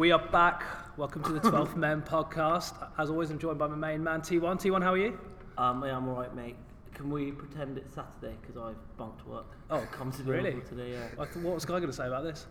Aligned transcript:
We 0.00 0.12
are 0.12 0.28
back. 0.32 0.64
Welcome 0.96 1.22
to 1.24 1.32
the 1.34 1.40
12th 1.40 1.76
Men 1.76 2.00
podcast. 2.00 2.72
As 2.96 3.10
always, 3.10 3.28
I'm 3.28 3.38
joined 3.38 3.58
by 3.58 3.66
my 3.66 3.76
main 3.76 4.02
man, 4.02 4.22
T1. 4.22 4.58
T1, 4.58 4.82
how 4.82 4.94
are 4.94 4.96
you? 4.96 5.18
Um, 5.58 5.84
yeah, 5.84 5.94
I'm 5.94 6.08
alright, 6.08 6.34
mate. 6.34 6.56
Can 6.94 7.10
we 7.10 7.32
pretend 7.32 7.76
it's 7.76 7.96
Saturday 7.96 8.34
because 8.40 8.56
I've 8.56 8.96
bunked 8.96 9.26
work? 9.26 9.44
Oh, 9.68 9.86
come 9.92 10.10
to 10.10 10.22
really? 10.22 10.54
Liverpool 10.54 10.70
today. 10.70 10.92
Yeah. 10.92 11.22
I 11.22 11.26
what 11.40 11.52
was 11.52 11.64
Sky 11.64 11.72
going 11.72 11.88
to 11.88 11.92
say 11.92 12.06
about 12.06 12.24
this? 12.24 12.46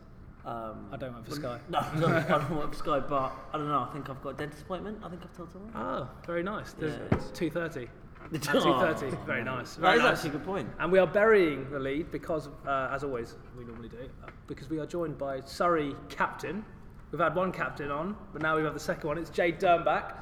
Um, 0.45 0.89
I 0.91 0.97
don't 0.97 1.11
work 1.11 1.25
for 1.25 1.31
Sky. 1.31 1.59
no, 1.69 1.83
no, 1.97 2.07
I 2.29 2.37
don't 2.37 2.55
work 2.55 2.71
for 2.71 2.77
Sky, 2.77 2.99
but 2.99 3.33
I 3.51 3.57
don't 3.57 3.67
know. 3.67 3.87
I 3.89 3.93
think 3.93 4.11
I've 4.11 4.21
got 4.21 4.29
a 4.29 4.37
dentist 4.37 4.61
appointment. 4.61 4.99
I 5.03 5.09
think 5.09 5.23
I've 5.23 5.35
told 5.35 5.51
someone. 5.51 5.71
Oh, 5.75 6.07
very 6.27 6.43
nice. 6.43 6.75
Yeah. 6.79 6.99
2.30. 7.09 7.89
The 8.31 8.37
At 8.37 8.43
2.30. 8.43 9.25
Very 9.25 9.43
nice. 9.43 9.73
That 9.75 9.81
Very 9.81 9.97
is 9.97 10.03
nice. 10.03 10.13
actually 10.17 10.29
a 10.29 10.33
good 10.33 10.45
point. 10.45 10.69
And 10.77 10.91
we 10.91 10.99
are 10.99 11.07
burying 11.07 11.67
the 11.71 11.79
lead 11.79 12.11
because, 12.11 12.49
uh, 12.67 12.89
as 12.91 13.03
always, 13.03 13.33
we 13.57 13.63
normally 13.63 13.89
do, 13.89 14.07
uh, 14.23 14.29
because 14.45 14.69
we 14.69 14.77
are 14.77 14.85
joined 14.85 15.17
by 15.17 15.41
Surrey 15.45 15.95
captain. 16.09 16.63
We've 17.11 17.19
had 17.19 17.35
one 17.35 17.51
captain 17.51 17.89
on, 17.91 18.15
but 18.33 18.41
now 18.41 18.55
we 18.55 18.63
have 18.63 18.73
the 18.73 18.79
second 18.79 19.07
one. 19.07 19.17
It's 19.17 19.29
Jade 19.29 19.59
Dernbach. 19.59 20.13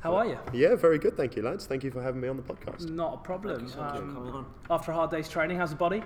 How 0.00 0.14
are 0.16 0.26
you? 0.26 0.38
Yeah, 0.52 0.74
very 0.74 0.98
good. 0.98 1.16
Thank 1.16 1.36
you, 1.36 1.42
lads. 1.42 1.66
Thank 1.66 1.84
you 1.84 1.90
for 1.90 2.02
having 2.02 2.20
me 2.20 2.28
on 2.28 2.36
the 2.36 2.42
podcast. 2.42 2.88
Not 2.90 3.14
a 3.14 3.16
problem. 3.18 3.56
Thank 3.56 3.68
you 3.68 3.74
so 3.74 3.80
Um, 3.80 4.14
coming 4.14 4.32
on. 4.32 4.46
after 4.70 4.90
a 4.90 4.94
hard 4.94 5.10
day's 5.10 5.28
training, 5.28 5.56
how's 5.56 5.70
the 5.70 5.76
body? 5.76 6.02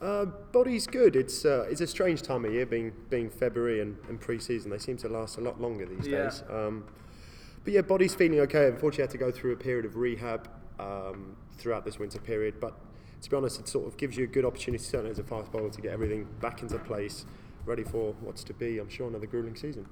Uh, 0.00 0.26
body's 0.52 0.86
good. 0.86 1.14
It's 1.14 1.44
uh, 1.44 1.66
it's 1.70 1.80
a 1.82 1.86
strange 1.86 2.22
time 2.22 2.44
of 2.44 2.52
year, 2.52 2.66
being 2.66 2.92
being 3.10 3.28
February 3.30 3.80
and, 3.80 3.96
and 4.08 4.18
pre-season. 4.20 4.70
They 4.70 4.78
seem 4.78 4.96
to 4.98 5.08
last 5.08 5.36
a 5.36 5.40
lot 5.40 5.60
longer 5.60 5.86
these 5.86 6.06
Yeah. 6.06 6.24
days. 6.24 6.42
Um, 6.50 6.84
but 7.64 7.72
yeah, 7.74 7.82
body's 7.82 8.14
feeling 8.14 8.40
okay. 8.40 8.66
Unfortunately, 8.68 9.02
I 9.02 9.06
had 9.06 9.10
to 9.12 9.18
go 9.18 9.30
through 9.30 9.52
a 9.52 9.56
period 9.56 9.84
of 9.84 9.96
rehab 9.96 10.48
um, 10.78 11.36
throughout 11.58 11.84
this 11.84 11.98
winter 11.98 12.18
period. 12.18 12.60
But 12.60 12.74
to 13.22 13.30
be 13.30 13.36
honest, 13.36 13.60
it 13.60 13.68
sort 13.68 13.86
of 13.86 13.96
gives 13.98 14.16
you 14.16 14.24
a 14.24 14.26
good 14.26 14.44
opportunity, 14.46 14.82
certainly 14.82 15.10
as 15.10 15.18
a 15.18 15.22
fast 15.24 15.52
bowler, 15.52 15.68
to 15.70 15.80
get 15.82 15.92
everything 15.92 16.26
back 16.40 16.62
into 16.62 16.78
place, 16.78 17.26
ready 17.66 17.84
for 17.84 18.12
what's 18.20 18.44
to 18.44 18.54
be, 18.54 18.78
I'm 18.78 18.88
sure, 18.88 19.08
another 19.08 19.26
grueling 19.26 19.56
season. 19.56 19.86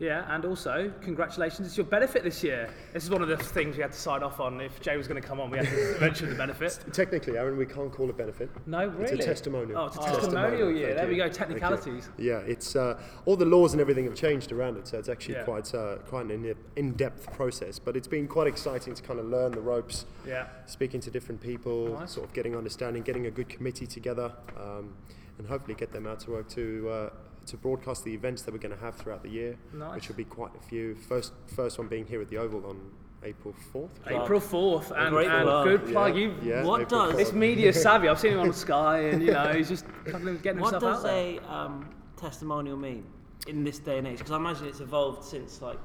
Yeah, 0.00 0.24
and 0.34 0.44
also, 0.44 0.92
congratulations, 1.02 1.68
it's 1.68 1.76
your 1.76 1.86
benefit 1.86 2.24
this 2.24 2.42
year. 2.42 2.68
This 2.92 3.04
is 3.04 3.10
one 3.10 3.22
of 3.22 3.28
the 3.28 3.36
things 3.36 3.76
we 3.76 3.82
had 3.82 3.92
to 3.92 3.98
sign 3.98 4.24
off 4.24 4.40
on. 4.40 4.60
If 4.60 4.80
Jay 4.80 4.96
was 4.96 5.06
going 5.06 5.22
to 5.22 5.26
come 5.26 5.40
on, 5.40 5.50
we 5.50 5.58
had 5.58 5.68
to 5.68 5.96
mention 6.00 6.28
the 6.28 6.34
benefit. 6.34 6.80
Technically, 6.92 7.38
Aaron, 7.38 7.56
we 7.56 7.64
can't 7.64 7.92
call 7.92 8.10
it 8.10 8.16
benefit. 8.18 8.50
No, 8.66 8.88
really? 8.88 9.12
It's 9.12 9.24
a 9.24 9.28
testimonial. 9.28 9.78
Oh, 9.78 9.86
it's 9.86 9.96
a 9.96 10.00
a 10.00 10.04
testimonial 10.06 10.72
year. 10.72 10.86
thank 10.88 10.98
There 10.98 11.06
we 11.08 11.16
go, 11.16 11.28
technicalities. 11.28 12.08
Yeah, 12.18 12.38
it's 12.38 12.74
uh, 12.74 13.00
all 13.24 13.36
the 13.36 13.44
laws 13.44 13.72
and 13.72 13.80
everything 13.80 14.04
have 14.06 14.16
changed 14.16 14.50
around 14.50 14.78
it, 14.78 14.88
so 14.88 14.98
it's 14.98 15.08
actually 15.08 15.36
Yeah. 15.36 15.44
quite 15.44 15.72
uh, 15.72 15.98
quite 16.08 16.24
an 16.24 16.32
in- 16.32 16.56
in-depth 16.74 17.32
process. 17.32 17.78
But 17.78 17.96
it's 17.96 18.08
been 18.08 18.26
quite 18.26 18.48
exciting 18.48 18.94
to 18.96 19.02
kind 19.02 19.20
of 19.20 19.26
learn 19.26 19.52
the 19.52 19.60
ropes, 19.60 20.06
Yeah. 20.26 20.48
speaking 20.66 21.00
to 21.02 21.10
different 21.12 21.40
people, 21.40 21.96
Nice. 22.00 22.10
sort 22.10 22.26
of 22.26 22.34
getting 22.34 22.56
understanding, 22.56 23.04
getting 23.04 23.26
a 23.26 23.30
good 23.30 23.48
committee 23.48 23.86
together, 23.86 24.32
um, 24.60 24.92
and 25.38 25.46
hopefully 25.46 25.74
get 25.74 25.92
them 25.92 26.06
out 26.06 26.20
to 26.20 26.30
work 26.32 26.48
to. 26.50 26.88
Uh, 26.90 27.10
to 27.46 27.58
broadcast 27.58 28.04
the 28.04 28.14
events 28.14 28.40
that 28.40 28.52
we're 28.54 28.58
going 28.58 28.74
to 28.74 28.80
have 28.82 28.96
throughout 28.96 29.22
the 29.22 29.28
year, 29.28 29.58
Nice. 29.74 29.96
which 29.96 30.08
will 30.08 30.14
be 30.14 30.24
quite 30.24 30.52
a 30.56 30.66
few. 30.66 30.94
First, 30.94 31.34
first 31.54 31.76
one 31.78 31.88
being 31.88 32.06
here 32.06 32.22
at 32.22 32.30
the 32.30 32.38
Oval 32.38 32.64
on 32.64 32.80
April 33.22 33.54
fourth. 33.70 33.90
April 34.06 34.40
4th, 34.40 34.90
and, 34.96 35.10
great 35.10 35.28
and 35.28 35.44
good 35.64 35.86
plug. 35.92 36.16
Yeah, 36.16 36.20
You, 36.22 36.34
yeah, 36.42 36.64
What 36.64 36.80
April 36.80 37.08
does- 37.08 37.16
This 37.18 37.32
4th. 37.32 37.34
media 37.34 37.70
savvy. 37.86 38.08
I've 38.08 38.18
seen 38.18 38.32
him 38.32 38.40
on 38.40 38.52
Sky, 38.54 39.00
and 39.10 39.22
you 39.22 39.32
know 39.32 39.52
he's 39.52 39.68
just 39.68 39.84
getting 40.06 40.58
What 40.58 40.72
himself 40.72 40.74
out 40.74 40.82
What 40.82 40.92
does 40.94 41.02
there. 41.02 41.38
a 41.42 41.52
um, 41.52 41.90
testimonial 42.16 42.78
mean 42.78 43.04
in 43.46 43.62
this 43.62 43.78
day 43.78 43.98
and 43.98 44.06
age? 44.06 44.16
Because 44.16 44.32
I 44.32 44.36
imagine 44.36 44.66
it's 44.66 44.80
evolved 44.80 45.22
since 45.22 45.60
like 45.60 45.78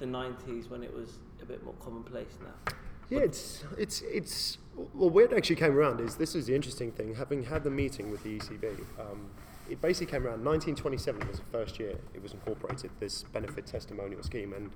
the 0.00 0.04
90s 0.04 0.68
when 0.68 0.82
it 0.82 0.92
was 0.94 1.20
a 1.40 1.46
bit 1.46 1.64
more 1.64 1.72
commonplace 1.82 2.36
now. 2.42 2.72
Yeah, 3.08 3.20
it's 3.20 3.64
it's 3.78 4.02
it's 4.02 4.58
well. 4.94 5.10
Where 5.10 5.24
it 5.24 5.32
actually 5.32 5.56
came 5.56 5.76
around 5.76 6.00
is 6.00 6.16
this 6.16 6.34
is 6.34 6.46
the 6.46 6.54
interesting 6.54 6.92
thing. 6.92 7.14
Having 7.14 7.44
had 7.44 7.64
the 7.64 7.70
meeting 7.70 8.10
with 8.10 8.22
the 8.22 8.38
ECB, 8.38 8.64
um, 8.98 9.30
it 9.68 9.80
basically 9.80 10.10
came 10.10 10.24
around. 10.26 10.44
1927 10.44 11.28
was 11.28 11.38
the 11.38 11.44
first 11.46 11.78
year 11.78 11.98
it 12.14 12.22
was 12.22 12.32
incorporated. 12.32 12.90
This 13.00 13.22
benefit 13.24 13.66
testimonial 13.66 14.22
scheme, 14.22 14.52
and 14.52 14.70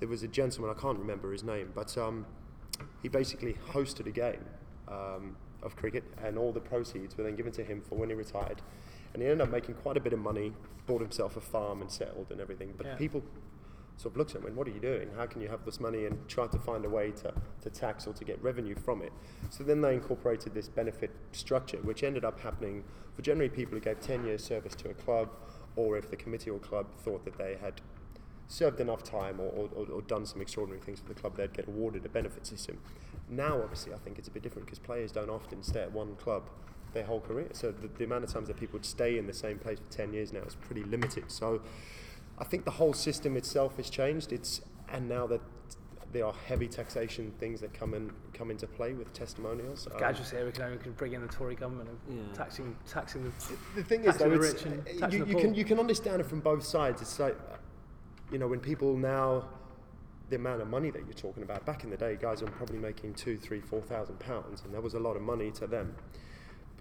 there 0.00 0.08
was 0.08 0.22
a 0.22 0.28
gentleman 0.28 0.74
I 0.76 0.80
can't 0.80 0.98
remember 0.98 1.32
his 1.32 1.44
name, 1.44 1.70
but 1.74 1.96
um, 1.98 2.26
he 3.02 3.08
basically 3.08 3.56
hosted 3.70 4.06
a 4.06 4.10
game 4.10 4.44
um, 4.88 5.36
of 5.62 5.76
cricket, 5.76 6.04
and 6.24 6.38
all 6.38 6.52
the 6.52 6.60
proceeds 6.60 7.16
were 7.16 7.24
then 7.24 7.36
given 7.36 7.52
to 7.52 7.62
him 7.64 7.80
for 7.80 7.96
when 7.96 8.08
he 8.08 8.14
retired. 8.14 8.62
And 9.14 9.22
he 9.22 9.28
ended 9.28 9.42
up 9.46 9.52
making 9.52 9.74
quite 9.76 9.96
a 9.96 10.00
bit 10.00 10.12
of 10.14 10.18
money, 10.18 10.52
bought 10.86 11.02
himself 11.02 11.36
a 11.36 11.40
farm 11.40 11.82
and 11.82 11.90
settled 11.90 12.28
and 12.30 12.40
everything. 12.40 12.72
But 12.76 12.86
Yeah. 12.86 12.94
people 12.96 13.22
sort 14.02 14.14
of 14.14 14.18
looks 14.18 14.34
at 14.34 14.40
him 14.40 14.48
and 14.48 14.56
what 14.56 14.66
are 14.66 14.70
you 14.72 14.80
doing? 14.80 15.08
How 15.16 15.26
can 15.26 15.40
you 15.40 15.48
have 15.48 15.64
this 15.64 15.78
money 15.78 16.06
and 16.06 16.18
try 16.28 16.48
to 16.48 16.58
find 16.58 16.84
a 16.84 16.88
way 16.88 17.12
to, 17.22 17.32
to 17.60 17.70
tax 17.70 18.06
or 18.06 18.12
to 18.14 18.24
get 18.24 18.42
revenue 18.42 18.74
from 18.74 19.00
it? 19.00 19.12
So 19.50 19.62
then 19.62 19.80
they 19.80 19.94
incorporated 19.94 20.54
this 20.54 20.68
benefit 20.68 21.10
structure, 21.30 21.78
which 21.78 22.02
ended 22.02 22.24
up 22.24 22.40
happening 22.40 22.82
for 23.14 23.22
generally 23.22 23.48
people 23.48 23.74
who 23.74 23.80
gave 23.80 24.00
10 24.00 24.24
years 24.24 24.42
service 24.42 24.74
to 24.76 24.90
a 24.90 24.94
club, 24.94 25.28
or 25.76 25.96
if 25.96 26.10
the 26.10 26.16
committee 26.16 26.50
or 26.50 26.58
club 26.58 26.86
thought 27.04 27.24
that 27.24 27.38
they 27.38 27.56
had 27.60 27.80
served 28.48 28.80
enough 28.80 29.04
time 29.04 29.38
or, 29.40 29.48
or, 29.50 29.68
or- 29.76 29.90
or 29.92 30.02
done 30.02 30.26
some 30.26 30.42
extraordinary 30.42 30.82
things 30.84 30.98
for 30.98 31.08
the 31.08 31.18
club, 31.18 31.36
they'd 31.36 31.52
get 31.52 31.68
awarded 31.68 32.04
a 32.04 32.08
benefit 32.08 32.44
system. 32.44 32.78
Now, 33.28 33.62
obviously, 33.62 33.94
I 33.94 33.98
think 33.98 34.18
it's 34.18 34.28
a 34.28 34.32
bit 34.32 34.42
different 34.42 34.66
because 34.66 34.80
players 34.80 35.12
don't 35.12 35.30
often 35.30 35.62
stay 35.62 35.80
at 35.80 35.92
one 35.92 36.16
club 36.16 36.50
their 36.92 37.04
whole 37.04 37.20
career. 37.20 37.48
So 37.52 37.70
the, 37.70 37.88
the 37.88 38.04
amount 38.04 38.24
of 38.24 38.32
times 38.32 38.48
that 38.48 38.58
people 38.58 38.74
would 38.74 38.84
stay 38.84 39.16
in 39.16 39.26
the 39.26 39.32
same 39.32 39.58
place 39.58 39.78
for 39.78 39.90
10 39.90 40.12
years 40.12 40.32
now 40.32 40.42
is 40.42 40.56
pretty 40.56 40.82
limited. 40.82 41.30
So 41.30 41.62
I 42.38 42.44
think 42.44 42.64
the 42.64 42.70
whole 42.72 42.92
system 42.92 43.36
itself 43.36 43.76
has 43.76 43.90
changed. 43.90 44.32
It's 44.32 44.60
and 44.88 45.08
now 45.08 45.26
that 45.28 45.40
there 46.12 46.26
are 46.26 46.34
heavy 46.46 46.68
taxation 46.68 47.32
things 47.40 47.60
that 47.60 47.72
come 47.72 47.94
in 47.94 48.12
come 48.34 48.50
into 48.50 48.66
play 48.66 48.92
with 48.92 49.12
testimonials. 49.12 49.88
um, 49.92 49.98
Gadgets 49.98 50.30
here, 50.30 50.44
we 50.44 50.52
can, 50.52 50.70
we 50.72 50.76
can 50.76 50.92
bring 50.92 51.12
in 51.14 51.22
the 51.22 51.28
Tory 51.28 51.54
government 51.54 51.88
and 51.88 52.18
Yeah. 52.18 52.34
taxing, 52.34 52.76
taxing 52.86 53.24
the. 53.24 53.30
the 53.74 53.84
thing 53.84 54.04
is, 54.04 54.16
though, 54.18 54.30
it's, 54.32 54.64
rich 54.64 55.02
uh, 55.02 55.08
you, 55.08 55.24
you 55.24 55.36
can 55.36 55.54
you 55.54 55.64
can 55.64 55.78
understand 55.78 56.20
it 56.20 56.26
from 56.26 56.40
both 56.40 56.64
sides. 56.64 57.00
It's 57.00 57.18
like, 57.18 57.34
uh, 57.50 57.56
you 58.30 58.38
know, 58.38 58.48
when 58.48 58.60
people 58.60 58.96
now, 58.96 59.48
the 60.28 60.36
amount 60.36 60.62
of 60.62 60.68
money 60.68 60.90
that 60.90 61.02
you're 61.04 61.12
talking 61.14 61.42
about. 61.42 61.64
Back 61.66 61.84
in 61.84 61.90
the 61.90 61.96
day, 61.96 62.16
guys 62.20 62.42
were 62.42 62.50
probably 62.50 62.78
making 62.78 63.14
two, 63.14 63.36
three, 63.38 63.60
four 63.60 63.80
thousand 63.82 64.18
pounds, 64.18 64.62
and 64.64 64.74
that 64.74 64.82
was 64.82 64.94
a 64.94 65.00
lot 65.00 65.16
of 65.16 65.22
money 65.22 65.50
to 65.52 65.66
them. 65.66 65.94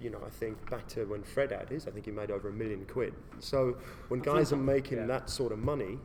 You 0.01 0.09
know, 0.09 0.21
I 0.25 0.29
think 0.29 0.69
back 0.69 0.87
to 0.89 1.05
when 1.05 1.23
Fred 1.23 1.51
had 1.51 1.69
his, 1.69 1.87
I 1.87 1.91
think 1.91 2.05
he 2.05 2.11
made 2.11 2.31
over 2.31 2.49
a 2.49 2.53
million 2.53 2.85
quid. 2.85 3.13
So 3.39 3.77
when 4.07 4.19
guys 4.19 4.51
are 4.51 4.57
making 4.57 4.97
yeah. 4.97 5.05
that 5.05 5.29
sort 5.29 5.51
of 5.51 5.59
money, 5.59 5.99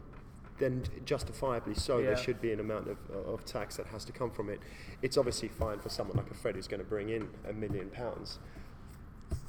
then 0.58 0.82
justifiably 1.04 1.74
so, 1.74 1.98
Yeah. 1.98 2.06
there 2.06 2.16
should 2.16 2.40
be 2.40 2.52
an 2.52 2.60
amount 2.60 2.88
of, 2.88 2.98
of 3.10 3.44
tax 3.44 3.76
that 3.76 3.86
has 3.86 4.04
to 4.04 4.12
come 4.12 4.30
from 4.30 4.50
it. 4.50 4.60
It's 5.02 5.16
obviously 5.16 5.48
fine 5.48 5.78
for 5.78 5.88
someone 5.88 6.16
like 6.16 6.30
a 6.30 6.34
Fred 6.34 6.56
who's 6.56 6.68
going 6.68 6.82
to 6.82 6.88
bring 6.88 7.08
in 7.08 7.28
a 7.48 7.52
million 7.52 7.90
pounds. 7.90 8.38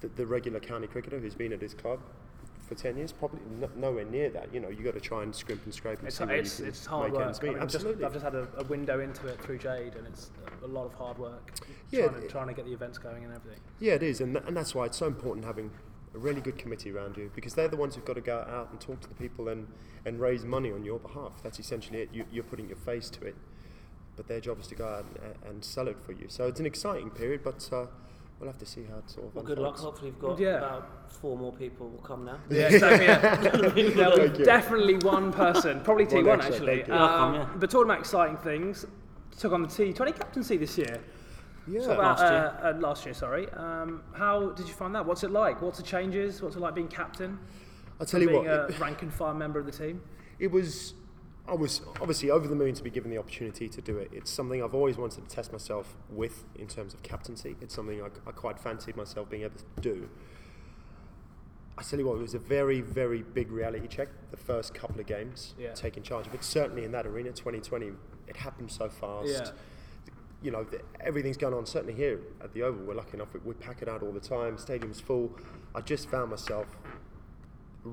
The, 0.02 0.08
the 0.08 0.26
regular 0.26 0.60
county 0.60 0.88
cricketer 0.88 1.20
who's 1.20 1.36
been 1.36 1.54
at 1.54 1.62
his 1.62 1.74
club 1.74 2.00
for 2.68 2.76
10 2.76 2.98
years, 2.98 3.12
probably 3.12 3.40
no, 3.60 3.70
nowhere 3.76 4.06
near 4.06 4.30
that. 4.30 4.54
You 4.54 4.60
know, 4.60 4.68
you've 4.70 4.84
got 4.84 4.94
to 4.94 5.00
try 5.00 5.24
and 5.24 5.34
scrimp 5.34 5.64
and 5.64 5.74
scrape 5.74 6.00
and 6.00 6.08
It's, 6.08 6.18
see 6.18 6.24
it's, 6.26 6.60
it's 6.60 6.86
hard 6.86 7.12
work. 7.14 7.22
I 7.22 7.46
mean, 7.46 7.54
just- 7.54 7.76
Absolutely. 7.76 8.06
I've 8.06 8.14
just 8.14 8.26
had 8.26 8.36
a, 8.36 8.48
a 8.58 8.64
window 8.66 9.00
into 9.00 9.28
it 9.28 9.42
through 9.42 9.60
Jade, 9.60 9.96
and 9.96 10.06
it's 10.06 10.32
a 10.64 10.68
lot 10.68 10.86
of 10.86 10.94
hard 10.94 11.18
work. 11.18 11.54
Yeah, 11.92 12.08
trying, 12.08 12.22
to, 12.22 12.28
trying 12.28 12.48
to 12.48 12.54
get 12.54 12.66
the 12.66 12.74
events 12.74 12.98
going 12.98 13.24
and 13.24 13.34
everything. 13.34 13.62
Yeah, 13.80 13.94
it 13.94 14.04
is, 14.04 14.22
and, 14.22 14.34
th- 14.36 14.46
and 14.48 14.56
that's 14.56 14.76
why 14.76 14.86
it's 14.86 14.98
so 14.98 15.08
important 15.08 15.46
having 15.46 15.72
a 16.14 16.18
really 16.18 16.42
good 16.42 16.58
committee 16.58 16.92
around 16.92 17.16
you 17.18 17.30
because 17.36 17.54
they're 17.54 17.68
the 17.68 17.78
ones 17.78 17.96
who've 17.96 18.06
got 18.06 18.16
to 18.16 18.22
go 18.22 18.38
out 18.50 18.70
and 18.72 18.80
talk 18.82 19.00
to 19.02 19.08
the 19.10 19.16
people 19.16 19.50
and, 19.50 19.68
and 20.06 20.20
raise 20.20 20.44
money 20.44 20.72
on 20.72 20.84
your 20.84 21.00
behalf. 21.00 21.34
That's 21.44 21.60
essentially 21.60 22.00
it. 22.02 22.10
You, 22.14 22.26
you're 22.32 22.44
putting 22.44 22.68
your 22.68 22.78
face 22.78 23.10
to 23.12 23.26
it, 23.26 23.36
but 24.16 24.28
their 24.28 24.42
job 24.42 24.60
is 24.60 24.68
to 24.68 24.76
go 24.76 24.88
out 24.88 25.06
and, 25.22 25.52
and 25.52 25.64
sell 25.66 25.88
it 25.88 25.98
for 26.06 26.12
you. 26.12 26.26
So 26.28 26.48
it's 26.48 26.60
an 26.60 26.66
exciting 26.66 27.10
period, 27.12 27.42
but 27.44 27.70
uh, 27.72 27.86
we'll 28.40 28.50
have 28.50 28.58
to 28.60 28.66
see 28.66 28.84
how 28.84 28.98
it 28.98 29.10
sort 29.10 29.28
of 29.28 29.36
Well, 29.36 29.44
good 29.44 29.60
luck. 29.60 29.78
Hopefully, 29.78 30.08
you've 30.10 30.20
got 30.20 30.40
Yeah. 30.40 30.58
about 30.58 31.12
four 31.12 31.38
more 31.38 31.52
people 31.54 31.90
will 31.90 32.00
come 32.00 32.26
now. 32.26 32.40
Yeah, 32.50 32.68
exactly. 32.68 33.06
Yeah. 33.06 33.36
There'll 33.96 34.18
Thank 34.18 34.34
be 34.34 34.40
you. 34.40 34.46
definitely 34.46 34.98
one 34.98 35.32
person, 35.34 35.82
probably 35.82 36.06
One 36.06 36.24
T1 36.26 36.34
extra, 36.36 36.54
actually. 36.56 36.84
Um, 36.84 36.90
Welcome, 37.00 37.34
yeah. 37.36 37.50
But 37.60 37.70
talking 37.72 37.90
about 37.90 38.00
exciting 38.00 38.38
things, 38.38 38.86
took 39.38 39.54
on 39.54 39.62
the 39.62 39.68
T20 39.68 40.16
captaincy 40.16 40.58
this 40.58 40.78
year. 40.78 41.00
Yeah. 41.68 41.82
Talk 41.82 41.90
about, 41.98 42.20
Last 42.20 42.32
year. 42.32 42.60
Uh, 42.64 42.70
uh, 42.70 42.80
last 42.80 43.06
year, 43.06 43.14
sorry. 43.14 43.50
Um, 43.52 44.04
how 44.14 44.52
did 44.52 44.68
you 44.68 44.74
find 44.74 44.96
that? 44.96 45.06
What's 45.06 45.24
it 45.24 45.32
like? 45.32 45.62
What's 45.62 45.78
the 45.78 45.84
changes? 45.84 46.42
What's 46.42 46.56
it 46.56 46.60
like 46.60 46.76
being 46.76 46.88
captain? 46.88 47.38
I'll 48.00 48.06
tell 48.06 48.22
you 48.22 48.30
what. 48.32 48.44
being 48.44 48.56
what, 48.58 48.76
a 48.76 48.80
rank 48.80 49.02
and 49.02 49.14
file 49.14 49.34
member 49.34 49.60
of 49.60 49.66
the 49.66 49.72
team? 49.72 50.02
it 50.40 50.52
was 50.52 50.94
I 51.48 51.54
was 51.54 51.82
obviously 52.02 52.30
over 52.30 52.48
the 52.48 52.56
moon 52.56 52.74
to 52.76 52.84
be 52.84 52.90
given 52.90 53.10
the 53.10 53.18
opportunity 53.18 53.70
to 53.70 53.82
do 53.82 53.98
it. 53.98 54.10
It's 54.12 54.30
something 54.30 54.62
I've 54.62 54.74
always 54.76 54.98
wanted 54.98 55.28
to 55.28 55.34
test 55.36 55.52
myself 55.54 55.96
with 56.10 56.44
in 56.56 56.68
terms 56.68 56.94
of 56.94 57.02
captaincy. 57.04 57.56
It's 57.62 57.74
something 57.74 58.02
I, 58.02 58.08
I 58.28 58.32
quite 58.34 58.60
fancied 58.60 58.98
myself 58.98 59.30
being 59.30 59.44
able 59.44 59.56
to 59.58 59.82
do. 59.82 60.10
I 61.78 61.84
tell 61.84 62.00
you 62.00 62.08
what, 62.08 62.18
it 62.18 62.22
was 62.22 62.34
a 62.34 62.40
very, 62.40 62.82
very 62.82 63.22
big 63.22 63.52
reality 63.52 63.88
check. 63.88 64.10
The 64.32 64.38
first 64.38 64.74
couple 64.74 65.00
of 65.00 65.06
games, 65.06 65.54
Yeah. 65.60 65.74
taking 65.74 66.04
charge 66.04 66.26
of 66.28 66.34
it. 66.34 66.44
Certainly 66.44 66.84
in 66.86 66.92
that 66.92 67.06
arena, 67.06 67.30
2020, 67.32 67.92
it 68.28 68.36
happened 68.36 68.72
so 68.72 68.90
fast. 68.90 69.30
Yeah. 69.30 69.52
You 70.42 70.52
know, 70.52 70.64
the, 70.66 70.82
everything's 71.00 71.38
going 71.38 71.54
on. 71.54 71.66
Certainly 71.66 71.94
here 71.94 72.20
at 72.42 72.54
the 72.54 72.64
Oval, 72.64 72.84
we're 72.86 72.94
lucky 72.96 73.14
enough. 73.14 73.34
We, 73.34 73.40
we 73.46 73.54
pack 73.54 73.82
it 73.82 73.88
out 73.88 74.02
all 74.04 74.12
the 74.12 74.20
time. 74.20 74.58
Stadium's 74.58 75.00
full. 75.00 75.32
I 75.76 75.82
just 75.82 76.10
found 76.10 76.30
myself 76.32 76.68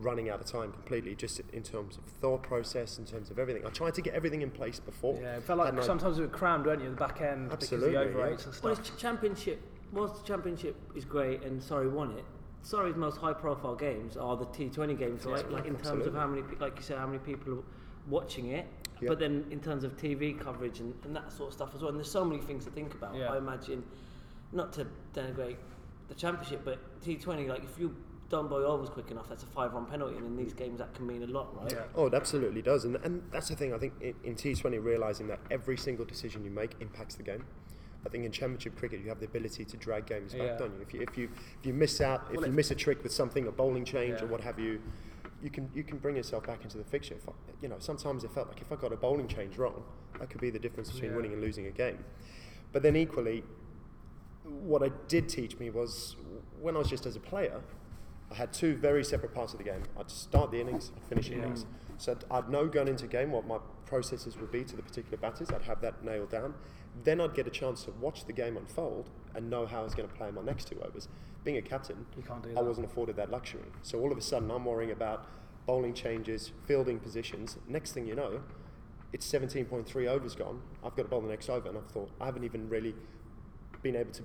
running 0.02 0.30
out 0.30 0.40
of 0.40 0.46
time 0.46 0.72
completely, 0.72 1.14
just 1.14 1.40
in 1.52 1.62
terms 1.62 1.96
of 1.96 2.04
thought 2.04 2.42
process, 2.42 2.98
in 2.98 3.04
terms 3.04 3.30
of 3.30 3.38
everything. 3.38 3.64
I 3.66 3.70
tried 3.70 3.94
to 3.94 4.02
get 4.02 4.14
everything 4.14 4.42
in 4.42 4.50
place 4.50 4.80
before. 4.80 5.18
Yeah, 5.20 5.36
it 5.36 5.42
felt 5.44 5.58
like 5.58 5.66
hadn't 5.66 5.84
sometimes 5.84 6.18
we 6.18 6.24
were 6.24 6.30
crammed, 6.30 6.66
weren't 6.66 6.80
you, 6.82 6.88
at 6.88 6.96
the 6.96 7.00
back 7.00 7.20
end 7.20 7.52
Absolutely, 7.52 7.90
because 7.90 8.06
of 8.06 8.12
the 8.12 8.18
yeah. 8.18 8.26
overrates 8.26 8.44
and 8.46 8.54
Well, 8.62 8.74
stuff. 8.74 8.86
it's 8.86 8.96
ch- 8.96 9.00
championship. 9.00 9.60
Whilst 9.92 10.22
the 10.22 10.26
championship 10.26 10.76
is 10.96 11.04
great 11.04 11.42
and 11.42 11.62
Surrey 11.62 11.88
won 11.88 12.10
it, 12.12 12.24
Surrey's 12.62 12.96
most 12.96 13.18
high-profile 13.18 13.76
games 13.76 14.16
are 14.16 14.36
the 14.36 14.46
T20 14.46 14.98
games, 14.98 15.24
right? 15.26 15.48
Like 15.50 15.66
in 15.66 15.76
terms 15.76 16.06
of 16.06 16.14
how 16.14 16.26
many, 16.26 16.42
pe- 16.42 16.56
like 16.58 16.76
you 16.76 16.82
said, 16.82 16.98
how 16.98 17.06
many 17.06 17.18
people 17.18 17.58
are 17.58 17.62
watching 18.08 18.48
it. 18.48 18.66
Yeah. 19.00 19.08
But 19.10 19.18
then 19.18 19.44
in 19.50 19.60
terms 19.60 19.84
of 19.84 19.96
TV 19.96 20.38
coverage 20.38 20.80
and, 20.80 20.94
and 21.04 21.14
that 21.14 21.30
sort 21.32 21.48
of 21.48 21.54
stuff 21.54 21.74
as 21.74 21.80
well. 21.82 21.90
And 21.90 21.98
there's 21.98 22.10
so 22.10 22.24
many 22.24 22.40
things 22.40 22.64
to 22.64 22.70
think 22.70 22.94
about. 22.94 23.14
Yeah. 23.14 23.32
I 23.32 23.38
imagine, 23.38 23.84
not 24.52 24.72
to 24.74 24.86
denigrate 25.12 25.56
the 26.08 26.14
championship, 26.14 26.62
but 26.64 26.78
T20, 27.02 27.48
like 27.48 27.64
if 27.64 27.78
you 27.78 27.94
don't 28.34 28.48
bowl 28.48 28.64
overs 28.66 28.88
quick 28.90 29.10
enough, 29.12 29.28
that's 29.28 29.44
a 29.44 29.46
five-run 29.46 29.86
penalty, 29.86 30.16
and 30.16 30.26
in 30.26 30.36
these 30.36 30.52
games 30.52 30.78
that 30.80 30.92
can 30.94 31.06
mean 31.06 31.22
a 31.22 31.26
lot, 31.26 31.56
right? 31.62 31.70
Yeah. 31.72 31.82
Oh, 31.94 32.06
it 32.06 32.14
absolutely 32.14 32.62
does, 32.62 32.84
and 32.84 32.96
and 33.04 33.22
that's 33.30 33.48
the 33.48 33.54
thing. 33.56 33.72
I 33.72 33.78
think 33.78 33.92
in, 34.00 34.14
in 34.24 34.34
T20, 34.34 34.82
realizing 34.82 35.28
that 35.28 35.38
every 35.50 35.76
single 35.76 36.04
decision 36.04 36.44
you 36.44 36.50
make 36.50 36.72
impacts 36.80 37.14
the 37.14 37.22
game. 37.22 37.44
I 38.06 38.10
think 38.10 38.24
in 38.26 38.32
Championship 38.32 38.76
cricket, 38.76 39.00
you 39.02 39.08
have 39.08 39.18
the 39.20 39.24
ability 39.26 39.64
to 39.64 39.76
drag 39.78 40.04
games 40.06 40.32
back, 40.34 40.42
Yeah. 40.42 40.56
don't 40.58 40.74
you? 40.74 40.82
If 40.82 40.92
you 40.92 41.00
if 41.02 41.16
you 41.16 41.28
if 41.60 41.66
you 41.66 41.72
miss 41.72 42.00
out, 42.00 42.26
if 42.30 42.36
Well, 42.38 42.46
you 42.46 42.52
miss 42.52 42.70
a 42.70 42.74
trick 42.74 43.02
with 43.02 43.12
something, 43.12 43.46
a 43.46 43.52
bowling 43.52 43.84
change 43.84 44.20
or 44.20 44.26
what 44.26 44.40
have 44.42 44.58
you, 44.58 44.80
you 45.42 45.48
can 45.48 45.70
you 45.74 45.84
can 45.84 45.98
bring 45.98 46.16
yourself 46.16 46.44
back 46.46 46.64
into 46.64 46.76
the 46.76 46.84
fixture. 46.84 47.14
If 47.14 47.28
I, 47.28 47.32
you 47.62 47.68
know, 47.68 47.76
sometimes 47.78 48.24
it 48.24 48.30
felt 48.32 48.48
like 48.48 48.60
if 48.60 48.70
I 48.72 48.76
got 48.76 48.92
a 48.92 48.96
bowling 48.96 49.28
change 49.28 49.56
wrong, 49.56 49.82
that 50.18 50.28
could 50.28 50.40
be 50.40 50.50
the 50.50 50.58
difference 50.58 50.90
between 50.90 51.10
Yeah. 51.12 51.16
winning 51.16 51.32
and 51.34 51.40
losing 51.40 51.66
a 51.66 51.70
game. 51.70 52.04
But 52.72 52.82
then 52.82 52.94
equally, 52.96 53.42
what 54.42 54.82
it 54.82 55.08
did 55.08 55.28
teach 55.28 55.58
me 55.58 55.70
was 55.70 56.16
when 56.60 56.74
I 56.74 56.80
was 56.80 56.88
just 56.90 57.06
as 57.06 57.16
a 57.16 57.20
player, 57.20 57.60
I 58.30 58.34
had 58.34 58.52
two 58.52 58.76
very 58.76 59.04
separate 59.04 59.34
parts 59.34 59.52
of 59.52 59.58
the 59.58 59.64
game. 59.64 59.82
I'd 59.98 60.10
start 60.10 60.50
the 60.50 60.60
innings, 60.60 60.90
I'd 60.96 61.02
finish 61.04 61.28
the 61.28 61.34
Yeah. 61.36 61.42
innings. 61.44 61.66
So 61.98 62.16
I'd, 62.30 62.48
know 62.48 62.66
going 62.66 62.88
into 62.88 63.06
game 63.06 63.30
what 63.30 63.46
my 63.46 63.58
processes 63.86 64.36
would 64.38 64.50
be 64.50 64.64
to 64.64 64.74
the 64.76 64.82
particular 64.82 65.16
batters. 65.16 65.50
I'd 65.50 65.62
have 65.62 65.80
that 65.82 66.02
nailed 66.04 66.30
down. 66.30 66.54
Then 67.04 67.20
I'd 67.20 67.34
get 67.34 67.46
a 67.46 67.50
chance 67.50 67.84
to 67.84 67.92
watch 67.92 68.24
the 68.24 68.32
game 68.32 68.56
unfold 68.56 69.10
and 69.34 69.48
know 69.50 69.66
how 69.66 69.80
I 69.80 69.84
was 69.84 69.94
going 69.94 70.08
to 70.08 70.14
play 70.14 70.30
my 70.30 70.42
next 70.42 70.66
two 70.68 70.80
overs. 70.82 71.08
Being 71.44 71.56
a 71.58 71.62
captain, 71.62 72.06
You 72.16 72.22
can't 72.22 72.42
do 72.42 72.50
I 72.56 72.62
wasn't 72.62 72.86
afforded 72.86 73.16
that 73.16 73.30
luxury. 73.30 73.62
So 73.82 74.00
all 74.00 74.10
of 74.10 74.18
a 74.18 74.22
sudden, 74.22 74.50
I'm 74.50 74.64
worrying 74.64 74.90
about 74.90 75.26
bowling 75.66 75.94
changes, 75.94 76.52
fielding 76.66 76.98
positions. 76.98 77.58
Next 77.68 77.92
thing 77.92 78.06
you 78.06 78.14
know, 78.14 78.42
it's 79.12 79.30
17.3 79.30 80.06
overs 80.08 80.34
gone. 80.34 80.62
I've 80.82 80.96
got 80.96 81.02
to 81.04 81.08
bowl 81.08 81.20
the 81.20 81.28
next 81.28 81.48
over, 81.48 81.68
and 81.68 81.78
I've 81.78 81.86
thought 81.90 82.10
I 82.20 82.26
haven't 82.26 82.44
even 82.44 82.68
really 82.68 82.94
been 83.82 83.96
able 83.96 84.12
to 84.12 84.22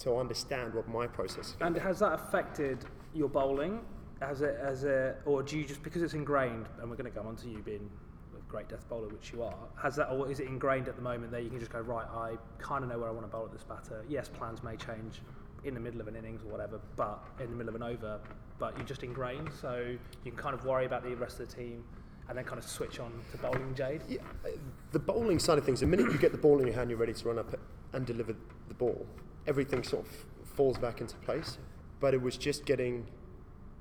to 0.00 0.16
understand 0.16 0.74
what 0.74 0.86
my 0.88 1.06
process. 1.06 1.48
Is 1.48 1.56
And 1.62 1.74
has 1.76 2.00
that 2.00 2.12
affected 2.12 2.84
your 3.18 3.28
bowling? 3.28 3.80
Has 4.20 4.40
it, 4.42 4.58
as 4.60 4.84
a, 4.84 5.16
or 5.26 5.42
do 5.42 5.58
you 5.58 5.64
just 5.64 5.82
because 5.82 6.02
it's 6.02 6.14
ingrained? 6.14 6.66
And 6.80 6.90
we're 6.90 6.96
going 6.96 7.10
to 7.12 7.16
go 7.16 7.26
on 7.26 7.36
to 7.36 7.48
you 7.48 7.58
being 7.58 7.88
a 8.36 8.50
great 8.50 8.68
death 8.68 8.88
bowler, 8.88 9.08
which 9.08 9.32
you 9.32 9.42
are. 9.42 9.54
Has 9.80 9.96
that, 9.96 10.06
or 10.06 10.30
is 10.30 10.40
it 10.40 10.46
ingrained 10.46 10.88
at 10.88 10.96
the 10.96 11.02
moment 11.02 11.30
that 11.32 11.42
you 11.42 11.50
can 11.50 11.58
just 11.58 11.72
go 11.72 11.80
right? 11.80 12.06
I 12.06 12.36
kind 12.58 12.82
of 12.82 12.90
know 12.90 12.98
where 12.98 13.08
I 13.08 13.12
want 13.12 13.26
to 13.26 13.30
bowl 13.30 13.44
at 13.44 13.52
this 13.52 13.62
batter. 13.62 14.04
Yes, 14.08 14.28
plans 14.28 14.62
may 14.62 14.76
change 14.76 15.20
in 15.64 15.74
the 15.74 15.80
middle 15.80 16.00
of 16.00 16.08
an 16.08 16.16
innings 16.16 16.42
or 16.42 16.50
whatever, 16.50 16.80
but 16.96 17.22
in 17.40 17.50
the 17.50 17.56
middle 17.56 17.68
of 17.68 17.74
an 17.74 17.82
over, 17.82 18.20
but 18.58 18.76
you're 18.76 18.86
just 18.86 19.02
ingrained, 19.02 19.50
so 19.60 19.96
you 20.24 20.30
can 20.30 20.40
kind 20.40 20.54
of 20.54 20.64
worry 20.64 20.86
about 20.86 21.02
the 21.02 21.14
rest 21.16 21.40
of 21.40 21.48
the 21.48 21.54
team, 21.54 21.84
and 22.28 22.36
then 22.36 22.44
kind 22.44 22.58
of 22.58 22.68
switch 22.68 23.00
on 23.00 23.12
to 23.32 23.38
bowling 23.38 23.74
Jade. 23.74 24.02
Yeah, 24.08 24.20
uh, 24.44 24.50
the 24.92 24.98
bowling 24.98 25.38
side 25.38 25.58
of 25.58 25.64
things, 25.64 25.80
the 25.80 25.86
minute 25.86 26.12
you 26.12 26.18
get 26.18 26.32
the 26.32 26.38
ball 26.38 26.60
in 26.60 26.66
your 26.66 26.76
hand, 26.76 26.90
you're 26.90 26.98
ready 26.98 27.12
to 27.12 27.28
run 27.28 27.38
up 27.38 27.54
and 27.92 28.06
deliver 28.06 28.34
the 28.68 28.74
ball. 28.74 29.06
Everything 29.46 29.82
sort 29.82 30.06
of 30.06 30.48
falls 30.48 30.78
back 30.78 31.00
into 31.00 31.16
place. 31.16 31.58
But 32.00 32.14
it 32.14 32.22
was 32.22 32.36
just 32.36 32.64
getting 32.64 33.06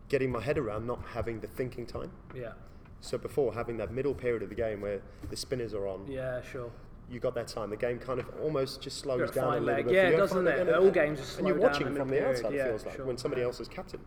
getting 0.09 0.31
my 0.31 0.41
head 0.41 0.57
around 0.57 0.87
not 0.87 1.01
having 1.13 1.39
the 1.41 1.47
thinking 1.47 1.85
time. 1.85 2.09
Yeah, 2.33 2.53
So 3.01 3.17
before 3.17 3.53
having 3.53 3.75
that 3.77 3.91
middle 3.91 4.13
period 4.13 4.41
of 4.41 4.47
the 4.47 4.55
game 4.55 4.79
where 4.79 5.01
the 5.29 5.35
spinners 5.35 5.73
are 5.73 5.85
on, 5.85 6.05
yeah, 6.07 6.41
sure. 6.41 6.71
you 7.09 7.19
got 7.19 7.35
that 7.35 7.49
time. 7.49 7.69
The 7.69 7.75
game 7.75 7.99
kind 7.99 8.17
of 8.21 8.25
almost 8.41 8.79
just 8.81 8.99
slows 8.99 9.31
down 9.31 9.47
a 9.47 9.51
little 9.59 9.65
leg. 9.65 9.85
bit. 9.85 9.93
Yeah, 9.95 10.01
for 10.03 10.07
it 10.07 10.11
you. 10.11 10.17
does, 10.17 10.31
Fine 10.31 10.45
doesn't 10.45 10.67
it? 10.69 10.75
All 10.75 10.89
games 10.91 11.19
just 11.19 11.37
And 11.39 11.47
you're 11.47 11.57
watching 11.57 11.87
from 11.93 12.07
the 12.07 12.15
period. 12.15 12.37
outside, 12.37 12.53
Yeah, 12.53 12.65
it 12.65 12.69
feels 12.69 12.85
like, 12.85 12.95
sure. 12.95 13.05
when 13.05 13.17
somebody 13.17 13.41
Yeah. 13.41 13.47
else 13.47 13.59
is 13.59 13.67
captain. 13.67 13.99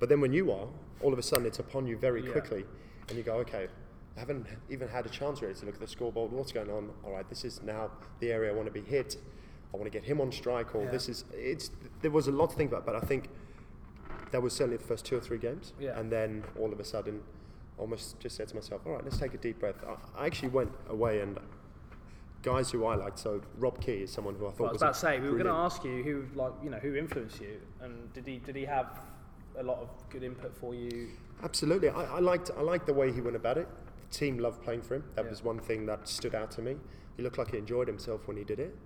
But 0.00 0.08
then 0.08 0.20
when 0.20 0.32
you 0.32 0.50
are, 0.50 0.66
all 1.00 1.12
of 1.12 1.18
a 1.18 1.22
sudden 1.22 1.46
it's 1.46 1.60
upon 1.60 1.86
you 1.86 1.96
very 1.96 2.24
Yeah. 2.24 2.32
quickly, 2.32 2.64
and 3.08 3.16
you 3.16 3.22
go, 3.22 3.34
okay, 3.36 3.68
I 4.16 4.18
haven't 4.18 4.46
even 4.68 4.88
had 4.88 5.06
a 5.06 5.10
chance 5.10 5.42
really 5.42 5.54
to 5.54 5.64
look 5.64 5.74
at 5.76 5.80
the 5.80 5.86
scoreboard. 5.86 6.32
What's 6.32 6.50
going 6.50 6.70
on? 6.70 6.90
All 7.04 7.12
right, 7.12 7.28
this 7.28 7.44
is 7.44 7.62
now 7.62 7.92
the 8.18 8.32
area 8.32 8.50
I 8.50 8.54
want 8.56 8.66
to 8.66 8.72
be 8.72 8.80
hit. 8.80 9.16
I 9.72 9.76
want 9.76 9.84
to 9.90 9.96
get 9.96 10.02
him 10.08 10.20
on 10.20 10.32
strike, 10.32 10.74
or 10.74 10.82
Yeah. 10.84 10.90
this 10.90 11.08
is. 11.08 11.24
It's. 11.32 11.70
There 12.02 12.10
was 12.10 12.26
a 12.26 12.32
lot 12.32 12.50
to 12.50 12.56
think 12.56 12.72
about, 12.72 12.84
but 12.84 12.96
I 12.96 13.00
think 13.00 13.28
that 14.32 14.42
was 14.42 14.52
certainly 14.52 14.76
the 14.76 14.84
first 14.84 15.04
two 15.04 15.16
or 15.16 15.20
three 15.20 15.38
games, 15.38 15.72
Yeah. 15.78 15.98
and 15.98 16.10
then 16.10 16.44
all 16.58 16.72
of 16.72 16.80
a 16.80 16.84
sudden, 16.84 17.20
almost 17.78 18.18
just 18.20 18.36
said 18.36 18.48
to 18.48 18.54
myself, 18.54 18.82
all 18.86 18.92
right, 18.92 19.04
let's 19.04 19.18
take 19.18 19.34
a 19.34 19.38
deep 19.38 19.60
breath. 19.60 19.76
I, 19.86 20.22
I 20.22 20.26
actually 20.26 20.48
went 20.50 20.72
away 20.88 21.20
and. 21.20 21.38
Guys 22.42 22.70
who 22.70 22.84
I 22.86 22.94
liked, 22.94 23.18
so 23.18 23.40
Rob 23.58 23.80
Key 23.80 24.02
is 24.04 24.12
someone 24.12 24.36
who 24.36 24.46
I 24.46 24.50
thought 24.50 24.60
Well, 24.60 24.68
I 24.68 24.72
was 24.74 24.80
was 24.80 24.82
about 24.82 24.94
to 24.94 25.00
say 25.00 25.18
we 25.18 25.26
were 25.30 25.32
going 25.38 25.46
to 25.46 25.52
ask 25.52 25.82
you 25.82 26.04
who, 26.04 26.26
like, 26.38 26.52
you 26.62 26.70
know, 26.70 26.76
who 26.78 26.94
influenced 26.94 27.40
you, 27.40 27.60
and 27.80 28.12
did 28.12 28.24
he 28.24 28.38
did 28.38 28.54
he 28.54 28.64
have 28.64 28.86
a 29.58 29.64
lot 29.64 29.78
of 29.78 29.88
good 30.10 30.22
input 30.22 30.54
for 30.56 30.72
you? 30.72 31.08
Absolutely, 31.42 31.88
I, 31.88 32.04
I 32.04 32.18
liked 32.20 32.52
I 32.56 32.60
liked 32.60 32.86
the 32.86 32.94
way 32.94 33.10
he 33.12 33.20
went 33.20 33.34
about 33.34 33.58
it. 33.58 33.66
The 34.10 34.16
team 34.16 34.38
loved 34.38 34.62
playing 34.62 34.82
for 34.82 34.94
him. 34.94 35.04
That 35.16 35.24
Yeah. 35.24 35.30
was 35.30 35.42
one 35.42 35.58
thing 35.58 35.86
that 35.86 36.06
stood 36.06 36.36
out 36.36 36.52
to 36.52 36.62
me. 36.62 36.76
He 37.16 37.22
looked 37.24 37.36
like 37.36 37.50
he 37.50 37.58
enjoyed 37.58 37.88
himself 37.88 38.28
when 38.28 38.36
he 38.36 38.44
did 38.44 38.60
it, 38.60 38.76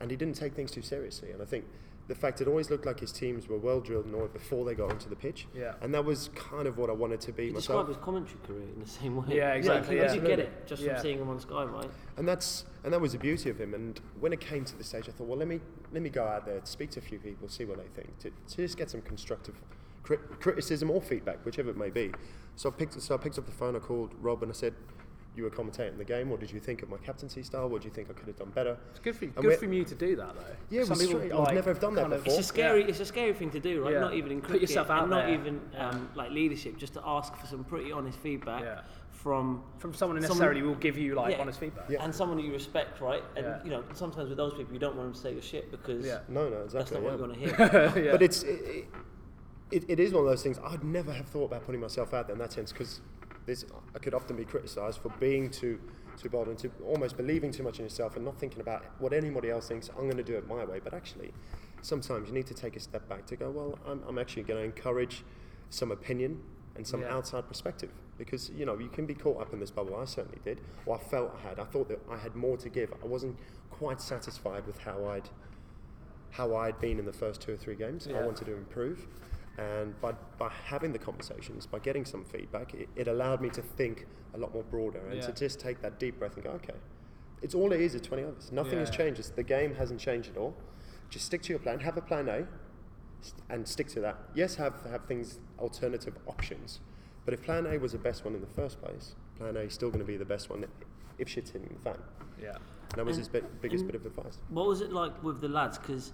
and 0.00 0.10
he 0.10 0.16
didn't 0.16 0.36
take 0.36 0.54
things 0.54 0.70
too 0.70 0.80
seriously. 0.82 1.30
And 1.32 1.42
I 1.42 1.44
think 1.44 1.66
the 2.10 2.14
fact 2.16 2.40
it 2.40 2.48
always 2.48 2.70
looked 2.70 2.86
like 2.86 2.98
his 2.98 3.12
teams 3.12 3.48
were 3.48 3.56
well 3.56 3.78
drilled 3.78 4.04
in 4.04 4.14
order 4.14 4.26
before 4.26 4.64
they 4.64 4.74
got 4.74 4.90
onto 4.90 5.08
the 5.08 5.14
pitch. 5.14 5.46
Yeah. 5.54 5.74
And 5.80 5.94
that 5.94 6.04
was 6.04 6.28
kind 6.34 6.66
of 6.66 6.76
what 6.76 6.90
I 6.90 6.92
wanted 6.92 7.20
to 7.20 7.32
be 7.32 7.46
You 7.46 7.52
myself. 7.52 7.86
describe 7.86 7.86
his 7.86 7.96
commentary 8.04 8.40
career 8.44 8.68
in 8.74 8.80
the 8.82 8.88
same 8.90 9.14
way. 9.14 9.36
Yeah, 9.36 9.52
exactly, 9.54 9.94
Because 9.94 10.12
yeah. 10.16 10.20
you 10.20 10.26
get 10.26 10.40
it 10.40 10.66
just 10.66 10.82
Yeah. 10.82 10.94
from 10.94 11.02
seeing 11.02 11.18
him 11.20 11.28
on 11.28 11.38
Sky, 11.38 11.62
right? 11.62 11.88
And 12.16 12.26
that's 12.26 12.64
and 12.82 12.92
that 12.92 13.00
was 13.00 13.12
the 13.12 13.18
beauty 13.18 13.48
of 13.48 13.60
him. 13.60 13.74
And 13.74 14.00
when 14.18 14.32
it 14.32 14.40
came 14.40 14.64
to 14.64 14.76
the 14.76 14.82
stage, 14.82 15.08
I 15.08 15.12
thought, 15.12 15.28
well, 15.28 15.38
let 15.38 15.46
me 15.46 15.60
let 15.92 16.02
me 16.02 16.10
go 16.10 16.24
out 16.26 16.46
there, 16.46 16.60
speak 16.64 16.90
to 16.90 16.98
a 16.98 17.02
few 17.02 17.20
people, 17.20 17.48
see 17.48 17.64
what 17.64 17.78
they 17.78 17.86
think, 18.02 18.18
to, 18.18 18.30
to 18.30 18.56
just 18.56 18.76
get 18.76 18.90
some 18.90 19.02
constructive 19.02 19.54
crit- 20.02 20.40
criticism 20.40 20.90
or 20.90 21.00
feedback, 21.00 21.44
whichever 21.46 21.70
it 21.70 21.76
may 21.76 21.90
be. 21.90 22.10
So 22.56 22.70
I 22.70 22.72
picked 22.72 23.00
so 23.00 23.14
I 23.14 23.18
picked 23.18 23.38
up 23.38 23.46
the 23.46 23.52
phone, 23.52 23.76
I 23.76 23.78
called 23.78 24.14
Rob, 24.20 24.42
and 24.42 24.50
I 24.50 24.54
said, 24.56 24.74
"You 25.36 25.44
were 25.44 25.50
commentating 25.50 25.96
the 25.98 26.04
game. 26.04 26.28
What 26.30 26.40
did 26.40 26.50
you 26.52 26.60
think 26.60 26.82
of 26.82 26.88
my 26.88 26.96
captaincy 26.98 27.42
style? 27.42 27.68
What 27.68 27.82
do 27.82 27.88
you 27.88 27.94
think 27.94 28.08
I 28.10 28.12
could 28.14 28.26
have 28.26 28.36
done 28.36 28.50
better?" 28.50 28.76
It's 28.90 28.98
good 29.00 29.16
for 29.16 29.24
And 29.26 29.34
good 29.36 29.44
we're- 29.44 29.56
from 29.56 29.72
you 29.72 29.84
to 29.84 29.94
do 29.94 30.16
that 30.16 30.34
though. 30.34 30.40
Yeah, 30.70 30.84
Some 30.84 30.98
people, 30.98 31.14
strange. 31.16 31.32
I 31.32 31.38
would 31.40 31.54
never 31.54 31.70
have 31.70 31.80
done 31.80 31.94
that 31.94 32.02
kind 32.08 32.12
before. 32.14 32.26
It's 32.38 32.38
a 32.40 32.42
scary, 32.42 32.80
Yeah. 32.82 32.86
it's 32.88 33.00
a 33.00 33.04
scary 33.06 33.32
thing 33.34 33.50
to 33.50 33.60
do, 33.60 33.82
right? 33.84 33.92
Yeah. 33.92 34.00
Not 34.00 34.14
even 34.14 34.32
in 34.32 34.40
Put 34.40 34.50
cricket, 34.50 34.68
yourself 34.70 34.90
out 34.90 35.02
and 35.02 35.10
not 35.10 35.26
there. 35.26 35.34
even 35.34 35.60
um, 35.78 36.10
like 36.14 36.30
leadership, 36.30 36.76
just 36.76 36.94
to 36.94 37.02
ask 37.04 37.34
for 37.36 37.46
some 37.46 37.64
pretty 37.64 37.92
honest 37.92 38.18
feedback 38.18 38.62
Yeah. 38.62 38.80
from 39.12 39.62
from 39.78 39.94
someone 39.94 40.16
who 40.16 40.22
Someone- 40.22 40.38
necessarily 40.38 40.62
will 40.62 40.74
give 40.76 40.96
you 40.98 41.14
like 41.14 41.34
Yeah. 41.36 41.40
honest 41.42 41.60
feedback. 41.60 41.88
Yeah. 41.88 42.02
and 42.04 42.14
someone 42.14 42.36
that 42.38 42.44
you 42.44 42.52
respect, 42.52 43.00
right? 43.00 43.22
And 43.36 43.46
Yeah. 43.46 43.64
you 43.64 43.70
know, 43.70 43.84
sometimes 43.94 44.28
with 44.28 44.36
those 44.38 44.54
people, 44.54 44.72
you 44.72 44.78
don't 44.80 44.96
want 44.96 45.06
them 45.08 45.14
to 45.14 45.20
say 45.20 45.32
your 45.32 45.42
shit 45.42 45.70
because 45.70 46.04
Yeah. 46.06 46.20
No, 46.28 46.48
no, 46.48 46.66
that's 46.66 46.74
exactly. 46.74 46.96
not 47.00 47.04
yeah. 47.04 47.10
what 47.26 47.36
you 47.38 47.52
want 47.52 47.60
to 47.60 47.90
hear. 47.90 48.04
yeah. 48.06 48.12
But 48.12 48.22
it's 48.22 48.42
it, 48.42 48.86
it, 49.70 49.84
it 49.88 50.00
is 50.00 50.12
one 50.12 50.24
of 50.24 50.28
those 50.30 50.42
things. 50.42 50.58
I'd 50.64 50.82
never 50.82 51.12
have 51.12 51.26
thought 51.26 51.44
about 51.44 51.64
putting 51.64 51.80
myself 51.80 52.12
out 52.12 52.26
there 52.26 52.34
in 52.34 52.40
that 52.40 52.52
sense 52.52 52.72
because 52.72 53.00
I 53.94 53.98
could 53.98 54.14
often 54.14 54.36
be 54.36 54.44
criticised 54.44 55.00
for 55.00 55.08
being 55.20 55.50
too 55.50 55.80
too 56.16 56.28
bold 56.28 56.48
and 56.48 56.58
to 56.58 56.70
almost 56.84 57.16
believing 57.16 57.50
too 57.50 57.62
much 57.62 57.78
in 57.78 57.84
yourself 57.84 58.14
and 58.16 58.24
not 58.24 58.38
thinking 58.38 58.60
about 58.60 58.84
what 58.98 59.12
anybody 59.12 59.48
else 59.48 59.68
thinks. 59.68 59.88
I'm 59.90 60.04
going 60.04 60.18
to 60.18 60.22
do 60.22 60.36
it 60.36 60.46
my 60.46 60.64
way. 60.64 60.78
But 60.82 60.92
actually, 60.92 61.32
sometimes 61.80 62.28
you 62.28 62.34
need 62.34 62.46
to 62.48 62.54
take 62.54 62.76
a 62.76 62.80
step 62.80 63.08
back 63.08 63.24
to 63.26 63.36
go. 63.36 63.50
Well, 63.50 63.78
I'm, 63.86 64.02
I'm 64.06 64.18
actually 64.18 64.42
going 64.42 64.60
to 64.60 64.64
encourage 64.64 65.24
some 65.70 65.90
opinion 65.90 66.42
and 66.76 66.86
some 66.86 67.00
Yeah. 67.02 67.14
outside 67.14 67.48
perspective 67.48 67.90
because 68.18 68.50
you 68.50 68.66
know 68.66 68.78
you 68.78 68.88
can 68.88 69.06
be 69.06 69.14
caught 69.14 69.40
up 69.40 69.52
in 69.54 69.60
this 69.60 69.70
bubble. 69.70 69.96
I 69.96 70.04
certainly 70.04 70.40
did, 70.44 70.60
or 70.84 70.96
I 70.96 70.98
felt 70.98 71.34
I 71.42 71.48
had. 71.48 71.58
I 71.58 71.64
thought 71.64 71.88
that 71.88 72.00
I 72.10 72.18
had 72.18 72.34
more 72.36 72.56
to 72.58 72.68
give. 72.68 72.92
I 73.02 73.06
wasn't 73.06 73.36
quite 73.70 74.00
satisfied 74.00 74.66
with 74.66 74.78
how 74.80 75.06
I'd 75.06 75.28
how 76.30 76.54
I'd 76.54 76.78
been 76.80 76.98
in 76.98 77.06
the 77.06 77.12
first 77.12 77.40
two 77.40 77.52
or 77.54 77.56
three 77.56 77.74
games. 77.76 78.06
I 78.06 78.12
wanted 78.26 78.44
to 78.46 78.56
improve. 78.56 79.06
And 79.60 80.00
by, 80.00 80.12
by 80.38 80.50
having 80.64 80.92
the 80.92 80.98
conversations, 80.98 81.66
by 81.66 81.80
getting 81.80 82.06
some 82.06 82.24
feedback, 82.24 82.72
it, 82.72 82.88
it 82.96 83.08
allowed 83.08 83.42
me 83.42 83.50
to 83.50 83.60
think 83.60 84.06
a 84.32 84.38
lot 84.38 84.54
more 84.54 84.62
broader 84.62 85.00
and 85.10 85.20
to 85.20 85.32
just 85.32 85.60
take 85.60 85.82
that 85.82 85.98
deep 85.98 86.18
breath 86.18 86.34
and 86.36 86.44
go, 86.44 86.50
okay, 86.52 86.74
it's 87.42 87.54
all 87.54 87.70
it 87.72 87.80
is 87.80 87.94
at 87.94 88.02
20 88.02 88.22
overs. 88.22 88.50
Nothing 88.52 88.78
has 88.78 88.88
changed. 88.88 89.20
It's, 89.20 89.28
the 89.30 89.42
game 89.42 89.74
hasn't 89.74 90.00
changed 90.00 90.30
at 90.30 90.38
all. 90.38 90.54
Just 91.10 91.26
stick 91.26 91.42
to 91.42 91.50
your 91.50 91.58
plan. 91.58 91.80
Have 91.80 91.98
a 91.98 92.00
plan 92.00 92.28
A 92.28 92.46
and 93.50 93.68
stick 93.68 93.88
to 93.88 94.00
that. 94.00 94.16
Yes, 94.34 94.54
have, 94.54 94.74
have 94.90 95.04
things, 95.04 95.40
alternative 95.58 96.16
options. 96.26 96.80
But 97.26 97.34
if 97.34 97.42
plan 97.42 97.66
A 97.66 97.76
was 97.78 97.92
the 97.92 97.98
best 97.98 98.24
one 98.24 98.34
in 98.34 98.40
the 98.40 98.46
first 98.46 98.80
place, 98.80 99.14
plan 99.36 99.56
A 99.58 99.60
is 99.60 99.74
still 99.74 99.90
going 99.90 100.00
to 100.00 100.06
be 100.06 100.16
the 100.16 100.24
best 100.24 100.48
one 100.48 100.64
if 101.18 101.28
shit's 101.28 101.50
hitting 101.50 101.68
the 101.76 101.90
fan. 101.90 101.98
yeah. 102.40 102.52
And 102.52 102.98
that 102.98 103.04
was 103.04 103.16
And- 103.18 103.26
his 103.26 103.28
bit, 103.28 103.60
biggest 103.60 103.84
bit 103.86 103.94
of 103.94 104.06
advice. 104.06 104.38
What 104.48 104.66
was 104.66 104.80
it 104.80 104.90
like 104.90 105.22
with 105.22 105.40
the 105.42 105.48
lads? 105.48 105.76
Because 105.78 106.12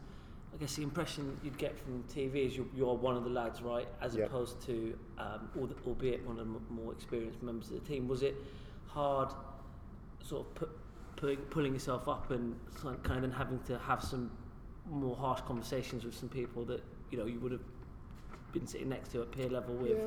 I 0.57 0.59
guess 0.59 0.77
the 0.77 0.83
impression 0.85 1.37
you'd 1.43 1.59
get 1.59 1.79
from 1.79 2.03
TV 2.05 2.47
is 2.47 2.57
you're, 2.57 2.65
you're 2.75 2.95
one 2.95 3.15
of 3.15 3.25
the 3.25 3.31
lads, 3.31 3.61
right? 3.61 3.87
As 4.01 4.15
Yeah. 4.17 4.25
opposed 4.25 4.59
to, 4.63 4.99
um, 5.19 5.51
albeit 5.87 6.25
one 6.27 6.39
of 6.39 6.47
the 6.47 6.61
more 6.73 6.93
experienced 6.95 7.43
members 7.43 7.71
of 7.71 7.83
the 7.83 7.87
team. 7.87 8.09
Was 8.09 8.23
it 8.23 8.35
hard, 8.87 9.29
sort 10.23 10.47
of 10.47 10.55
pu- 10.55 10.69
pulling, 11.17 11.37
pulling 11.51 11.75
yourself 11.75 12.09
up 12.09 12.31
and 12.31 12.59
sort 12.81 12.95
of 12.95 13.03
kind 13.03 13.23
of 13.27 13.35
having 13.35 13.59
to 13.65 13.77
have 13.81 14.03
some 14.03 14.31
more 14.89 15.15
harsh 15.15 15.43
conversations 15.43 16.05
with 16.05 16.15
some 16.15 16.29
people 16.31 16.65
that 16.65 16.83
you 17.11 17.19
know 17.19 17.27
you 17.27 17.39
would 17.41 17.53
have 17.53 17.61
been 18.53 18.67
sitting 18.67 18.89
next 18.89 19.11
to 19.11 19.21
at 19.21 19.31
peer 19.33 19.49
level 19.51 19.75
with 19.75 19.91
Yeah. 19.91 20.05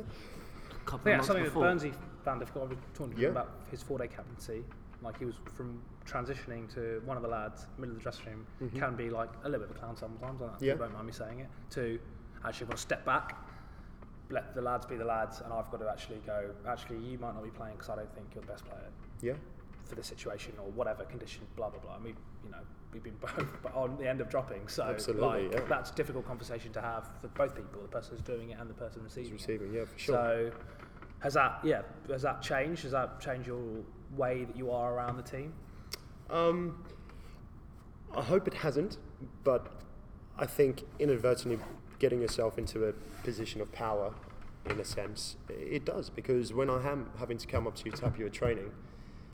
a 0.71 0.83
couple 0.85 1.09
Yeah, 1.09 1.15
of 1.15 1.17
months 1.19 1.27
something 1.27 1.43
before? 1.43 1.63
that 1.63 1.77
Burnsy 1.77 1.93
found 2.23 2.39
difficult. 2.39 2.65
I 2.65 2.67
was 2.69 2.77
talking 2.95 3.11
to 3.13 3.17
him 3.17 3.23
Yeah. 3.23 3.29
about 3.29 3.51
his 3.69 3.83
four-day 3.83 4.07
captaincy. 4.07 4.63
Like 5.03 5.19
he 5.19 5.25
was 5.25 5.35
from 5.53 5.79
transitioning 6.09 6.73
to 6.73 7.01
one 7.05 7.17
of 7.17 7.23
the 7.23 7.29
lads, 7.29 7.67
middle 7.77 7.95
of 7.95 7.99
the 7.99 8.03
dressing 8.03 8.25
room, 8.27 8.47
mm-hmm. 8.63 8.79
can 8.79 8.95
be 8.95 9.09
like 9.09 9.29
a 9.43 9.49
little 9.49 9.65
bit 9.65 9.69
of 9.71 9.75
a 9.75 9.79
clown 9.79 9.95
sometimes. 9.95 10.41
I 10.41 10.47
don't, 10.47 10.61
Yeah. 10.61 10.75
don't 10.75 10.93
mind 10.93 11.05
me 11.07 11.13
saying 11.13 11.39
it. 11.41 11.47
To 11.71 11.99
actually 12.45 12.67
got 12.67 12.77
to 12.77 12.81
step 12.81 13.05
back 13.05 13.37
let 14.29 14.53
the 14.55 14.61
lads 14.61 14.85
be 14.85 14.95
the 14.95 15.05
lads, 15.05 15.41
and 15.41 15.51
I've 15.51 15.69
got 15.71 15.79
to 15.79 15.89
actually 15.89 16.21
go. 16.25 16.51
Actually, 16.67 16.99
you 16.99 17.17
might 17.17 17.33
not 17.33 17.43
be 17.43 17.49
playing 17.49 17.75
because 17.75 17.89
I 17.89 17.95
don't 17.95 18.13
think 18.13 18.27
you're 18.33 18.41
the 18.43 18.51
best 18.51 18.65
player 18.65 18.89
Yeah. 19.21 19.33
for 19.85 19.95
this 19.95 20.07
situation 20.07 20.53
or 20.59 20.69
whatever 20.71 21.03
condition. 21.03 21.47
Blah 21.55 21.69
blah 21.69 21.79
blah. 21.79 21.95
And 21.95 22.03
we, 22.03 22.09
you 22.43 22.51
know, 22.51 22.59
we've 22.93 23.03
been 23.03 23.17
both 23.21 23.45
on 23.73 23.97
the 23.97 24.07
end 24.07 24.21
of 24.21 24.29
dropping, 24.29 24.67
so 24.67 24.83
Absolutely, 24.83 25.47
like 25.47 25.51
yeah. 25.53 25.61
that's 25.67 25.91
a 25.91 25.95
difficult 25.95 26.27
conversation 26.27 26.71
to 26.73 26.81
have 26.81 27.09
for 27.21 27.27
both 27.29 27.55
people, 27.55 27.81
the 27.81 27.87
person 27.87 28.11
who's 28.11 28.21
doing 28.21 28.51
it 28.51 28.59
and 28.59 28.69
the 28.69 28.73
person 28.75 29.01
He's 29.03 29.31
receiving 29.31 29.31
it. 29.31 29.33
receiving, 29.33 29.73
yeah, 29.73 29.85
for 29.85 29.99
sure. 29.99 30.15
So 30.15 30.51
has 31.19 31.33
that 31.33 31.59
yeah 31.63 31.81
has 32.09 32.21
that 32.21 32.41
changed? 32.41 32.83
Has 32.83 32.91
that 32.91 33.19
changed 33.19 33.47
your 33.47 33.83
way 34.15 34.45
that 34.45 34.55
you 34.55 34.71
are 34.71 34.93
around 34.93 35.17
the 35.17 35.23
team? 35.23 35.53
Um, 36.29 36.83
I 38.15 38.21
hope 38.21 38.47
it 38.47 38.55
hasn't, 38.55 38.97
but 39.43 39.71
I 40.37 40.45
think 40.45 40.83
inadvertently 40.99 41.59
getting 41.99 42.21
yourself 42.21 42.57
into 42.57 42.85
a 42.85 42.93
position 43.23 43.61
of 43.61 43.71
power, 43.71 44.13
in 44.69 44.79
a 44.79 44.85
sense, 44.85 45.35
it 45.49 45.85
does. 45.85 46.09
Because 46.09 46.53
when 46.53 46.69
I 46.69 46.87
am 46.89 47.09
having 47.19 47.37
to 47.37 47.47
come 47.47 47.67
up 47.67 47.75
to 47.75 47.85
you 47.85 47.91
to 47.91 48.01
help 48.01 48.17
you 48.17 48.25
with 48.25 48.33
training, 48.33 48.71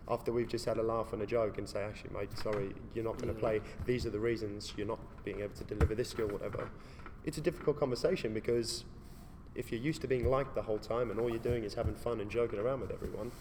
after 0.07 0.31
we've 0.31 0.47
just 0.47 0.65
had 0.65 0.77
a 0.77 0.83
laugh 0.83 1.13
and 1.13 1.21
a 1.21 1.25
joke 1.25 1.57
and 1.57 1.67
say, 1.67 1.83
actually, 1.83 2.11
mate, 2.13 2.29
sorry, 2.37 2.75
you're 2.93 3.03
not 3.03 3.17
going 3.17 3.33
to 3.33 3.39
play. 3.39 3.61
These 3.85 4.05
are 4.05 4.11
the 4.11 4.19
reasons 4.19 4.73
you're 4.77 4.87
not 4.87 4.99
being 5.23 5.39
able 5.41 5.55
to 5.55 5.63
deliver 5.63 5.95
this 5.95 6.09
skill, 6.09 6.27
whatever. 6.27 6.69
It's 7.23 7.37
a 7.37 7.41
difficult 7.41 7.79
conversation 7.79 8.33
because 8.33 8.85
if 9.55 9.71
you're 9.71 9.81
used 9.81 10.01
to 10.01 10.07
being 10.07 10.29
liked 10.29 10.53
the 10.53 10.61
whole 10.61 10.77
time 10.77 11.09
and 11.09 11.19
all 11.19 11.29
you're 11.29 11.39
doing 11.39 11.63
is 11.63 11.73
having 11.73 11.95
fun 11.95 12.19
and 12.19 12.29
joking 12.29 12.59
around 12.59 12.81
with 12.81 12.91
everyone, 12.91 13.31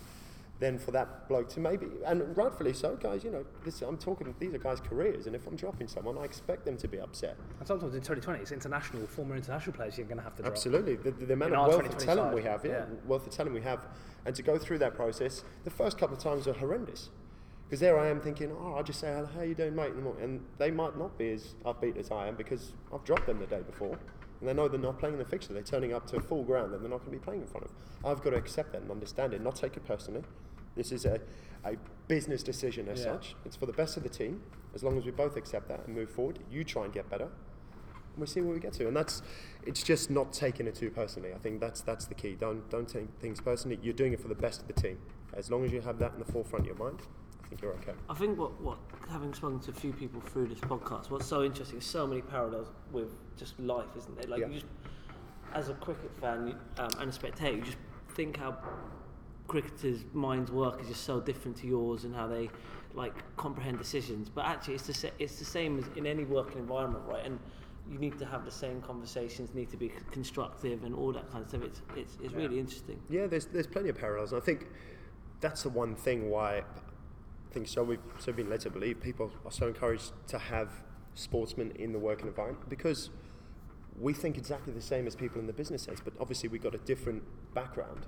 then 0.61 0.79
for 0.79 0.93
that 0.93 1.29
bloke 1.29 1.49
to 1.51 1.61
maybe, 1.61 1.87
and 2.07 2.37
rightfully 2.37 2.73
so, 2.73 2.97
guys, 2.97 3.25
you 3.25 3.31
know, 3.31 3.45
this, 3.65 3.83
I'm 3.83 3.99
talking, 3.99 4.33
these 4.39 4.55
are 4.55 4.59
guys' 4.59 4.81
careers, 4.81 5.27
and 5.27 5.35
if 5.35 5.47
I'm 5.47 5.57
dropping 5.57 5.89
someone, 5.89 6.17
I 6.17 6.23
expect 6.23 6.65
them 6.65 6.77
to 6.77 6.89
be 6.89 7.01
upset. 7.01 7.37
And 7.59 7.67
sometimes 7.67 7.95
in 7.95 8.01
2020, 8.01 8.41
it's 8.41 8.53
international, 8.53 9.07
former 9.07 9.35
international 9.37 9.75
players 9.75 9.99
you're 9.99 10.07
going 10.07 10.19
to 10.19 10.25
have 10.25 10.37
to 10.37 10.43
drop. 10.43 10.53
Absolutely. 10.53 10.97
The, 10.97 11.11
the, 11.11 11.27
the 11.27 11.33
amount 11.35 11.53
In 11.53 11.59
of 11.59 11.69
wealth 11.69 11.87
of 11.87 11.99
talent 11.99 12.29
side, 12.29 12.35
we 12.35 12.43
have, 12.43 12.65
yeah, 12.65 12.71
yeah. 12.71 12.85
wealth 13.05 13.27
of 13.27 13.33
talent 13.33 13.55
we 13.55 13.63
have, 13.63 13.85
and 14.27 14.35
to 14.35 14.43
go 14.43 14.57
through 14.57 14.79
that 14.79 14.95
process, 14.95 15.43
the 15.65 15.71
first 15.71 15.99
couple 15.99 16.17
of 16.17 16.23
times 16.23 16.47
are 16.47 16.53
horrendous. 16.55 17.11
Because 17.67 17.81
there 17.81 17.99
I 17.99 18.09
am 18.09 18.21
thinking, 18.21 18.53
oh, 18.53 18.75
I'll 18.75 18.85
just 18.85 19.01
say, 19.01 19.13
how 19.35 19.43
you 19.43 19.55
doing, 19.55 19.75
mate? 19.75 19.93
And 19.93 20.07
and 20.21 20.41
they 20.59 20.71
might 20.71 20.97
not 20.99 21.19
be 21.19 21.33
as 21.33 21.55
upbeat 21.65 21.97
as 21.97 22.11
I 22.11 22.29
am 22.29 22.37
because 22.37 22.75
I've 22.93 23.05
dropped 23.05 23.27
them 23.27 23.41
the 23.41 23.47
day 23.47 23.63
before. 23.63 23.99
And 24.41 24.49
they 24.49 24.53
know 24.53 24.69
they're 24.69 24.79
not 24.79 24.99
playing 24.99 25.19
the 25.19 25.25
fixture. 25.25 25.55
They're 25.55 25.63
turning 25.63 25.95
up 25.95 26.07
to 26.09 26.17
a 26.17 26.21
full 26.21 26.43
ground 26.45 26.73
that 26.73 26.81
they're 26.81 26.91
not 26.91 26.99
going 26.99 27.13
to 27.13 27.19
be 27.19 27.25
playing 27.25 27.41
in 27.41 27.47
front 27.47 27.65
of. 27.65 27.73
I've 28.05 28.23
got 28.23 28.31
to 28.31 28.37
accept 28.37 28.73
that 28.73 28.83
and 28.83 28.91
understand 28.91 29.33
it, 29.33 29.43
not 29.43 29.57
take 29.57 29.77
it 29.77 29.87
personally. 29.87 30.23
This 30.77 30.93
is 30.93 31.05
a, 31.05 31.21
a 31.65 31.77
business 32.09 32.43
decision 32.43 32.89
as 32.89 32.99
Yeah. 33.01 33.13
such. 33.13 33.37
It's 33.45 33.57
for 33.57 33.67
the 33.67 33.73
best 33.73 33.97
of 33.97 34.03
the 34.03 34.09
team. 34.09 34.43
As 34.75 34.83
long 34.83 34.99
as 34.99 35.05
we 35.05 35.13
both 35.13 35.37
accept 35.37 35.69
that 35.69 35.87
and 35.87 35.95
move 35.95 36.11
forward, 36.11 36.41
you 36.51 36.65
try 36.65 36.85
and 36.85 36.93
get 36.93 37.09
better, 37.09 37.25
and 37.27 38.19
we 38.19 38.27
see 38.27 38.41
where 38.41 38.53
we 38.55 38.61
get 38.61 38.73
to. 38.75 38.89
And 38.89 38.97
that's 38.97 39.23
it's 39.65 39.83
just 39.83 40.11
not 40.11 40.33
taking 40.33 40.67
it 40.67 40.75
too 40.75 40.91
personally. 40.91 41.33
I 41.33 41.39
think 41.39 41.61
that's 41.61 41.81
that's 41.81 42.07
the 42.07 42.15
key. 42.15 42.35
Don't 42.35 42.69
don't 42.71 42.89
take 42.89 43.09
things 43.21 43.41
personally. 43.41 43.79
You're 43.83 43.95
doing 43.95 44.13
it 44.13 44.21
for 44.21 44.29
the 44.29 44.35
best 44.35 44.63
of 44.63 44.67
the 44.67 44.73
team. 44.75 44.99
As 45.35 45.51
long 45.51 45.65
as 45.65 45.73
you 45.73 45.81
have 45.81 45.99
that 46.01 46.13
in 46.15 46.19
the 46.19 46.25
forefront 46.33 46.63
of 46.63 46.67
your 46.67 46.77
mind, 46.77 47.01
I 47.45 47.49
think 47.49 47.63
you're 47.63 47.73
okay. 47.75 47.93
I 48.11 48.15
think 48.15 48.39
what, 48.39 48.61
what 48.61 48.79
having 49.09 49.33
spoken 49.35 49.59
to 49.61 49.71
a 49.71 49.75
few 49.75 49.93
people 49.93 50.21
through 50.21 50.47
this 50.49 50.59
podcast, 50.61 51.11
what's 51.11 51.27
so 51.27 51.43
interesting 51.45 51.79
is 51.79 51.85
so 51.85 52.07
many 52.07 52.21
parallels 52.23 52.69
with 52.93 53.13
just 53.37 53.59
life, 53.61 53.89
isn't 53.97 54.17
there? 54.21 54.29
Like 54.31 54.41
Yeah. 54.41 54.47
you 54.49 54.55
just, 54.55 54.67
as 55.53 55.69
a 55.71 55.75
cricket 55.75 56.11
fan 56.21 56.49
you- 56.49 56.57
um, 56.83 56.89
and 57.01 57.11
a 57.11 57.13
spectator, 57.13 57.57
you 57.57 57.63
just 57.63 57.79
think 58.11 58.37
how 58.37 58.57
cricketers' 59.47 60.05
minds 60.13 60.51
work 60.51 60.81
is 60.81 60.89
just 60.89 61.05
so 61.05 61.21
different 61.21 61.57
to 61.59 61.67
yours 61.67 62.05
and 62.05 62.15
how 62.15 62.27
they 62.27 62.49
like 62.95 63.15
comprehend 63.37 63.79
decisions. 63.79 64.29
But 64.29 64.45
actually, 64.47 64.75
it's 64.75 64.87
the 64.87 64.95
sa- 64.95 65.09
it's 65.19 65.39
the 65.39 65.45
same 65.45 65.79
as 65.79 65.85
in 65.97 66.07
any 66.07 66.25
working 66.25 66.59
environment, 66.59 67.05
right? 67.07 67.25
And 67.25 67.39
you 67.91 67.99
need 67.99 68.19
to 68.19 68.25
have 68.25 68.45
the 68.47 68.51
same 68.51 68.81
conversations, 68.81 69.53
need 69.55 69.71
to 69.71 69.77
be 69.77 69.93
constructive 70.11 70.85
and 70.85 70.95
all 70.95 71.13
that 71.13 71.31
kind 71.31 71.43
of 71.43 71.49
stuff. 71.51 71.63
It's 71.63 71.83
it's, 71.97 72.17
it's 72.23 72.33
Yeah. 72.33 72.39
really 72.39 72.59
interesting. 72.59 73.01
Yeah, 73.11 73.27
there's 73.27 73.47
there's 73.47 73.67
plenty 73.67 73.89
of 73.91 73.97
parallels. 73.99 74.33
I 74.33 74.41
think 74.41 74.69
that's 75.41 75.63
the 75.65 75.69
one 75.69 75.95
thing 75.95 76.31
why 76.31 76.59
I 76.59 77.53
think 77.53 77.69
so 77.69 77.83
we've 77.85 77.99
so 78.19 78.33
been 78.33 78.49
led 78.49 78.61
to 78.61 78.71
believe 78.71 79.01
people 79.01 79.31
are 79.45 79.51
so 79.53 79.69
encouraged 79.69 80.13
to 80.29 80.39
have 80.39 80.71
sportsmen 81.15 81.71
in 81.77 81.93
the 81.93 81.99
working 81.99 82.27
environment 82.27 82.69
because 82.69 83.11
we 84.01 84.13
think 84.13 84.37
exactly 84.37 84.73
the 84.73 84.81
same 84.81 85.07
as 85.07 85.15
people 85.15 85.39
in 85.39 85.47
the 85.47 85.53
business 85.53 85.83
sense, 85.83 86.01
but 86.01 86.13
obviously 86.19 86.49
we've 86.49 86.63
got 86.63 86.75
a 86.75 86.79
different 86.79 87.23
background. 87.55 88.07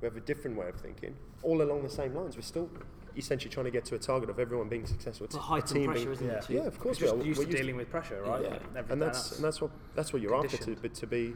We 0.00 0.06
have 0.06 0.16
a 0.16 0.20
different 0.20 0.56
way 0.56 0.68
of 0.68 0.76
thinking, 0.76 1.14
all 1.42 1.62
along 1.62 1.82
the 1.82 1.88
same 1.88 2.14
lines. 2.14 2.36
We're 2.36 2.42
still 2.42 2.68
essentially 3.16 3.50
trying 3.50 3.64
to 3.64 3.70
get 3.70 3.84
to 3.86 3.94
a 3.94 3.98
target 3.98 4.28
of 4.28 4.38
everyone 4.38 4.68
being 4.68 4.86
successful. 4.86 5.24
It's 5.24 5.36
a 5.36 5.38
a 5.38 5.42
heightened 5.42 5.70
team 5.80 5.86
pressure, 5.86 6.00
being- 6.00 6.12
isn't 6.12 6.26
yeah. 6.26 6.34
it? 6.38 6.50
Yeah, 6.50 6.60
of 6.66 6.78
course 6.78 6.98
Just 6.98 7.14
we 7.16 7.22
are. 7.22 7.24
used 7.24 7.38
We're 7.38 7.46
to 7.46 7.56
dealing 7.56 7.76
with 7.76 7.88
pressure, 7.90 8.22
right? 8.22 8.42
Yeah, 8.42 8.58
Every- 8.76 8.92
and 8.92 9.00
that's 9.00 9.36
and 9.36 9.44
that's 9.44 9.60
what 9.62 9.70
that's 9.94 10.12
what 10.12 10.20
you're 10.20 10.34
after 10.34 10.56
to, 10.58 10.76
but 10.82 10.92
to 10.94 11.06
be 11.06 11.34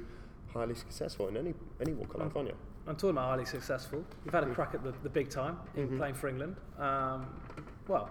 highly 0.52 0.74
successful 0.74 1.28
in 1.28 1.36
any 1.38 1.54
any 1.80 1.94
walk 1.94 2.12
of 2.14 2.20
life, 2.20 2.36
aren't 2.36 2.48
you? 2.48 2.54
I'm 2.86 2.96
talking 2.96 3.10
about 3.10 3.28
highly 3.30 3.44
successful. 3.46 4.04
You've 4.24 4.34
had 4.34 4.44
a 4.44 4.52
crack 4.54 4.74
at 4.74 4.82
the, 4.82 4.92
the 5.02 5.08
big 5.08 5.30
time 5.30 5.58
in 5.76 5.96
playing 5.96 6.14
for 6.14 6.28
England. 6.28 6.56
Um, 6.78 7.26
well, 7.88 8.10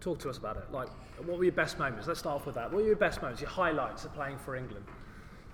talk 0.00 0.18
to 0.20 0.30
us 0.30 0.38
about 0.38 0.56
it. 0.56 0.70
Like, 0.70 0.88
what 1.26 1.36
were 1.38 1.44
your 1.44 1.52
best 1.52 1.78
moments? 1.78 2.06
Let's 2.06 2.20
start 2.20 2.36
off 2.36 2.46
with 2.46 2.54
that. 2.54 2.70
What 2.70 2.82
were 2.82 2.86
your 2.86 2.96
best 2.96 3.20
moments, 3.22 3.40
your 3.42 3.50
highlights 3.50 4.04
of 4.04 4.14
playing 4.14 4.38
for 4.38 4.56
England? 4.56 4.84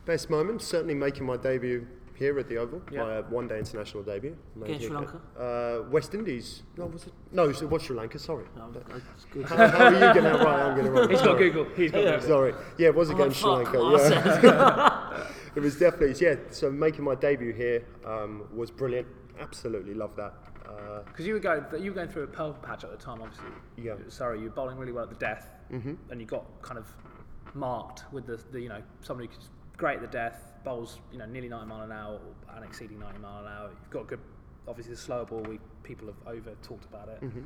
Best 0.04 0.30
moments, 0.30 0.64
certainly 0.66 0.94
making 0.94 1.24
my 1.26 1.36
debut 1.36 1.86
here 2.18 2.38
at 2.38 2.48
the 2.48 2.56
Oval, 2.56 2.82
Yeah. 2.90 3.02
my 3.04 3.20
one-day 3.20 3.58
international 3.58 4.02
debut. 4.02 4.36
Against. 4.62 4.86
Sri 4.86 4.94
Lanka? 4.94 5.20
Uh, 5.38 5.88
West 5.90 6.14
Indies. 6.14 6.62
No, 6.76 6.86
was 6.86 7.06
it? 7.06 7.12
No, 7.32 7.48
it 7.48 7.62
was 7.70 7.82
Sri 7.82 7.96
Lanka. 7.96 8.18
Sorry. 8.18 8.44
No, 8.56 8.70
it's 9.14 9.24
good. 9.30 9.44
How, 9.46 9.68
how 9.68 9.84
are 9.84 9.92
you 9.92 9.98
getting 10.00 10.22
that 10.24 10.40
right? 10.40 10.62
I'm 10.62 10.76
getting 10.76 10.92
it 10.92 10.94
wrong. 10.98 11.10
He's 11.10 11.20
got 11.22 11.38
Google. 11.38 11.66
He's 11.76 11.92
got 11.92 12.02
Yeah. 12.02 12.10
Google. 12.12 12.28
Sorry. 12.28 12.54
Yeah, 12.78 12.88
it 12.88 12.94
was 12.94 13.10
I'm 13.10 13.20
against 13.20 13.42
like, 13.42 13.66
Sri 13.68 13.78
Lanka. 13.80 14.42
Yeah. 14.42 15.26
it 15.56 15.60
was 15.60 15.78
definitely 15.78 16.14
yeah. 16.24 16.36
So 16.50 16.70
making 16.70 17.04
my 17.04 17.14
debut 17.14 17.52
here 17.52 17.84
um, 18.06 18.44
was 18.54 18.70
brilliant. 18.70 19.06
Absolutely 19.38 19.94
loved 19.94 20.16
that. 20.16 20.32
Uh, 20.66 21.02
Because 21.04 21.26
you 21.26 21.34
were 21.34 21.40
going, 21.40 21.62
you 21.78 21.90
were 21.90 21.94
going 21.94 22.08
through 22.08 22.24
a 22.24 22.26
pearl 22.28 22.52
patch 22.54 22.82
at 22.84 22.90
the 22.90 22.96
time, 22.96 23.20
obviously. 23.22 23.46
Yeah. 23.76 23.94
Sorry, 24.08 24.38
you 24.38 24.44
were 24.46 24.50
bowling 24.50 24.78
really 24.78 24.92
well 24.92 25.04
at 25.04 25.10
the 25.10 25.16
death, 25.16 25.50
hmm 25.70 25.94
and 26.10 26.20
you 26.20 26.26
got 26.26 26.44
kind 26.62 26.78
of 26.78 26.86
marked 27.54 28.04
with 28.12 28.26
the, 28.26 28.40
the 28.52 28.60
you 28.60 28.68
know, 28.68 28.82
somebody 29.00 29.28
who's 29.28 29.48
great 29.76 29.96
at 29.96 30.00
the 30.02 30.08
death, 30.08 30.52
bowls, 30.66 30.98
you 31.12 31.18
know, 31.18 31.24
nearly 31.26 31.48
90 31.48 31.66
mile 31.66 31.82
an 31.82 31.92
hour 31.92 32.18
and 32.54 32.64
exceeding 32.64 32.98
90 32.98 33.18
mile 33.20 33.40
an 33.46 33.52
hour. 33.52 33.70
You've 33.70 33.90
got 33.90 34.00
a 34.02 34.04
good, 34.04 34.20
obviously 34.68 34.94
the 34.94 35.00
slower 35.00 35.24
ball. 35.24 35.40
We 35.40 35.58
people 35.84 36.08
have 36.08 36.16
over 36.26 36.50
talked 36.62 36.84
about 36.84 37.08
it. 37.08 37.20
hmm 37.20 37.42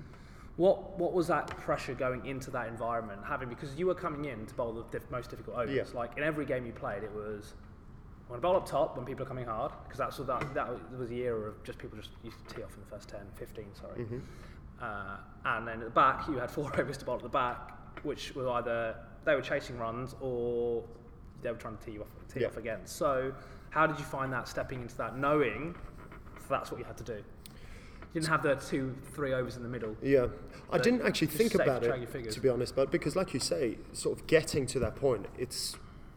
What 0.57 0.99
what 0.99 1.13
was 1.13 1.27
that 1.29 1.47
pressure 1.59 1.95
going 1.95 2.25
into 2.27 2.51
that 2.53 2.67
environment 2.69 3.21
having 3.25 3.49
because 3.51 3.75
you 3.77 3.87
were 3.87 3.95
coming 3.95 4.25
in 4.25 4.47
to 4.47 4.55
bowl 4.55 4.73
the 4.73 4.85
diff- 4.91 5.11
most 5.11 5.31
difficult 5.31 5.57
overs. 5.59 5.77
Yeah. 5.93 5.99
Like 5.99 6.17
in 6.17 6.25
every 6.25 6.47
game 6.47 6.65
you 6.67 6.73
played, 6.73 7.03
it 7.05 7.13
was 7.13 7.53
I 8.27 8.31
want 8.33 8.43
to 8.43 8.49
bowl 8.49 8.57
up 8.57 8.67
top 8.67 8.97
when 8.97 9.05
people 9.05 9.25
are 9.25 9.29
coming 9.29 9.45
hard 9.45 9.73
because 9.85 9.99
that's 9.99 10.19
what 10.19 10.27
that 10.29 10.55
that 10.55 10.99
was 10.99 11.11
the 11.11 11.21
era 11.21 11.49
of 11.51 11.63
just 11.63 11.79
people 11.79 11.99
just 11.99 12.11
used 12.25 12.39
to 12.49 12.55
tee 12.55 12.63
off 12.63 12.75
in 12.75 12.81
the 12.81 12.87
first 12.87 13.09
10, 13.11 13.21
15, 13.37 13.65
sorry. 13.75 14.05
hmm 14.05 14.19
Uh, 14.81 15.17
and 15.45 15.69
then 15.69 15.79
at 15.81 15.85
the 15.85 15.91
back, 15.91 16.27
you 16.27 16.39
had 16.39 16.51
four 16.51 16.67
overs 16.81 16.97
to 16.97 17.05
bowl 17.05 17.17
at 17.17 17.23
the 17.23 17.29
back, 17.29 17.77
which 18.03 18.35
were 18.35 18.49
either 18.59 18.97
they 19.27 19.35
were 19.35 19.43
chasing 19.43 19.77
runs 19.79 20.15
or 20.23 20.83
they 21.43 21.51
were 21.51 21.57
trying 21.59 21.77
to 21.77 21.85
tee 21.85 21.93
you 21.93 22.03
off, 22.03 22.09
tee 22.33 22.41
Yeah. 22.41 22.47
off 22.49 22.57
again. 22.57 22.81
So, 22.85 23.33
how 23.71 23.87
did 23.87 23.99
you 23.99 24.05
find 24.05 24.33
that 24.33 24.49
stepping 24.49 24.83
into 24.83 24.97
that, 24.99 25.17
knowing 25.19 25.75
that's 26.49 26.71
what 26.71 26.79
you 26.79 26.85
had 26.85 26.97
to 26.99 27.05
do? 27.05 27.15
You 28.13 28.21
didn't 28.21 28.29
have 28.29 28.43
the 28.43 28.57
two, 28.57 28.97
three 29.15 29.33
overs 29.33 29.57
in 29.57 29.63
the 29.63 29.69
middle. 29.69 29.97
Yeah, 30.03 30.27
I 30.73 30.79
didn't 30.79 31.03
actually 31.03 31.29
think 31.29 31.53
to 31.53 31.63
about 31.63 31.85
it 31.85 32.31
to 32.33 32.41
be 32.41 32.49
honest, 32.49 32.75
but 32.75 32.91
because 32.91 33.15
like 33.15 33.33
you 33.33 33.39
say, 33.41 33.79
sort 33.93 34.19
of 34.19 34.27
getting 34.27 34.67
to 34.67 34.79
that 34.81 34.97
point, 34.97 35.27
it's 35.39 35.77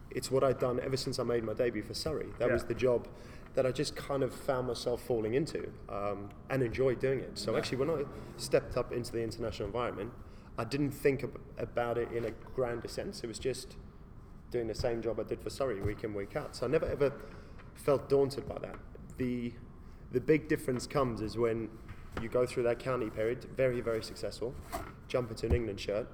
it's 0.10 0.30
what 0.30 0.44
I'd 0.44 0.60
done 0.60 0.80
ever 0.84 0.96
since 0.98 1.18
I 1.18 1.24
made 1.24 1.44
my 1.44 1.54
debut 1.54 1.82
for 1.82 1.94
Surrey. 1.96 2.28
That 2.38 2.52
was 2.52 2.64
the 2.66 2.76
job 2.76 3.08
that 3.56 3.66
I 3.68 3.72
just 3.72 3.96
kind 3.96 4.22
of 4.24 4.34
found 4.34 4.68
myself 4.68 5.02
falling 5.04 5.34
into 5.36 5.72
um, 5.90 6.30
and 6.50 6.62
enjoyed 6.64 7.00
doing 7.00 7.20
it. 7.20 7.38
So 7.38 7.52
Yeah. 7.52 7.58
actually, 7.60 7.78
when 7.78 7.90
I 7.92 8.04
stepped 8.38 8.78
up 8.78 8.92
into 8.92 9.12
the 9.12 9.22
international 9.24 9.68
environment, 9.68 10.12
I 10.58 10.64
didn't 10.66 10.92
think 10.92 11.24
ab- 11.24 11.40
about 11.58 11.98
it 12.00 12.12
in 12.12 12.26
a 12.26 12.32
grander 12.56 12.88
sense. 12.88 13.24
It 13.24 13.28
was 13.28 13.38
just 13.40 13.76
doing 14.54 14.68
the 14.68 14.76
same 14.76 15.02
job 15.02 15.20
I 15.20 15.24
did 15.24 15.42
for 15.42 15.50
Surrey 15.50 15.82
week 15.82 16.04
in 16.06 16.14
week 16.14 16.36
out. 16.38 16.56
So 16.56 16.66
I 16.68 16.70
never 16.70 16.86
ever 16.86 17.12
felt 17.74 18.08
daunted 18.08 18.48
by 18.48 18.60
that. 18.60 18.76
The 19.18 19.52
the 20.12 20.22
big 20.22 20.48
difference 20.48 20.86
comes 20.88 21.20
is 21.22 21.38
when 21.38 21.70
you 22.22 22.30
go 22.30 22.46
through 22.46 22.64
that 22.64 22.80
county 22.80 23.10
period, 23.10 23.44
very 23.58 23.82
very 23.82 24.04
successful, 24.04 24.54
jump 25.08 25.32
into 25.32 25.48
an 25.48 25.54
England 25.54 25.80
shirt. 25.82 26.08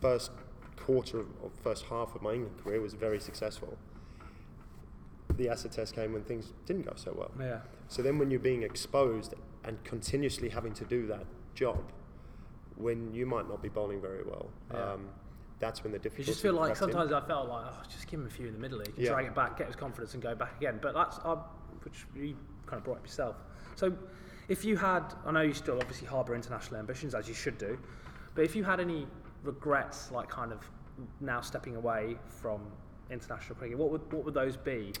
First 0.00 0.32
quarter 0.76 1.20
of, 1.20 1.26
or 1.42 1.50
first 1.62 1.84
half 1.86 2.14
of 2.14 2.20
my 2.22 2.32
England 2.34 2.56
career 2.62 2.80
was 2.80 2.92
very 2.94 3.20
successful. 3.20 3.78
The 5.36 5.48
acid 5.48 5.72
test 5.72 5.94
came 5.94 6.12
when 6.12 6.22
things 6.24 6.52
didn't 6.66 6.86
go 6.86 6.92
so 6.96 7.14
well. 7.16 7.30
Yeah. 7.38 7.60
So 7.88 8.02
then, 8.02 8.18
when 8.18 8.30
you're 8.30 8.40
being 8.40 8.62
exposed 8.62 9.34
and 9.64 9.82
continuously 9.84 10.48
having 10.48 10.72
to 10.74 10.84
do 10.84 11.06
that 11.06 11.24
job, 11.54 11.82
when 12.76 13.12
you 13.14 13.26
might 13.26 13.48
not 13.48 13.62
be 13.62 13.68
bowling 13.68 14.00
very 14.00 14.24
well, 14.24 14.50
Yeah. 14.72 14.92
um, 14.92 15.08
that's 15.58 15.82
when 15.82 15.92
the 15.92 15.98
You 15.98 16.02
difficulty. 16.02 16.30
just 16.32 16.42
feel 16.42 16.52
like 16.54 16.74
crept 16.74 16.82
in. 16.82 16.88
sometimes 16.92 17.12
I 17.12 17.20
felt 17.26 17.48
like, 17.48 17.66
oh, 17.68 17.82
just 17.88 18.06
give 18.06 18.20
him 18.20 18.26
a 18.26 18.30
few 18.30 18.46
in 18.46 18.52
the 18.52 18.58
middle. 18.58 18.78
He 18.80 18.92
can 18.92 19.02
Yeah. 19.02 19.10
drag 19.10 19.26
it 19.26 19.34
back, 19.34 19.56
get 19.56 19.66
his 19.68 19.76
confidence, 19.76 20.14
and 20.14 20.22
go 20.22 20.34
back 20.34 20.56
again. 20.58 20.78
But 20.82 20.94
that's 20.94 21.18
uh, 21.24 21.36
which 21.82 22.06
you 22.14 22.36
kind 22.66 22.78
of 22.78 22.84
brought 22.84 22.98
up 22.98 23.04
yourself. 23.04 23.36
So, 23.74 23.96
if 24.48 24.64
you 24.64 24.76
had, 24.76 25.14
I 25.24 25.32
know 25.32 25.40
you 25.40 25.54
still 25.54 25.78
obviously 25.80 26.06
harbour 26.08 26.34
international 26.34 26.78
ambitions 26.78 27.14
as 27.14 27.28
you 27.28 27.34
should 27.34 27.58
do, 27.58 27.78
but 28.34 28.44
if 28.44 28.54
you 28.54 28.64
had 28.64 28.80
any 28.80 29.06
regrets, 29.42 30.10
like 30.10 30.28
kind 30.28 30.52
of 30.52 30.68
now 31.20 31.40
stepping 31.40 31.76
away 31.76 32.16
from 32.28 32.60
international 33.10 33.54
cricket, 33.56 33.78
what 33.78 33.90
would 33.90 34.12
what 34.12 34.24
would 34.24 34.34
those 34.34 34.56
be? 34.56 34.92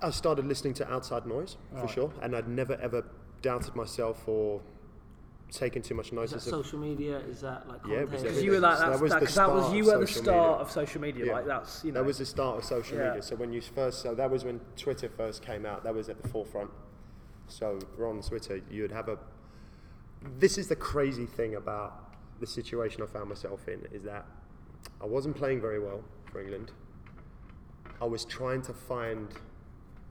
I 0.00 0.10
started 0.10 0.46
listening 0.46 0.74
to 0.74 0.90
outside 0.92 1.26
noise 1.26 1.56
for 1.72 1.80
Right. 1.80 1.90
sure, 1.90 2.12
and 2.22 2.34
I'd 2.36 2.48
never 2.48 2.74
ever 2.74 3.04
doubted 3.40 3.74
myself 3.74 4.26
or 4.28 4.60
taken 5.52 5.82
too 5.82 5.94
much 5.94 6.06
Is 6.06 6.10
that 6.10 6.16
notice 6.16 6.32
of. 6.34 6.42
social 6.42 6.78
media? 6.78 7.18
Is 7.18 7.40
that 7.42 7.68
like 7.68 7.80
Yeah, 7.86 7.98
it 7.98 8.10
was 8.10 8.22
content? 8.22 8.22
Because 8.28 8.42
you 8.44 8.50
were 8.52 8.60
like 8.60 8.78
So 8.78 8.90
that 8.90 9.00
was 9.00 9.12
that, 9.12 9.28
that 9.28 9.50
was 9.52 9.72
you 9.72 9.80
of 9.80 9.86
were 10.00 10.06
the 10.06 10.12
start 10.12 10.26
media. 10.26 10.62
of 10.62 10.70
social 10.70 11.00
media. 11.00 11.26
Yeah. 11.26 11.32
Like 11.34 11.46
that's 11.46 11.84
you 11.84 11.92
know 11.92 12.00
That 12.00 12.06
was 12.06 12.18
the 12.18 12.26
start 12.26 12.58
of 12.58 12.64
social 12.64 12.98
Yeah. 12.98 13.08
media. 13.08 13.22
So 13.22 13.36
when 13.36 13.52
you 13.52 13.60
first, 13.60 14.02
so 14.02 14.14
that 14.14 14.30
was 14.30 14.44
when 14.44 14.60
Twitter 14.76 15.08
first 15.08 15.42
came 15.44 15.66
out. 15.66 15.84
That 15.84 15.94
was 15.94 16.08
at 16.08 16.20
the 16.22 16.28
forefront. 16.28 16.70
So 17.48 17.78
we're 17.98 18.08
on 18.08 18.20
Twitter. 18.22 18.60
You'd 18.70 18.92
have 18.92 19.08
a. 19.08 19.18
This 20.38 20.56
is 20.58 20.68
the 20.68 20.76
crazy 20.76 21.26
thing 21.26 21.56
about 21.56 22.14
the 22.40 22.46
situation 22.46 23.02
I 23.02 23.06
found 23.06 23.28
myself 23.28 23.68
in 23.68 23.86
is 23.92 24.02
that 24.04 24.24
I 25.00 25.06
wasn't 25.06 25.36
playing 25.36 25.60
very 25.60 25.80
well 25.80 26.02
for 26.30 26.40
England. 26.40 26.72
I 28.00 28.04
was 28.06 28.24
trying 28.24 28.62
to 28.62 28.72
find 28.72 29.28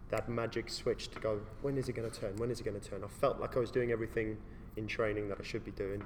that 0.09 0.29
magic 0.29 0.69
switch 0.69 1.09
to 1.11 1.19
go. 1.19 1.39
When 1.61 1.77
is 1.77 1.89
it 1.89 1.93
going 1.93 2.09
to 2.09 2.19
turn? 2.19 2.35
When 2.37 2.51
is 2.51 2.59
it 2.59 2.63
going 2.63 2.79
to 2.79 2.89
turn? 2.89 3.03
I 3.03 3.07
felt 3.07 3.39
like 3.39 3.55
I 3.55 3.59
was 3.59 3.71
doing 3.71 3.91
everything 3.91 4.37
in 4.77 4.87
training 4.87 5.29
that 5.29 5.37
I 5.39 5.43
should 5.43 5.65
be 5.65 5.71
doing. 5.71 6.03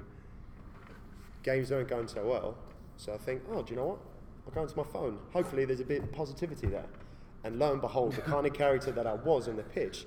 Games 1.42 1.70
weren't 1.70 1.88
going 1.88 2.08
so 2.08 2.26
well, 2.26 2.56
so 2.96 3.14
I 3.14 3.18
think, 3.18 3.42
oh, 3.50 3.62
do 3.62 3.72
you 3.72 3.80
know 3.80 3.86
what? 3.86 3.98
I'll 4.46 4.54
go 4.54 4.62
into 4.62 4.76
my 4.76 4.84
phone. 4.84 5.18
Hopefully, 5.32 5.64
there's 5.64 5.80
a 5.80 5.84
bit 5.84 6.02
of 6.02 6.12
positivity 6.12 6.66
there. 6.66 6.86
And 7.44 7.58
lo 7.58 7.72
and 7.72 7.80
behold, 7.80 8.14
the 8.14 8.22
kind 8.22 8.46
of 8.46 8.52
character 8.64 8.90
that 8.92 9.06
I 9.06 9.14
was 9.14 9.48
on 9.48 9.56
the 9.56 9.62
pitch 9.62 10.04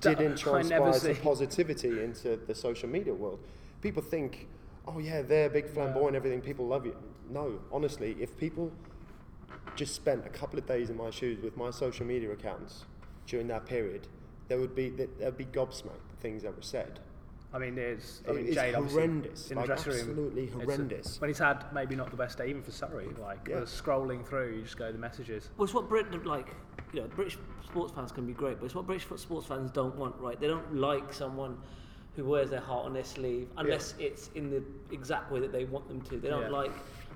didn't 0.00 0.36
transpire 0.38 0.92
see. 0.92 1.14
positivity 1.14 2.02
into 2.02 2.36
the 2.46 2.54
social 2.54 2.88
media 2.88 3.14
world. 3.14 3.40
People 3.80 4.02
think, 4.02 4.48
oh 4.86 4.98
yeah, 4.98 5.22
they're 5.22 5.48
big 5.48 5.68
flamboyant, 5.68 6.16
everything. 6.16 6.40
People 6.40 6.66
love 6.66 6.84
you. 6.86 6.96
No, 7.28 7.60
honestly, 7.70 8.16
if 8.20 8.36
people 8.36 8.72
just 9.76 9.94
spent 9.94 10.26
a 10.26 10.28
couple 10.28 10.58
of 10.58 10.66
days 10.66 10.90
in 10.90 10.96
my 10.96 11.10
shoes 11.10 11.40
with 11.40 11.56
my 11.56 11.70
social 11.70 12.04
media 12.04 12.30
accounts 12.32 12.84
during 13.26 13.46
that 13.48 13.66
period, 13.66 14.08
there 14.48 14.58
would 14.58 14.74
be 14.74 14.90
there 14.90 15.08
would 15.20 15.38
be 15.38 15.44
gobsmacked 15.44 16.08
the 16.10 16.16
things 16.20 16.42
that 16.42 16.56
were 16.56 16.62
said. 16.62 16.98
I 17.52 17.58
mean, 17.58 17.76
it's. 17.78 18.22
I 18.28 18.32
mean, 18.32 18.46
is 18.46 18.54
Jade 18.54 18.74
horrendous, 18.74 19.50
in 19.50 19.56
the 19.56 19.60
like 19.62 19.66
dressing 19.66 19.92
room. 19.92 20.00
absolutely 20.00 20.44
it's 20.44 20.54
a- 20.54 20.58
horrendous. 20.58 21.20
when 21.20 21.30
he's 21.30 21.38
had 21.38 21.64
maybe 21.72 21.96
not 21.96 22.10
the 22.10 22.16
best 22.16 22.38
day, 22.38 22.48
even 22.48 22.62
for 22.62 22.70
Surrey, 22.70 23.08
like 23.20 23.48
Yeah. 23.48 23.62
scrolling 23.62 24.24
through, 24.24 24.54
you 24.56 24.62
just 24.62 24.76
go 24.78 24.92
the 24.92 24.98
messages. 24.98 25.50
Well, 25.56 25.64
it's 25.64 25.74
what 25.74 25.88
Brit 25.88 26.24
like. 26.24 26.54
You 26.92 27.02
know, 27.02 27.08
British 27.08 27.38
sports 27.64 27.92
fans 27.92 28.12
can 28.12 28.26
be 28.26 28.32
great, 28.32 28.58
but 28.60 28.66
it's 28.66 28.74
what 28.74 28.86
British 28.86 29.06
sports 29.16 29.46
fans 29.46 29.70
don't 29.70 29.94
want, 29.96 30.16
right? 30.20 30.38
They 30.40 30.46
don't 30.48 30.74
like 30.76 31.12
someone 31.12 31.56
who 32.16 32.24
wears 32.24 32.50
their 32.50 32.60
heart 32.60 32.84
on 32.86 32.92
their 32.92 33.04
sleeve 33.04 33.48
unless 33.56 33.94
it's 33.98 34.30
in 34.34 34.50
the 34.50 34.62
exact 34.92 35.30
way 35.30 35.38
that 35.40 35.52
they 35.52 35.64
want 35.64 35.86
them 35.88 36.00
to. 36.02 36.18
They 36.18 36.28
don't 36.28 36.42
Yeah. 36.42 36.48
like. 36.48 36.72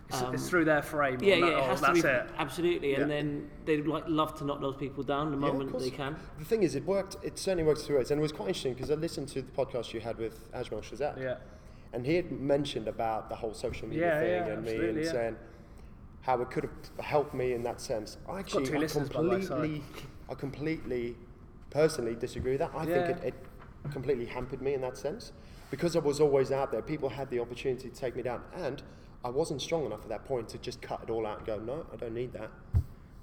It's, 0.08 0.22
um, 0.22 0.34
it's 0.34 0.48
through 0.48 0.66
their 0.66 0.82
frame. 0.82 1.18
yeah, 1.22 1.34
on 1.34 1.38
yeah, 1.40 1.46
that- 1.46 1.52
it 1.52 1.60
oh, 1.60 1.64
has 1.64 1.80
to 1.80 1.86
that's 1.86 2.02
be 2.02 2.08
it. 2.08 2.26
absolutely, 2.38 2.94
and 2.94 3.02
Yeah. 3.10 3.16
then 3.16 3.50
they'd 3.64 3.86
like 3.86 4.04
love 4.06 4.34
to 4.38 4.44
knock 4.44 4.60
those 4.60 4.76
people 4.76 5.02
down 5.02 5.30
the 5.30 5.36
moment 5.36 5.70
course. 5.70 5.82
they 5.84 5.90
can. 5.90 6.16
The 6.38 6.44
thing 6.44 6.62
is, 6.62 6.74
it 6.74 6.84
worked. 6.84 7.16
It 7.22 7.38
certainly 7.38 7.64
worked 7.64 7.80
through 7.80 7.98
it, 8.00 8.10
and 8.10 8.18
it 8.18 8.22
was 8.22 8.32
quite 8.32 8.48
interesting 8.48 8.74
because 8.74 8.90
I 8.90 8.94
listened 8.94 9.28
to 9.28 9.42
the 9.42 9.50
podcast 9.52 9.92
you 9.94 10.00
had 10.00 10.18
with 10.18 10.50
Ajmal 10.52 10.82
Shahzad, 10.82 11.18
Yeah, 11.20 11.36
and 11.94 12.04
he 12.04 12.16
had 12.16 12.30
mentioned 12.32 12.86
about 12.86 13.28
the 13.30 13.34
whole 13.36 13.54
social 13.54 13.88
media 13.88 14.06
Yeah, 14.06 14.20
thing 14.20 14.46
yeah, 14.46 14.52
and 14.52 14.64
me 14.64 14.88
and 14.90 15.04
yeah. 15.04 15.10
saying 15.12 15.36
how 16.20 16.40
it 16.40 16.50
could 16.50 16.64
have 16.64 17.04
helped 17.04 17.34
me 17.34 17.52
in 17.54 17.62
that 17.62 17.80
sense. 17.80 18.18
I 18.28 18.40
actually, 18.40 18.66
two 18.66 18.76
I 18.76 18.78
listeners, 18.78 19.08
by 19.08 19.22
the 19.22 19.28
completely, 19.46 19.82
I 20.30 20.34
completely, 20.34 21.16
personally 21.70 22.14
disagree 22.14 22.52
with 22.52 22.60
that. 22.60 22.70
I 22.74 22.84
Yeah. 22.86 23.06
think 23.06 23.18
it, 23.18 23.24
it 23.84 23.90
completely 23.90 24.26
hampered 24.26 24.60
me 24.62 24.74
in 24.74 24.80
that 24.82 24.96
sense 24.96 25.32
because 25.70 25.96
I 25.96 25.98
was 25.98 26.20
always 26.20 26.52
out 26.52 26.70
there. 26.70 26.80
People 26.82 27.08
had 27.08 27.30
the 27.30 27.40
opportunity 27.40 27.88
to 27.88 27.94
take 27.94 28.14
me 28.16 28.22
down, 28.22 28.42
and 28.54 28.82
I 29.24 29.30
wasn't 29.30 29.62
strong 29.62 29.86
enough 29.86 30.02
at 30.02 30.10
that 30.10 30.24
point 30.26 30.48
to 30.50 30.58
just 30.58 30.82
cut 30.82 31.00
it 31.02 31.10
all 31.10 31.26
out 31.26 31.38
and 31.38 31.46
go, 31.46 31.58
no, 31.58 31.86
I 31.92 31.96
don't 31.96 32.12
need 32.14 32.32
that. 32.34 32.50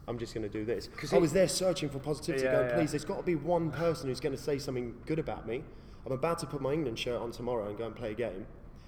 I'm 0.07 0.17
just 0.17 0.33
going 0.33 0.43
to 0.43 0.49
do 0.49 0.65
this. 0.65 0.89
'Cause 0.97 1.13
I 1.13 1.17
was 1.19 1.31
there 1.31 1.47
searching 1.47 1.87
for 1.89 1.99
positivity, 1.99 2.43
Yeah, 2.43 2.53
going, 2.55 2.69
yeah. 2.69 2.75
please, 2.75 2.91
there's 2.91 3.05
got 3.05 3.17
to 3.17 3.23
be 3.23 3.35
one 3.35 3.69
person 3.71 4.09
who's 4.09 4.19
going 4.19 4.35
to 4.35 4.41
say 4.41 4.57
something 4.57 4.95
good 5.05 5.19
about 5.19 5.47
me. 5.47 5.63
I'm 6.05 6.11
about 6.11 6.39
to 6.39 6.47
put 6.47 6.59
my 6.59 6.73
England 6.73 6.97
shirt 6.97 7.21
on 7.21 7.31
tomorrow 7.31 7.69
and 7.69 7.77
go 7.77 7.85
and 7.85 7.95
play 7.95 8.11
a 8.11 8.15
game. 8.15 8.47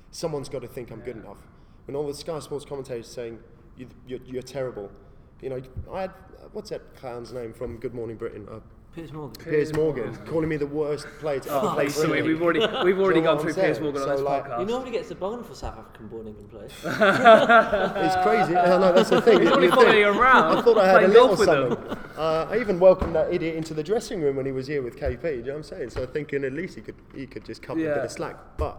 Someone's 0.10 0.50
got 0.50 0.64
to 0.64 0.68
think 0.68 0.90
I'm 0.92 1.02
good 1.02 1.16
enough. 1.16 1.38
When 1.86 1.96
all 1.96 2.08
the 2.08 2.16
Sky 2.16 2.40
Sports 2.40 2.66
commentators 2.66 3.08
saying 3.08 3.38
you, 3.78 3.88
you're, 4.08 4.20
you're 4.26 4.42
terrible, 4.42 4.92
you 5.40 5.50
know, 5.50 5.62
I 5.92 6.02
had 6.02 6.12
what's 6.52 6.72
that 6.72 6.96
clown's 6.96 7.32
name 7.32 7.54
from 7.54 7.78
Good 7.78 7.94
Morning 7.94 8.16
Britain? 8.18 8.48
Uh, 8.50 8.60
Piers 8.96 9.12
Morgan. 9.12 9.44
Piers 9.44 9.74
Morgan, 9.74 10.16
calling 10.28 10.48
me 10.48 10.56
the 10.56 10.68
worst 10.68 11.08
player 11.20 11.40
to 11.40 11.50
ever 11.50 11.68
Oh, 11.68 11.74
play 11.74 11.90
so 11.90 12.04
for 12.04 12.12
we, 12.12 12.18
England. 12.20 12.28
we've 12.28 12.42
already 12.44 12.60
we've 12.86 13.00
already 13.00 13.22
Do 13.22 13.22
you 13.22 13.26
know 13.26 13.34
gone 13.36 13.40
through 13.40 13.50
I'm 13.50 13.56
Piers 13.56 13.78
saying? 13.78 13.84
Morgan 13.84 14.02
on 14.04 14.08
So, 14.08 14.12
this 14.14 14.22
like, 14.22 14.44
podcast. 14.46 14.60
He 14.60 14.66
normally 14.66 14.92
gets 14.92 15.10
the 15.10 15.16
bonus 15.16 15.48
for 15.48 15.56
South 15.56 15.80
African 15.80 16.08
born 16.10 16.28
England 16.28 16.50
players. 16.52 16.72
It's 16.84 18.16
crazy. 18.24 18.56
I 18.56 18.78
know 18.78 18.94
that's 18.94 19.10
the 19.10 19.22
thing. 19.22 19.40
He's 19.42 19.50
You 19.50 19.56
only 19.56 19.70
following 19.70 19.98
you 19.98 20.08
around. 20.10 20.58
I 20.58 20.62
thought 20.62 20.78
I 20.78 20.88
had 20.88 21.04
a 21.04 21.08
little 21.08 21.28
golf 21.28 21.40
with 21.40 21.48
them. 21.50 21.72
something. 21.72 21.98
Uh, 22.18 22.48
I 22.52 22.60
even 22.60 22.80
welcomed 22.80 23.16
that 23.16 23.34
idiot 23.34 23.56
into 23.56 23.74
the 23.74 23.82
dressing 23.84 24.22
room 24.22 24.36
when 24.36 24.46
he 24.46 24.52
was 24.52 24.68
here 24.68 24.84
with 24.84 24.96
KP. 25.00 25.22
Do 25.22 25.28
you 25.30 25.42
know 25.42 25.52
what 25.54 25.58
I'm 25.58 25.64
saying? 25.64 25.90
So 25.90 26.04
I'm 26.04 26.10
thinking 26.10 26.44
at 26.44 26.54
least 26.54 26.76
he 26.76 26.82
could 26.82 26.96
he 27.16 27.26
could 27.26 27.46
just 27.46 27.64
cut 27.64 27.78
me 27.78 27.86
a 27.86 27.96
bit 27.96 28.04
of 28.06 28.12
slack. 28.12 28.36
But 28.58 28.78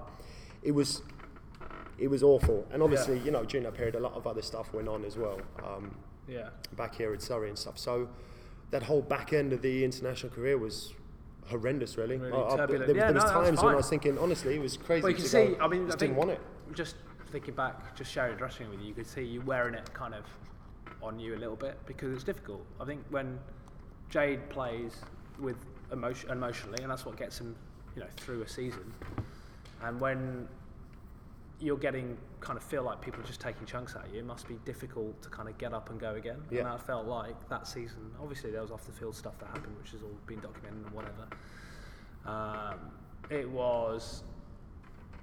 it 0.62 0.70
was 0.70 1.02
it 1.98 2.06
was 2.06 2.22
awful. 2.22 2.68
And 2.70 2.84
obviously, 2.84 3.18
you 3.18 3.32
know, 3.32 3.44
during 3.44 3.64
that 3.64 3.74
period, 3.74 3.96
a 3.96 4.00
lot 4.00 4.14
of 4.14 4.28
other 4.28 4.42
stuff 4.42 4.72
went 4.72 4.86
on 4.88 5.04
as 5.04 5.16
well. 5.16 5.40
Um, 5.66 5.96
Yeah, 6.28 6.50
back 6.76 6.94
here 6.94 7.12
at 7.12 7.20
Surrey 7.20 7.48
and 7.48 7.58
stuff. 7.58 7.78
So 7.78 8.08
that 8.74 8.82
whole 8.82 9.00
back 9.02 9.32
end 9.32 9.52
of 9.52 9.62
the 9.62 9.84
international 9.84 10.32
career 10.32 10.58
was 10.58 10.92
horrendous, 11.46 11.96
really. 11.96 12.16
Really 12.16 12.32
I- 12.32 12.40
I- 12.40 12.48
there 12.48 12.56
turbulent. 12.66 12.88
was, 12.88 12.96
Yeah, 12.96 13.04
there 13.04 13.14
was 13.14 13.22
no, 13.24 13.30
times 13.30 13.62
when 13.62 13.72
I 13.72 13.76
was 13.76 13.88
thinking, 13.88 14.18
honestly, 14.18 14.56
it 14.56 14.60
was 14.60 14.76
crazy. 14.76 15.02
well, 15.04 15.10
you 15.10 15.16
can 15.16 15.24
see. 15.26 15.46
go, 15.54 15.56
I 15.64 15.68
mean, 15.68 15.88
I 15.88 15.94
didn't 15.94 16.16
want 16.16 16.30
it. 16.32 16.40
Just 16.72 16.96
thinking 17.30 17.54
back, 17.54 17.94
just 17.94 18.10
sharing 18.10 18.36
dressing 18.36 18.68
with 18.70 18.80
you, 18.80 18.88
you 18.88 18.94
could 18.94 19.06
see 19.06 19.22
you 19.22 19.42
wearing 19.42 19.74
it 19.74 19.94
kind 19.94 20.12
of 20.12 20.24
on 21.00 21.20
you 21.20 21.36
a 21.36 21.38
little 21.38 21.54
bit 21.54 21.78
because 21.86 22.12
it's 22.12 22.24
difficult. 22.24 22.66
I 22.80 22.84
think 22.84 23.04
when 23.10 23.38
Jade 24.10 24.48
plays 24.50 25.02
with 25.38 25.56
emotion 25.92 26.32
emotionally, 26.32 26.82
and 26.82 26.90
that's 26.90 27.06
what 27.06 27.16
gets 27.16 27.38
him, 27.40 27.54
you 27.94 28.00
know, 28.02 28.08
through 28.16 28.42
a 28.42 28.48
season. 28.48 28.92
And 29.84 30.00
when 30.00 30.48
you're 31.60 31.76
getting 31.78 32.16
kind 32.44 32.56
of 32.58 32.62
feel 32.62 32.82
like 32.82 33.00
people 33.00 33.20
are 33.20 33.26
just 33.26 33.40
taking 33.40 33.64
chunks 33.66 33.96
at 33.96 34.04
you, 34.12 34.18
it 34.20 34.26
must 34.26 34.46
be 34.46 34.58
difficult 34.64 35.20
to 35.22 35.28
kind 35.30 35.48
of 35.48 35.56
get 35.56 35.72
up 35.72 35.88
and 35.90 35.98
go 35.98 36.14
again. 36.14 36.36
And 36.48 36.52
Yeah. 36.52 36.64
that 36.64 36.80
felt 36.82 37.06
like 37.06 37.48
that 37.48 37.66
season. 37.66 38.14
Obviously, 38.20 38.50
there 38.50 38.60
was 38.60 38.70
off 38.70 38.84
the 38.84 38.92
field 38.92 39.14
stuff 39.16 39.38
that 39.38 39.46
happened, 39.48 39.76
which 39.78 39.90
has 39.92 40.02
all 40.02 40.16
been 40.26 40.40
documented 40.40 40.84
and 40.84 40.90
whatever. 40.94 41.26
Um, 42.26 42.90
it 43.30 43.48
was 43.50 44.22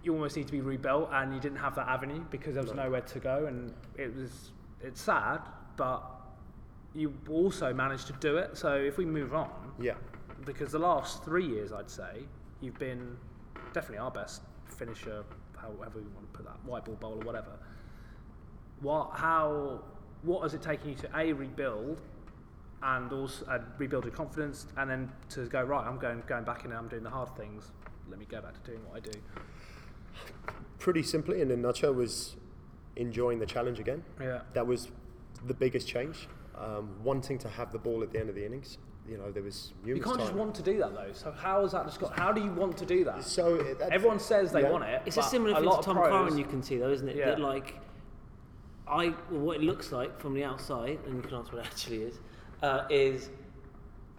you 0.04 0.12
almost 0.14 0.36
need 0.36 0.48
to 0.48 0.52
be 0.52 0.62
rebuilt, 0.62 1.10
and 1.12 1.32
you 1.32 1.40
didn't 1.40 1.60
have 1.60 1.76
that 1.76 1.88
avenue 1.88 2.26
because 2.32 2.56
there 2.56 2.64
was 2.64 2.74
No. 2.74 2.84
nowhere 2.86 3.02
to 3.02 3.20
go, 3.20 3.46
and 3.46 3.72
it 3.96 4.16
was 4.16 4.52
it's 4.82 5.00
sad, 5.00 5.42
but 5.78 6.02
you 6.96 7.14
also 7.30 7.72
managed 7.72 8.08
to 8.08 8.14
do 8.14 8.38
it. 8.38 8.58
So 8.58 8.74
if 8.76 8.98
we 8.98 9.06
move 9.06 9.36
on, 9.36 9.52
Yeah. 9.80 9.94
because 10.44 10.72
the 10.72 10.80
last 10.80 11.24
three 11.24 11.46
years, 11.46 11.72
I'd 11.72 11.90
say 11.92 12.26
you've 12.62 12.80
been 12.80 13.16
definitely 13.74 14.00
our 14.00 14.10
best 14.10 14.42
finisher, 14.66 15.24
however 15.62 16.00
you 16.00 16.10
want 16.16 16.32
to 16.32 16.38
put 16.38 16.46
that, 16.46 16.64
white 16.66 16.86
ball 16.86 16.96
bowl 16.96 17.14
or 17.14 17.26
whatever. 17.26 17.52
What, 18.82 19.12
how, 19.14 19.82
what 20.24 20.42
has 20.42 20.54
it 20.54 20.62
taken 20.62 20.90
you 20.90 20.96
to 20.96 21.10
a 21.18 21.34
rebuild, 21.34 22.02
and 22.84 23.12
also 23.14 23.46
uh, 23.46 23.60
rebuild 23.78 24.06
your 24.06 24.14
confidence, 24.14 24.66
and 24.78 24.90
then 24.90 25.12
to 25.30 25.46
go 25.46 25.62
right? 25.62 25.86
I'm 25.86 26.00
going 26.00 26.24
going 26.28 26.44
back 26.44 26.66
in, 26.66 26.72
and 26.72 26.80
I'm 26.80 26.88
doing 26.88 27.04
the 27.04 27.10
hard 27.10 27.36
things. 27.38 27.72
Let 28.10 28.20
me 28.20 28.26
go 28.26 28.42
back 28.42 28.54
to 28.54 28.72
doing 28.72 28.84
what 28.88 28.98
I 28.98 29.00
do. 29.02 29.12
Pretty 30.80 31.04
simply, 31.04 31.42
in 31.42 31.52
a 31.52 31.56
nutshell, 31.56 31.94
was 31.94 32.36
enjoying 32.96 33.40
the 33.40 33.46
challenge 33.46 33.80
again. 33.80 34.04
Yeah. 34.20 34.42
That 34.54 34.66
was 34.66 34.90
the 35.46 35.54
biggest 35.54 35.88
change. 35.88 36.28
Um, 36.58 36.96
wanting 37.04 37.38
to 37.40 37.50
have 37.50 37.72
the 37.72 37.78
ball 37.78 38.04
at 38.04 38.12
the 38.12 38.20
end 38.20 38.30
of 38.30 38.36
the 38.36 38.46
innings. 38.46 38.80
You 39.10 39.18
know, 39.18 39.32
there 39.32 39.44
was 39.44 39.74
You 39.84 39.96
numerous 39.96 40.06
can't 40.06 40.18
just 40.20 40.30
times. 40.32 40.40
want 40.40 40.56
to 40.56 40.62
do 40.62 40.78
that 40.80 40.94
though. 40.94 41.12
So 41.14 41.32
how 41.32 41.62
has 41.64 41.72
that 41.74 41.86
just 41.86 42.00
got? 42.00 42.18
How 42.18 42.32
do 42.32 42.42
you 42.42 42.52
want 42.52 42.78
to 42.78 42.86
do 42.86 43.04
that? 43.06 43.24
So 43.24 43.56
uh, 43.56 43.64
that's- 43.64 43.90
Everyone 43.92 44.20
says 44.20 44.52
they 44.52 44.62
yeah. 44.62 44.70
want 44.70 44.84
it. 44.84 45.02
It's 45.06 45.18
a 45.18 45.22
but 45.22 45.26
similar 45.30 45.52
a 45.54 45.56
thing 45.56 45.66
lot 45.66 45.74
to 45.74 45.80
of 45.80 45.86
Tom 45.86 45.96
pros, 45.98 46.10
Curran 46.30 46.38
you 46.38 46.46
can 46.46 46.62
see 46.64 46.78
though, 46.78 46.92
isn't 46.92 47.10
it? 47.10 47.16
Yeah. 47.16 47.26
That 47.32 47.40
like 47.40 47.76
I 48.88 49.14
well, 49.30 49.42
what 49.42 49.58
it 49.58 49.64
looks 49.64 49.92
like 49.92 50.20
from 50.20 50.34
the 50.34 50.44
outside, 50.44 51.00
and 51.06 51.16
you 51.16 51.22
can 51.22 51.36
answer 51.36 51.54
what 51.56 51.66
it 51.66 51.68
actually 51.72 52.04
is, 52.04 52.20
uh, 52.62 52.86
is 52.90 53.30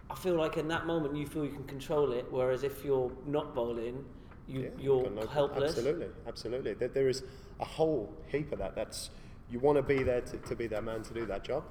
I 0.09 0.15
feel 0.15 0.35
like 0.35 0.57
in 0.57 0.67
that 0.67 0.85
moment 0.85 1.15
you 1.15 1.25
feel 1.27 1.45
you 1.45 1.51
can 1.51 1.63
control 1.63 2.11
it, 2.11 2.25
whereas 2.29 2.63
if 2.63 2.83
you're 2.83 3.11
not 3.25 3.55
bowling, 3.55 4.03
you 4.47 4.61
Yeah, 4.63 4.67
you're 4.77 5.03
got 5.03 5.13
no- 5.15 5.27
helpless. 5.27 5.71
Absolutely, 5.71 6.07
absolutely. 6.27 6.73
There, 6.73 6.89
there 6.89 7.07
is 7.09 7.23
a 7.59 7.65
whole 7.65 8.13
heap 8.27 8.51
of 8.51 8.59
that. 8.59 8.75
That's 8.75 9.11
you 9.49 9.59
want 9.59 9.77
to 9.77 9.81
be 9.83 10.03
there 10.03 10.21
to, 10.21 10.37
to 10.37 10.55
be 10.55 10.67
that 10.67 10.83
man 10.83 11.03
to 11.03 11.13
do 11.13 11.25
that 11.27 11.43
job. 11.43 11.63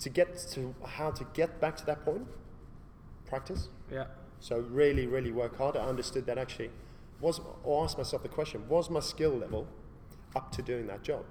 To 0.00 0.08
get 0.10 0.36
to 0.52 0.74
how 0.84 1.10
to 1.10 1.24
get 1.32 1.60
back 1.60 1.76
to 1.78 1.86
that 1.86 2.04
point, 2.04 2.26
practice. 3.26 3.68
Yeah. 3.90 4.06
So 4.40 4.58
really, 4.58 5.06
really 5.06 5.32
work 5.32 5.56
hard. 5.56 5.76
I 5.76 5.86
understood 5.86 6.26
that 6.26 6.38
actually 6.38 6.70
was 7.20 7.40
or 7.64 7.84
ask 7.84 7.96
myself 7.96 8.22
the 8.22 8.28
question: 8.28 8.68
Was 8.68 8.90
my 8.90 9.00
skill 9.00 9.36
level 9.36 9.66
up 10.34 10.52
to 10.52 10.62
doing 10.62 10.86
that 10.88 11.02
job? 11.02 11.24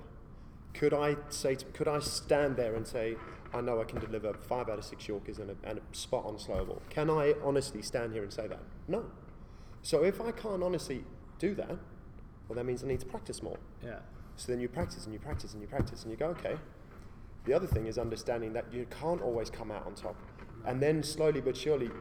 Could 0.73 0.93
I 0.93 1.15
say? 1.29 1.55
To, 1.55 1.65
could 1.65 1.87
I 1.87 1.99
stand 1.99 2.57
there 2.57 2.75
and 2.75 2.87
say, 2.87 3.15
I 3.53 3.61
know 3.61 3.79
I 3.79 3.85
can 3.85 3.99
deliver 3.99 4.33
five 4.33 4.67
out 4.67 4.79
of 4.79 4.85
six 4.85 5.07
Yorkers 5.07 5.39
and 5.39 5.51
a, 5.51 5.55
and 5.63 5.79
a 5.79 5.95
spot 5.95 6.25
on 6.25 6.37
slow 6.39 6.65
ball? 6.65 6.81
Can 6.89 7.09
I 7.09 7.35
honestly 7.43 7.81
stand 7.81 8.13
here 8.13 8.23
and 8.23 8.33
say 8.33 8.47
that? 8.47 8.59
No. 8.87 9.05
So 9.81 10.03
if 10.03 10.19
I 10.19 10.31
can't 10.31 10.63
honestly 10.63 11.05
do 11.39 11.53
that, 11.55 11.77
well, 12.47 12.55
that 12.55 12.65
means 12.65 12.83
I 12.83 12.87
need 12.87 12.99
to 13.01 13.05
practice 13.05 13.41
more. 13.41 13.57
Yeah. 13.83 13.99
So 14.35 14.51
then 14.51 14.59
you 14.59 14.67
practice 14.67 15.05
and 15.05 15.13
you 15.13 15.19
practice 15.19 15.53
and 15.53 15.61
you 15.61 15.67
practice 15.67 16.03
and 16.03 16.11
you 16.11 16.17
go, 16.17 16.27
okay. 16.27 16.57
The 17.45 17.53
other 17.53 17.67
thing 17.67 17.85
is 17.87 17.97
understanding 17.97 18.53
that 18.53 18.65
you 18.73 18.85
can't 18.99 19.21
always 19.21 19.49
come 19.49 19.71
out 19.71 19.85
on 19.85 19.95
top. 19.95 20.15
and 20.65 20.81
then 20.81 21.03
slowly 21.03 21.41
but 21.41 21.55
surely 21.55 21.91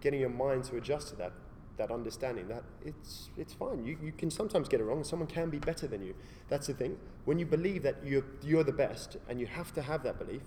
getting 0.00 0.20
your 0.20 0.30
mind 0.30 0.62
to 0.64 0.76
adjust 0.76 1.08
to 1.08 1.16
that 1.16 1.32
that 1.76 1.90
understanding 1.90 2.46
that 2.46 2.62
it's 2.84 3.30
it's 3.36 3.52
fine. 3.52 3.84
You, 3.84 3.98
you 4.00 4.12
can 4.12 4.30
sometimes 4.30 4.68
get 4.68 4.78
it 4.80 4.84
wrong. 4.84 5.02
Someone 5.02 5.26
can 5.26 5.50
be 5.50 5.58
better 5.58 5.88
than 5.88 6.00
you. 6.02 6.14
That's 6.48 6.68
the 6.68 6.74
thing. 6.74 6.96
When 7.24 7.40
you 7.40 7.46
believe 7.46 7.82
that 7.82 7.96
you're 8.04 8.24
you're 8.42 8.62
the 8.62 8.72
best, 8.86 9.16
and 9.28 9.40
you 9.40 9.46
have 9.46 9.72
to 9.74 9.82
have 9.82 10.04
that 10.04 10.16
belief, 10.18 10.42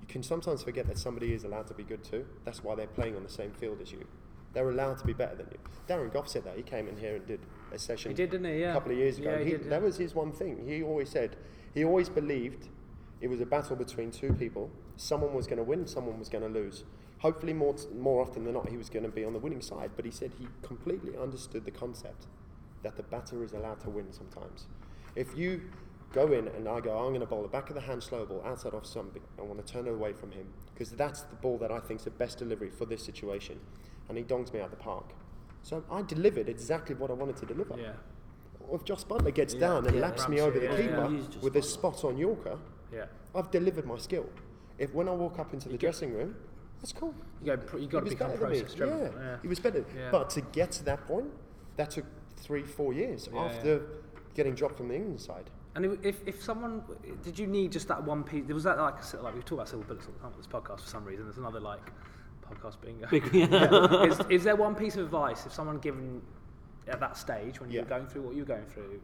you 0.00 0.06
can 0.06 0.22
sometimes 0.22 0.62
forget 0.62 0.86
that 0.86 0.98
somebody 0.98 1.32
is 1.32 1.42
allowed 1.42 1.66
to 1.66 1.74
be 1.74 1.82
good 1.82 2.04
too. 2.04 2.24
That's 2.44 2.62
why 2.62 2.76
they're 2.76 2.86
playing 2.86 3.16
on 3.16 3.24
the 3.24 3.28
same 3.40 3.50
field 3.50 3.80
as 3.82 3.90
you. 3.90 4.06
They're 4.52 4.70
allowed 4.70 4.98
to 4.98 5.04
be 5.04 5.12
better 5.12 5.34
than 5.34 5.48
you. 5.50 5.58
Darren 5.88 6.12
Gough 6.12 6.28
said 6.28 6.44
that. 6.44 6.56
He 6.56 6.62
came 6.62 6.86
in 6.86 6.96
here 6.96 7.16
and 7.16 7.26
did 7.26 7.40
a 7.72 7.78
session 7.78 8.12
He 8.12 8.14
did, 8.14 8.30
didn't 8.30 8.46
he? 8.46 8.60
Yeah. 8.60 8.70
a 8.70 8.74
couple 8.74 8.92
of 8.92 8.98
years 8.98 9.18
ago. 9.18 9.30
Yeah, 9.32 9.38
he 9.40 9.44
He- 9.46 9.50
did, 9.50 9.62
yeah. 9.64 9.70
That 9.70 9.82
was 9.82 9.96
his 9.96 10.14
one 10.14 10.30
thing. 10.32 10.64
He 10.66 10.82
always 10.84 11.10
said, 11.10 11.36
he 11.74 11.84
always 11.84 12.08
believed 12.08 12.68
it 13.20 13.28
was 13.28 13.40
a 13.40 13.46
battle 13.46 13.76
between 13.76 14.10
two 14.10 14.32
people. 14.34 14.70
Someone 14.96 15.34
was 15.34 15.46
going 15.46 15.58
to 15.58 15.62
win, 15.64 15.86
someone 15.86 16.18
was 16.18 16.28
going 16.28 16.44
to 16.44 16.50
lose. 16.50 16.84
Hopefully, 17.20 17.52
more, 17.54 17.74
t- 17.74 17.86
more 17.98 18.20
often 18.22 18.44
than 18.44 18.52
not, 18.54 18.68
he 18.68 18.76
was 18.76 18.90
going 18.90 19.04
to 19.04 19.10
be 19.10 19.24
on 19.24 19.32
the 19.32 19.38
winning 19.38 19.62
side. 19.62 19.90
But 19.96 20.04
he 20.04 20.10
said 20.10 20.32
he 20.38 20.48
completely 20.62 21.16
understood 21.16 21.64
the 21.64 21.70
concept 21.70 22.26
that 22.82 22.96
the 22.96 23.02
batter 23.02 23.42
is 23.42 23.52
allowed 23.52 23.80
to 23.80 23.90
win 23.90 24.12
sometimes. 24.12 24.66
If 25.14 25.36
you 25.36 25.62
go 26.12 26.30
in 26.32 26.46
and 26.48 26.68
I 26.68 26.80
go, 26.80 26.96
I'm 26.98 27.08
going 27.08 27.20
to 27.20 27.26
bowl 27.26 27.42
the 27.42 27.48
back 27.48 27.68
of 27.70 27.74
the 27.74 27.80
hand 27.80 28.02
slow 28.02 28.26
ball 28.26 28.42
outside 28.44 28.74
off 28.74 28.84
something, 28.86 29.22
I 29.38 29.42
want 29.42 29.64
to 29.66 29.72
turn 29.72 29.86
it 29.86 29.90
away 29.92 30.12
from 30.12 30.30
him 30.32 30.46
because 30.72 30.90
that's 30.90 31.22
the 31.22 31.36
ball 31.36 31.56
that 31.58 31.72
I 31.72 31.80
think 31.80 32.00
is 32.00 32.04
the 32.04 32.10
best 32.10 32.38
delivery 32.38 32.70
for 32.70 32.84
this 32.84 33.02
situation. 33.02 33.58
And 34.08 34.18
he 34.18 34.24
dongs 34.24 34.52
me 34.52 34.60
out 34.60 34.70
the 34.70 34.76
park. 34.76 35.14
So 35.62 35.82
I 35.90 36.02
delivered 36.02 36.48
exactly 36.50 36.94
what 36.94 37.10
I 37.10 37.14
wanted 37.14 37.36
to 37.38 37.46
deliver. 37.46 37.76
Yeah. 37.78 37.92
If 38.70 38.84
Jos 38.84 39.04
Buttler 39.04 39.34
gets 39.34 39.54
Yeah. 39.54 39.60
down 39.60 39.86
and 39.86 39.96
Yeah. 39.96 40.02
laps 40.02 40.28
me 40.28 40.40
over 40.40 40.58
the 40.60 40.68
keeper. 40.68 41.08
With 41.42 41.56
a 41.56 41.60
Buttler. 41.60 41.64
spot 41.64 42.04
on 42.04 42.18
Yorker, 42.18 42.58
Yeah. 42.92 43.06
I've 43.34 43.50
delivered 43.50 43.86
my 43.86 43.96
skill. 43.98 44.26
If 44.78 44.92
when 44.94 45.08
I 45.08 45.12
walk 45.12 45.38
up 45.38 45.52
into 45.54 45.68
the 45.68 45.78
dressing 45.78 46.12
room, 46.12 46.34
that's 46.80 46.92
cool. 46.92 47.14
You 47.40 47.46
go. 47.46 47.56
pr- 47.56 47.78
You 47.78 47.86
got 47.88 48.00
to 48.00 48.04
he 48.06 48.10
was 48.10 48.14
become 48.14 48.28
better 48.28 48.40
than 48.40 48.50
me. 48.52 48.58
process 48.60 48.74
driven. 48.76 48.98
Yeah, 48.98 49.10
Yeah. 49.20 49.36
he 49.42 49.48
was 49.48 49.60
better. 49.60 49.84
Yeah. 49.96 50.10
But 50.10 50.30
to 50.30 50.40
get 50.42 50.70
to 50.72 50.84
that 50.84 51.06
point, 51.06 51.26
that 51.76 51.90
took 51.90 52.04
three, 52.36 52.62
four 52.64 52.92
years 52.92 53.28
Yeah, 53.32 53.40
after 53.40 53.82
getting 54.34 54.54
dropped 54.54 54.76
from 54.76 54.88
the 54.88 54.94
England 54.94 55.20
side. 55.20 55.50
And 55.74 55.84
if- 55.84 56.04
if, 56.04 56.28
if 56.28 56.42
someone 56.42 56.82
did 57.22 57.38
you 57.38 57.46
need 57.46 57.72
just 57.72 57.88
that 57.88 58.02
one 58.04 58.22
piece? 58.24 58.46
Was 58.48 58.64
that 58.64 58.78
like 58.78 58.94
a 59.02 59.16
like 59.22 59.34
we've 59.34 59.44
talked 59.44 59.52
about 59.60 59.68
silver 59.68 59.84
bullets 59.84 60.06
all 60.06 60.12
the 60.12 60.18
time 60.20 60.32
on 60.32 60.38
this 60.38 60.46
podcast 60.46 60.80
for 60.80 60.88
some 60.88 61.04
reason? 61.04 61.24
There's 61.26 61.38
another 61.38 61.60
like 61.60 61.90
podcast 62.48 62.80
being 62.80 63.02
Big- 63.10 63.28
Yeah. 63.34 64.04
is, 64.04 64.20
is 64.30 64.44
there 64.44 64.56
one 64.56 64.74
piece 64.74 64.96
of 64.96 65.04
advice 65.04 65.44
if 65.46 65.52
someone 65.52 65.78
given 65.78 66.22
at 66.88 67.00
that 67.00 67.16
stage 67.16 67.60
when 67.60 67.70
you're 67.70 67.84
going 67.84 68.06
through 68.06 68.22
what 68.22 68.34
you're 68.36 68.46
going 68.46 68.66
through? 68.66 69.00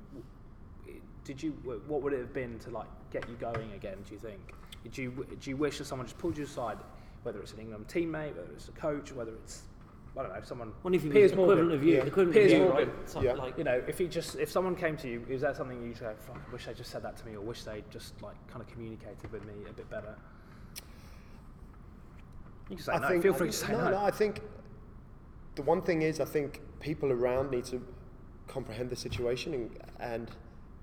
W- 1.23 1.35
Did 1.35 1.43
you 1.43 1.81
what 1.87 2.03
would 2.03 2.13
it 2.13 2.19
have 2.21 2.33
been 2.35 2.59
to 2.61 2.71
like 2.71 2.89
get 3.11 3.29
you 3.29 3.35
going 3.37 3.73
again? 3.73 3.99
Do 4.07 4.15
you 4.15 4.21
think? 4.21 4.41
Did 4.83 4.99
you 4.99 5.27
do 5.41 5.51
you 5.51 5.57
wish 5.57 5.79
that 5.79 5.85
someone 5.85 6.07
just 6.07 6.19
pulled 6.19 6.37
you 6.37 6.45
aside, 6.45 6.79
whether 7.23 7.41
it's 7.41 7.53
an 7.53 7.61
England 7.61 7.87
teammate, 7.89 8.37
whether 8.37 8.53
it's 8.53 8.69
a 8.69 8.73
coach, 8.73 9.13
whether 9.13 9.33
it's 9.35 9.63
I 10.17 10.23
don't 10.23 10.35
know 10.35 10.41
someone. 10.45 10.73
What 10.83 10.95
if 10.95 11.05
you 11.05 11.11
Piers 11.11 11.31
was 11.31 11.37
Morgan. 11.39 11.53
equivalent 11.59 11.81
of 11.81 11.89
you? 11.89 11.95
Yeah. 11.97 12.03
Equivalent 12.03 12.35
Piers 12.35 12.53
of 12.53 12.59
you, 12.59 12.65
Morgan. 12.67 12.89
right? 12.89 13.09
So, 13.11 13.23
Yeah. 13.23 13.33
Like, 13.33 13.57
You 13.57 13.65
know, 13.65 13.83
if 13.89 13.97
he 13.99 14.07
just 14.09 14.37
if 14.37 14.51
someone 14.51 14.77
came 14.77 14.95
to 14.99 15.09
you, 15.09 15.25
is 15.29 15.41
that 15.41 15.57
something 15.57 15.83
you 15.83 15.95
say? 15.95 16.07
I 16.07 16.53
wish 16.53 16.67
they 16.67 16.75
just 16.75 16.91
said 16.91 17.03
that 17.03 17.17
to 17.19 17.27
me, 17.27 17.35
or 17.35 17.41
wish 17.41 17.63
they 17.65 17.83
just 17.91 18.21
like 18.23 18.37
kind 18.49 18.61
of 18.61 18.69
communicated 18.69 19.33
with 19.33 19.45
me 19.47 19.55
a 19.71 19.73
bit 19.73 19.89
better. 19.89 20.15
You 22.69 22.77
can 22.77 22.85
say 22.85 22.99
no. 22.99 23.21
Feel 23.21 23.35
free 23.35 23.49
to 23.49 23.53
say 23.53 23.73
no, 23.73 23.85
no. 23.85 23.91
no. 23.93 23.99
I 24.05 24.11
think 24.11 24.41
the 25.55 25.63
one 25.63 25.83
thing 25.83 26.03
is, 26.03 26.21
I 26.21 26.25
think 26.25 26.61
people 26.81 27.11
around 27.13 27.51
need 27.51 27.65
to 27.67 27.83
comprehend 28.49 28.91
the 28.91 28.97
situation 28.97 29.55
and, 29.55 29.71
and 30.01 30.31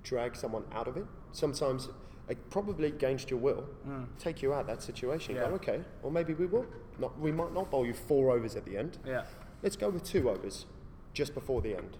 drag 0.09 0.35
someone 0.35 0.63
out 0.73 0.87
of 0.87 0.97
it. 0.97 1.05
Sometimes, 1.31 1.89
like, 2.27 2.37
probably 2.49 2.87
against 2.87 3.29
your 3.29 3.39
will, 3.39 3.63
take 4.17 4.41
you 4.41 4.53
out 4.53 4.61
of 4.61 4.67
that 4.67 4.81
situation. 4.81 5.35
Mm. 5.35 5.37
Yeah. 5.37 5.47
Go, 5.49 5.55
okay, 5.55 5.79
or 6.03 6.11
maybe 6.11 6.33
we 6.33 6.47
will. 6.47 6.65
Not, 6.97 7.17
we 7.19 7.31
might 7.31 7.53
not 7.53 7.69
bowl 7.69 7.85
you 7.85 7.93
four 7.93 8.31
overs 8.31 8.55
at 8.55 8.65
the 8.65 8.75
end. 8.75 8.97
Yeah. 9.05 9.23
Let's 9.61 9.75
go 9.75 9.89
with 9.89 10.03
two 10.03 10.29
overs 10.29 10.65
just 11.13 11.33
before 11.33 11.61
the 11.61 11.75
end. 11.75 11.97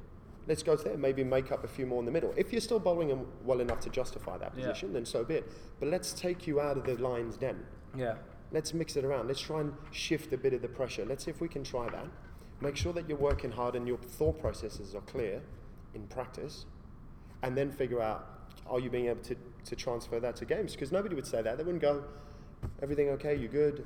Let's 0.47 0.63
go 0.63 0.75
there, 0.75 0.97
maybe 0.97 1.23
make 1.23 1.51
up 1.51 1.63
a 1.63 1.67
few 1.67 1.85
more 1.85 1.99
in 1.99 2.05
the 2.05 2.11
middle. 2.11 2.33
If 2.35 2.51
you're 2.51 2.61
still 2.61 2.79
bowling 2.79 3.09
them 3.09 3.27
well 3.45 3.59
enough 3.61 3.79
to 3.81 3.89
justify 3.89 4.37
that 4.39 4.53
Yeah. 4.55 4.65
position, 4.67 4.93
then 4.93 5.05
so 5.05 5.23
be 5.23 5.35
it. 5.35 5.51
But 5.79 5.89
let's 5.89 6.11
take 6.11 6.47
you 6.47 6.59
out 6.59 6.75
of 6.77 6.83
the 6.85 6.95
lion's 6.95 7.37
den. 7.37 7.63
Yeah. 7.95 8.15
Let's 8.51 8.73
mix 8.73 8.95
it 8.95 9.05
around. 9.05 9.27
Let's 9.27 9.39
try 9.41 9.61
and 9.61 9.73
shift 9.91 10.33
a 10.33 10.37
bit 10.37 10.53
of 10.53 10.63
the 10.63 10.67
pressure. 10.67 11.05
Let's 11.05 11.23
see 11.25 11.29
if 11.31 11.39
we 11.39 11.47
can 11.47 11.63
try 11.63 11.87
that. 11.89 12.07
Make 12.61 12.75
sure 12.75 12.93
that 12.93 13.07
you're 13.07 13.17
working 13.31 13.51
hard 13.51 13.75
and 13.75 13.87
your 13.87 13.97
thought 13.97 14.39
processes 14.39 14.95
are 14.95 15.01
clear 15.01 15.43
in 15.93 16.07
practice. 16.07 16.65
And 17.43 17.57
then 17.57 17.71
figure 17.71 18.01
out 18.01 18.25
are 18.67 18.79
you 18.79 18.89
being 18.89 19.07
able 19.07 19.21
to, 19.23 19.35
to 19.65 19.75
transfer 19.75 20.19
that 20.19 20.35
to 20.37 20.45
games? 20.45 20.73
Because 20.73 20.91
nobody 20.91 21.15
would 21.15 21.25
say 21.25 21.41
that. 21.41 21.57
They 21.57 21.63
wouldn't 21.63 21.81
go, 21.81 22.03
everything 22.81 23.09
okay, 23.09 23.35
You're 23.35 23.49
good, 23.49 23.85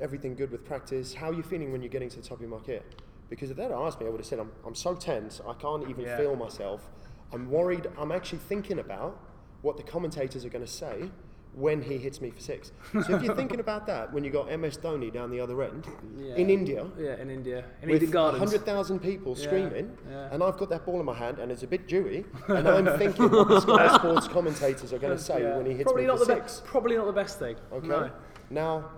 everything 0.00 0.34
good 0.34 0.50
with 0.50 0.64
practice. 0.64 1.14
How 1.14 1.30
are 1.30 1.34
you 1.34 1.42
feeling 1.42 1.72
when 1.72 1.82
you're 1.82 1.88
getting 1.90 2.10
to 2.10 2.16
the 2.16 2.22
top 2.22 2.38
of 2.38 2.40
your 2.42 2.50
market? 2.50 2.84
Because 3.30 3.50
if 3.50 3.56
they'd 3.56 3.70
asked 3.70 4.00
me, 4.00 4.06
I 4.06 4.10
would 4.10 4.20
have 4.20 4.26
said, 4.26 4.38
I'm, 4.38 4.50
I'm 4.66 4.74
so 4.74 4.94
tense, 4.94 5.40
I 5.46 5.54
can't 5.54 5.88
even 5.88 6.04
Yeah. 6.04 6.16
feel 6.16 6.36
myself. 6.36 6.90
I'm 7.32 7.50
worried, 7.50 7.86
I'm 7.98 8.10
actually 8.12 8.38
thinking 8.38 8.78
about 8.78 9.20
what 9.62 9.76
the 9.76 9.82
commentators 9.82 10.44
are 10.44 10.48
going 10.48 10.64
to 10.64 10.70
say 10.70 11.10
when 11.58 11.82
he 11.82 11.98
hits 11.98 12.20
me 12.20 12.30
for 12.30 12.40
six. 12.40 12.70
So 12.92 13.16
if 13.16 13.22
you're 13.22 13.34
thinking 13.34 13.58
about 13.58 13.84
that, 13.88 14.12
when 14.12 14.22
you 14.22 14.30
got 14.30 14.46
MS 14.56 14.78
Dhoni 14.78 15.12
down 15.12 15.28
the 15.30 15.40
other 15.40 15.60
end, 15.62 15.86
Yeah. 16.16 16.36
in 16.36 16.50
India, 16.50 16.86
Yeah, 16.96 17.16
in 17.20 17.30
India, 17.30 17.64
in 17.82 17.90
with 17.90 18.02
Eden 18.04 18.12
100,000 18.14 19.00
people 19.00 19.34
Yeah, 19.36 19.44
screaming, 19.44 19.98
yeah. 20.08 20.28
and 20.30 20.42
I've 20.42 20.56
got 20.56 20.68
that 20.70 20.86
ball 20.86 21.00
in 21.00 21.06
my 21.06 21.14
hand, 21.14 21.40
and 21.40 21.50
it's 21.50 21.64
a 21.64 21.66
bit 21.66 21.88
dewy, 21.88 22.24
and 22.48 22.68
I'm 22.68 22.96
thinking 22.96 23.28
what 23.30 23.48
the 23.48 23.60
Sky 23.60 23.92
Sports 23.96 24.28
commentators 24.28 24.92
are 24.92 24.98
going 24.98 25.16
to 25.16 25.22
say 25.22 25.42
when 25.56 25.66
he 25.66 25.72
hits 25.72 25.82
probably 25.84 26.02
me 26.02 26.08
not 26.08 26.18
for 26.20 26.24
the 26.26 26.34
be- 26.36 26.40
six. 26.40 26.62
probably 26.64 26.96
not 26.96 27.06
the 27.06 27.12
best 27.12 27.38
thing. 27.40 27.56
Okay. 27.72 27.88
No. 27.88 28.10
Now, 28.50 28.90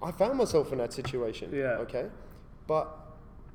I 0.00 0.12
found 0.12 0.38
myself 0.38 0.70
in 0.70 0.78
that 0.78 0.92
situation. 0.92 1.50
Yeah. 1.52 1.78
Okay. 1.84 2.06
But 2.68 2.86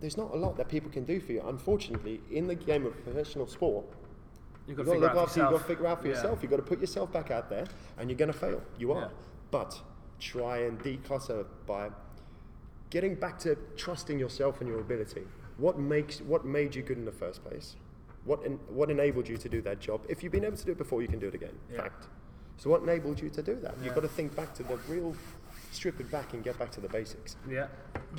there's 0.02 0.18
not 0.18 0.34
a 0.34 0.38
lot 0.38 0.58
that 0.58 0.68
people 0.68 0.92
can 0.92 1.06
do 1.06 1.22
for 1.22 1.32
you. 1.32 1.42
Unfortunately, 1.48 2.20
in 2.30 2.48
the 2.48 2.56
game 2.56 2.86
of 2.86 3.02
professional 3.06 3.48
sport, 3.48 3.86
You've 4.68 4.78
you've 4.78 4.88
got 4.88 4.94
to 4.94 5.00
got 5.00 5.00
figure 5.00 5.08
to 5.10 5.14
look 5.14 5.24
after. 5.28 5.34
for 5.34 5.40
You've 5.40 5.52
got 5.52 5.58
to 5.58 5.64
figure 5.66 5.88
out 5.88 6.02
for 6.02 6.08
Yeah. 6.08 6.14
yourself. 6.14 6.40
You've 6.42 6.52
got 6.52 6.58
to 6.58 6.64
put 6.64 6.80
yourself 6.80 7.12
back 7.12 7.32
out 7.32 7.50
there, 7.50 7.66
and 7.98 8.10
you're 8.10 8.18
going 8.18 8.32
to 8.32 8.38
fail. 8.38 8.62
You 8.78 8.92
are. 8.94 9.02
Yeah. 9.02 9.08
But 9.52 9.82
try 10.20 10.60
and 10.60 10.80
declutter 10.80 11.46
by 11.68 11.90
getting 12.90 13.16
back 13.16 13.40
to 13.40 13.58
trusting 13.76 14.20
yourself 14.20 14.62
and 14.62 14.70
your 14.70 14.80
ability. 14.80 15.24
What 15.58 15.78
makes 15.80 16.22
what 16.22 16.46
made 16.46 16.76
you 16.76 16.82
good 16.82 16.98
in 16.98 17.06
the 17.06 17.12
first 17.12 17.44
place? 17.44 17.76
What 18.26 18.44
en- 18.46 18.60
what 18.70 18.90
enabled 18.90 19.28
you 19.28 19.38
to 19.38 19.50
do 19.50 19.62
that 19.64 19.80
job? 19.80 20.02
If 20.08 20.24
you've 20.24 20.32
been 20.32 20.46
able 20.46 20.58
to 20.58 20.66
do 20.66 20.72
it 20.72 20.78
before, 20.78 21.02
you 21.02 21.08
can 21.08 21.20
do 21.20 21.28
it 21.28 21.36
again. 21.36 21.58
Yeah. 21.72 21.82
Fact. 21.82 22.08
So 22.58 22.70
what 22.70 22.82
enabled 22.84 23.20
you 23.20 23.30
to 23.30 23.42
do 23.44 23.56
that? 23.56 23.76
Yeah. 23.80 23.86
You've 23.86 23.96
got 23.96 24.02
to 24.02 24.08
think 24.08 24.36
back 24.36 24.54
to 24.56 24.64
the 24.64 24.78
real, 24.88 25.16
strip 25.72 26.00
it 26.00 26.10
back 26.10 26.34
and 26.34 26.44
get 26.44 26.58
back 26.58 26.72
to 26.72 26.82
the 26.82 26.88
basics. 26.88 27.36
Yeah. 27.50 27.68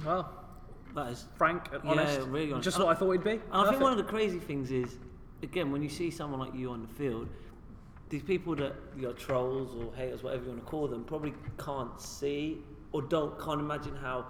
Well, 0.05 0.31
that 0.95 1.11
is. 1.13 1.25
frank 1.37 1.69
and 1.73 1.83
honest. 1.89 2.13
Yeah, 2.13 2.17
honest. 2.17 2.29
really 2.29 2.53
honest. 2.53 2.65
Just 2.65 2.77
And 2.77 2.87
what 2.87 2.97
I 2.97 2.99
thought 2.99 3.13
he'd 3.13 3.25
be. 3.25 3.31
And 3.31 3.43
I 3.53 3.71
think 3.71 3.81
one 3.81 3.93
of 3.93 3.99
the 3.99 4.05
crazy 4.05 4.39
things 4.39 4.71
is, 4.71 4.99
again, 5.45 5.71
when 5.71 5.83
you 5.83 5.89
see 5.89 6.11
someone 6.11 6.41
like 6.41 6.55
you 6.55 6.71
on 6.71 6.83
the 6.83 6.89
field, 6.89 7.29
these 8.09 8.23
people 8.23 8.57
that 8.57 8.75
you 8.97 9.03
know, 9.03 9.13
trolls 9.13 9.75
or 9.77 9.95
haters, 9.95 10.23
whatever 10.23 10.45
you 10.45 10.51
want 10.51 10.65
to 10.65 10.67
call 10.67 10.89
them, 10.89 11.05
probably 11.05 11.35
can't 11.59 12.01
see 12.01 12.59
or 12.93 13.03
don't 13.03 13.41
can't 13.41 13.61
imagine 13.61 13.97
how 13.97 14.27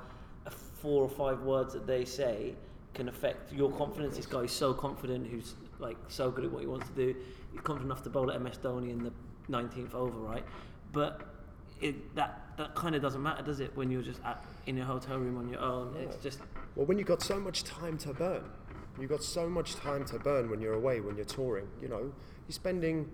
a 0.46 0.50
four 0.50 1.02
or 1.02 1.08
five 1.08 1.40
words 1.42 1.72
that 1.72 1.86
they 1.86 2.04
say 2.04 2.54
can 2.92 3.08
affect 3.08 3.52
your 3.52 3.70
confidence. 3.72 4.16
This 4.16 4.26
guy 4.26 4.40
is 4.40 4.52
so 4.52 4.72
confident, 4.74 5.26
who's 5.26 5.54
like 5.78 5.96
so 6.08 6.30
good 6.30 6.44
at 6.44 6.50
what 6.50 6.60
he 6.60 6.66
wants 6.66 6.88
to 6.88 6.94
do. 6.94 7.16
He's 7.52 7.60
confident 7.60 7.90
enough 7.90 8.02
to 8.04 8.10
bowl 8.10 8.30
at 8.30 8.40
MS 8.40 8.58
Dhoni 8.62 8.90
in 8.90 9.02
the 9.02 9.12
19th 9.50 9.94
over, 9.94 10.18
right? 10.18 10.44
But 10.92 11.22
it, 11.80 12.14
that 12.14 12.40
that 12.56 12.74
kind 12.74 12.94
of 12.94 13.02
doesn't 13.02 13.22
matter, 13.22 13.42
does 13.42 13.60
it? 13.60 13.76
When 13.76 13.90
you're 13.90 14.02
just 14.02 14.20
at, 14.24 14.44
in 14.66 14.76
your 14.76 14.86
hotel 14.86 15.18
room 15.18 15.36
on 15.36 15.48
your 15.48 15.60
own, 15.60 15.96
it's 15.98 16.16
just 16.22 16.38
Well, 16.76 16.86
when 16.86 16.98
you've 16.98 17.08
got 17.08 17.22
so 17.22 17.38
much 17.40 17.64
time 17.64 17.98
to 17.98 18.14
burn, 18.14 18.44
you've 19.00 19.10
got 19.10 19.22
so 19.22 19.48
much 19.48 19.74
time 19.76 20.04
to 20.06 20.18
burn 20.18 20.50
when 20.50 20.60
you're 20.60 20.74
away, 20.74 21.00
when 21.00 21.16
you're 21.16 21.24
touring. 21.24 21.66
You 21.80 21.88
know, 21.88 22.00
you're 22.46 22.52
spending 22.52 23.10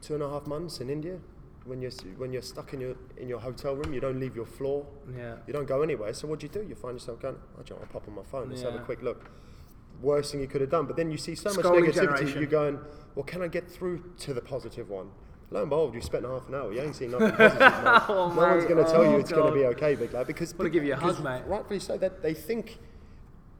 two 0.00 0.14
and 0.14 0.22
a 0.22 0.28
half 0.28 0.46
months 0.46 0.80
in 0.80 0.90
India. 0.90 1.18
When 1.64 1.80
you're 1.80 1.92
when 2.16 2.32
you're 2.32 2.42
stuck 2.42 2.74
in 2.74 2.80
your 2.80 2.96
in 3.16 3.28
your 3.28 3.38
hotel 3.38 3.76
room, 3.76 3.94
you 3.94 4.00
don't 4.00 4.18
leave 4.18 4.34
your 4.34 4.46
floor. 4.46 4.84
Yeah. 5.16 5.36
You 5.46 5.52
don't 5.52 5.66
go 5.68 5.82
anywhere. 5.82 6.12
So 6.12 6.26
what 6.26 6.40
do 6.40 6.46
you 6.46 6.52
do? 6.52 6.66
You 6.68 6.74
find 6.74 6.94
yourself 6.94 7.20
going, 7.20 7.36
"I 7.56 7.60
will 7.72 7.86
pop 7.92 8.08
on 8.08 8.14
my 8.16 8.22
phone. 8.24 8.48
Let's 8.50 8.62
have 8.62 8.74
a 8.74 8.80
quick 8.80 9.02
look." 9.02 9.30
Worst 10.00 10.32
thing 10.32 10.40
you 10.40 10.48
could 10.48 10.60
have 10.60 10.70
done. 10.70 10.86
But 10.86 10.96
then 10.96 11.12
you 11.12 11.16
see 11.18 11.36
so 11.36 11.50
much 11.54 11.64
Scrolling 11.64 11.84
negativity. 11.86 11.94
generation. 11.94 12.38
You're 12.40 12.46
going, 12.50 12.80
"Well, 13.14 13.24
can 13.24 13.42
I 13.42 13.46
get 13.48 13.70
through 13.70 14.02
to 14.20 14.34
the 14.34 14.40
one?" 14.88 15.10
Lo 15.52 15.60
and 15.60 15.68
behold, 15.68 15.94
you 15.94 16.00
spent 16.00 16.24
half 16.24 16.48
an 16.48 16.54
hour. 16.54 16.72
You 16.72 16.80
ain't 16.80 16.96
seen 16.96 17.10
nothing 17.10 17.30
positive. 17.32 17.60
mate. 17.60 18.02
Oh, 18.08 18.32
no 18.34 18.40
one's 18.48 18.64
going 18.64 18.82
to 18.84 18.90
tell 18.90 19.02
Oh, 19.02 19.10
you 19.12 19.18
it's 19.18 19.30
going 19.30 19.52
to 19.52 19.58
be 19.58 19.66
okay, 19.66 19.94
big 19.94 20.12
lad. 20.12 20.26
Because 20.26 20.56
Wanna 20.56 20.70
give 20.70 20.82
you 20.82 20.94
a 20.94 20.96
hug, 20.96 21.22
mate. 21.22 21.42
Rightfully 21.46 21.78
so. 21.78 21.98
That 21.98 22.22
they 22.22 22.32
think 22.32 22.78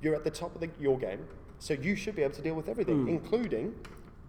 you're 0.01 0.15
at 0.15 0.25
the 0.25 0.31
top 0.31 0.55
of 0.55 0.63
the, 0.63 0.71
your 0.81 0.99
game, 0.99 1.27
so 1.63 1.75
you 1.75 1.95
should 1.95 2.17
be 2.17 2.23
able 2.23 2.35
to 2.35 2.43
deal 2.43 2.57
with 2.57 2.69
everything, 2.69 3.03
hmm. 3.03 3.09
including 3.09 3.73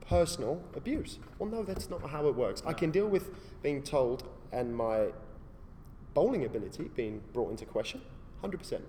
personal 0.07 0.61
abuse. 0.75 1.17
Well, 1.39 1.49
no, 1.49 1.63
that's 1.63 1.89
not 1.89 2.07
how 2.07 2.27
it 2.27 2.35
works. 2.35 2.61
I 2.63 2.73
can 2.73 2.91
deal 2.91 3.07
with 3.07 3.31
being 3.63 3.81
told 3.81 4.23
and 4.51 4.75
my 4.75 5.07
bowling 6.13 6.45
ability 6.45 6.91
being 6.95 7.23
brought 7.33 7.49
into 7.49 7.65
question, 7.65 8.01
100%. 8.43 8.81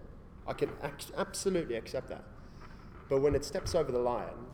I 0.46 0.52
can 0.52 0.68
ac- 0.82 1.14
absolutely 1.16 1.76
accept 1.76 2.10
that. 2.10 2.22
But 3.08 3.22
when 3.22 3.34
it 3.34 3.46
steps 3.46 3.74
over 3.74 3.90
the 3.90 3.98
line 3.98 4.44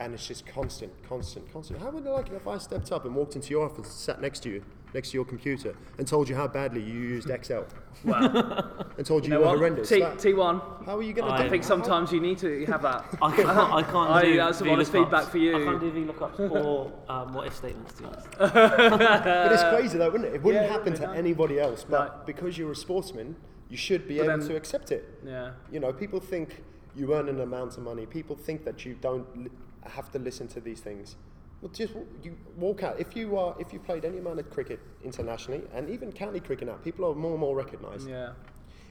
and 0.00 0.14
it's 0.14 0.26
just 0.26 0.46
constant, 0.46 0.94
constant, 1.06 1.52
constant, 1.52 1.82
how 1.82 1.90
would 1.90 2.06
I 2.06 2.12
like 2.12 2.28
it 2.28 2.36
if 2.36 2.48
I 2.48 2.56
stepped 2.56 2.90
up 2.90 3.04
and 3.04 3.14
walked 3.14 3.36
into 3.36 3.50
your 3.50 3.66
office 3.66 3.86
and 3.86 3.86
sat 3.86 4.22
next 4.22 4.44
to 4.44 4.48
you 4.48 4.64
next 4.96 5.10
to 5.10 5.14
your 5.18 5.24
computer 5.26 5.74
and 5.98 6.08
told 6.08 6.26
you 6.28 6.34
how 6.34 6.48
badly 6.48 6.80
you 6.82 6.94
used 7.16 7.28
Excel 7.30 7.66
Well, 8.02 8.86
and 8.98 9.04
told 9.06 9.24
you, 9.24 9.28
you 9.28 9.34
know 9.34 9.40
were 9.40 9.46
what? 9.48 9.58
horrendous. 9.58 9.88
T, 9.90 10.02
Like, 10.02 10.14
T1. 10.18 10.86
how 10.86 10.96
are 10.96 11.02
you 11.02 11.12
going 11.12 11.28
to 11.28 11.34
I 11.34 11.42
do 11.42 11.44
I 11.44 11.48
think 11.50 11.64
sometimes 11.64 12.10
you 12.12 12.20
need 12.20 12.38
to 12.38 12.64
have 12.66 12.82
that. 12.82 13.04
I 13.22 13.36
can't. 13.36 13.48
I 13.80 13.82
can't 13.82 14.10
I- 14.10 14.22
do. 14.22 14.36
that's 14.38 14.58
some 14.58 14.70
honest 14.70 14.90
VLOOKUPs. 14.92 15.04
feedback 15.04 15.24
for 15.28 15.38
you. 15.38 15.54
I 15.56 15.64
can't 15.64 15.80
do 15.80 15.90
VLOOKUPs 15.92 16.50
or 16.50 16.92
um, 17.08 17.34
what 17.34 17.46
if 17.46 17.54
statements. 17.54 17.92
To 17.94 18.02
be 18.02 18.08
honest. 18.08 18.28
But 18.38 19.52
it's 19.52 19.62
crazy 19.74 19.98
though, 19.98 20.10
wouldn't 20.10 20.30
it? 20.30 20.34
It 20.36 20.42
wouldn't 20.42 20.64
yeah, 20.66 20.72
happen 20.72 20.94
to 20.94 21.08
be, 21.12 21.18
anybody 21.18 21.60
else, 21.60 21.84
but 21.88 22.06
No. 22.18 22.22
because 22.24 22.56
you're 22.58 22.72
a 22.72 22.76
sportsman, 22.86 23.36
you 23.68 23.76
should 23.76 24.08
be 24.08 24.16
But 24.18 24.24
able 24.28 24.38
then- 24.38 24.48
to 24.48 24.56
accept 24.56 24.90
it. 24.92 25.02
Yeah. 25.24 25.50
You 25.70 25.80
know, 25.80 25.92
people 25.92 26.20
think 26.20 26.62
you 26.94 27.12
earn 27.14 27.28
an 27.28 27.40
amount 27.40 27.76
of 27.76 27.82
money. 27.82 28.06
People 28.06 28.34
think 28.34 28.64
that 28.64 28.86
you 28.86 28.94
don't 29.08 29.26
li- 29.44 29.50
have 29.96 30.10
to 30.12 30.18
listen 30.18 30.48
to 30.48 30.60
these 30.60 30.80
things. 30.80 31.16
Well, 31.62 31.70
just 31.72 31.94
you 32.22 32.36
walk 32.56 32.82
out. 32.82 33.00
If 33.00 33.16
you 33.16 33.36
are, 33.38 33.56
if 33.58 33.72
you 33.72 33.78
played 33.78 34.04
any 34.04 34.18
amount 34.18 34.38
of 34.40 34.50
cricket 34.50 34.78
internationally, 35.02 35.62
and 35.72 35.88
even 35.88 36.12
county 36.12 36.40
cricket 36.40 36.68
now, 36.68 36.74
people 36.74 37.04
are 37.10 37.14
more 37.14 37.32
and 37.32 37.40
more 37.40 37.56
recognised. 37.56 38.08
Yeah. 38.08 38.32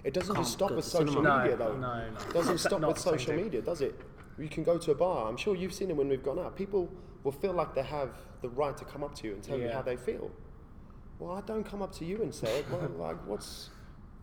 It 0.03 0.13
doesn't 0.13 0.35
just 0.35 0.53
stop 0.53 0.71
with 0.71 0.85
social 0.85 1.07
cinema. 1.07 1.29
No, 1.29 1.37
media, 1.41 1.57
though. 1.57 1.77
no, 1.77 2.09
no. 2.09 2.19
It 2.27 2.33
doesn't 2.33 2.57
stop 2.67 2.81
with 2.81 2.97
social 2.99 3.33
thing. 3.33 3.43
media, 3.43 3.61
does 3.61 3.81
it? 3.81 3.99
You 4.37 4.49
can 4.49 4.63
go 4.63 4.77
to 4.77 4.91
a 4.91 4.95
bar. 4.95 5.27
I'm 5.29 5.37
sure 5.37 5.55
you've 5.55 5.73
seen 5.73 5.89
it 5.89 5.95
when 5.95 6.09
we've 6.09 6.23
gone 6.23 6.37
out. 6.39 6.55
People 6.55 6.91
will 7.23 7.31
feel 7.31 7.53
like 7.53 7.73
they 7.73 7.83
have 7.83 8.09
the 8.41 8.49
right 8.49 8.75
to 8.77 8.85
come 8.85 9.03
up 9.03 9.15
to 9.15 9.27
you 9.27 9.33
and 9.33 9.41
tell 9.43 9.57
you 9.57 9.69
how 9.69 9.81
they 9.81 9.95
feel. 9.95 10.29
Well, 11.17 11.31
I 11.31 11.41
don't 11.41 11.63
come 11.63 11.81
up 11.81 11.91
to 11.93 12.05
you 12.05 12.21
and 12.21 12.33
say 12.33 12.59
it. 12.59 12.65
Well, 12.71 12.89
like, 12.97 13.17
what's? 13.25 13.69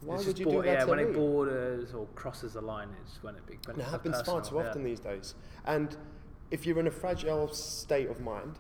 Why 0.03 0.17
It's 0.17 0.27
would 0.27 0.39
you 0.39 0.45
bor- 0.47 0.63
do 0.63 0.69
that 0.69 0.73
yeah, 0.81 0.85
to 0.85 0.91
when 0.91 0.99
me? 0.99 1.05
it 1.05 1.15
borders 1.15 1.95
or 1.95 2.07
crosses 2.17 2.55
the 2.55 2.61
line, 2.61 2.89
it's 3.05 3.23
when 3.23 3.37
it 3.37 3.47
be- 3.47 3.59
when 3.67 3.79
It 3.81 3.85
happens 3.87 4.17
far 4.23 4.41
personal, 4.41 4.43
too 4.43 4.57
yeah. 4.65 4.69
often 4.71 4.83
these 4.85 5.01
days. 5.01 5.35
And 5.65 5.97
if 6.53 6.67
you're 6.67 6.79
in 6.79 6.87
a 6.87 6.91
fragile 6.91 7.49
state 7.53 8.09
of 8.09 8.21
mind, 8.21 8.59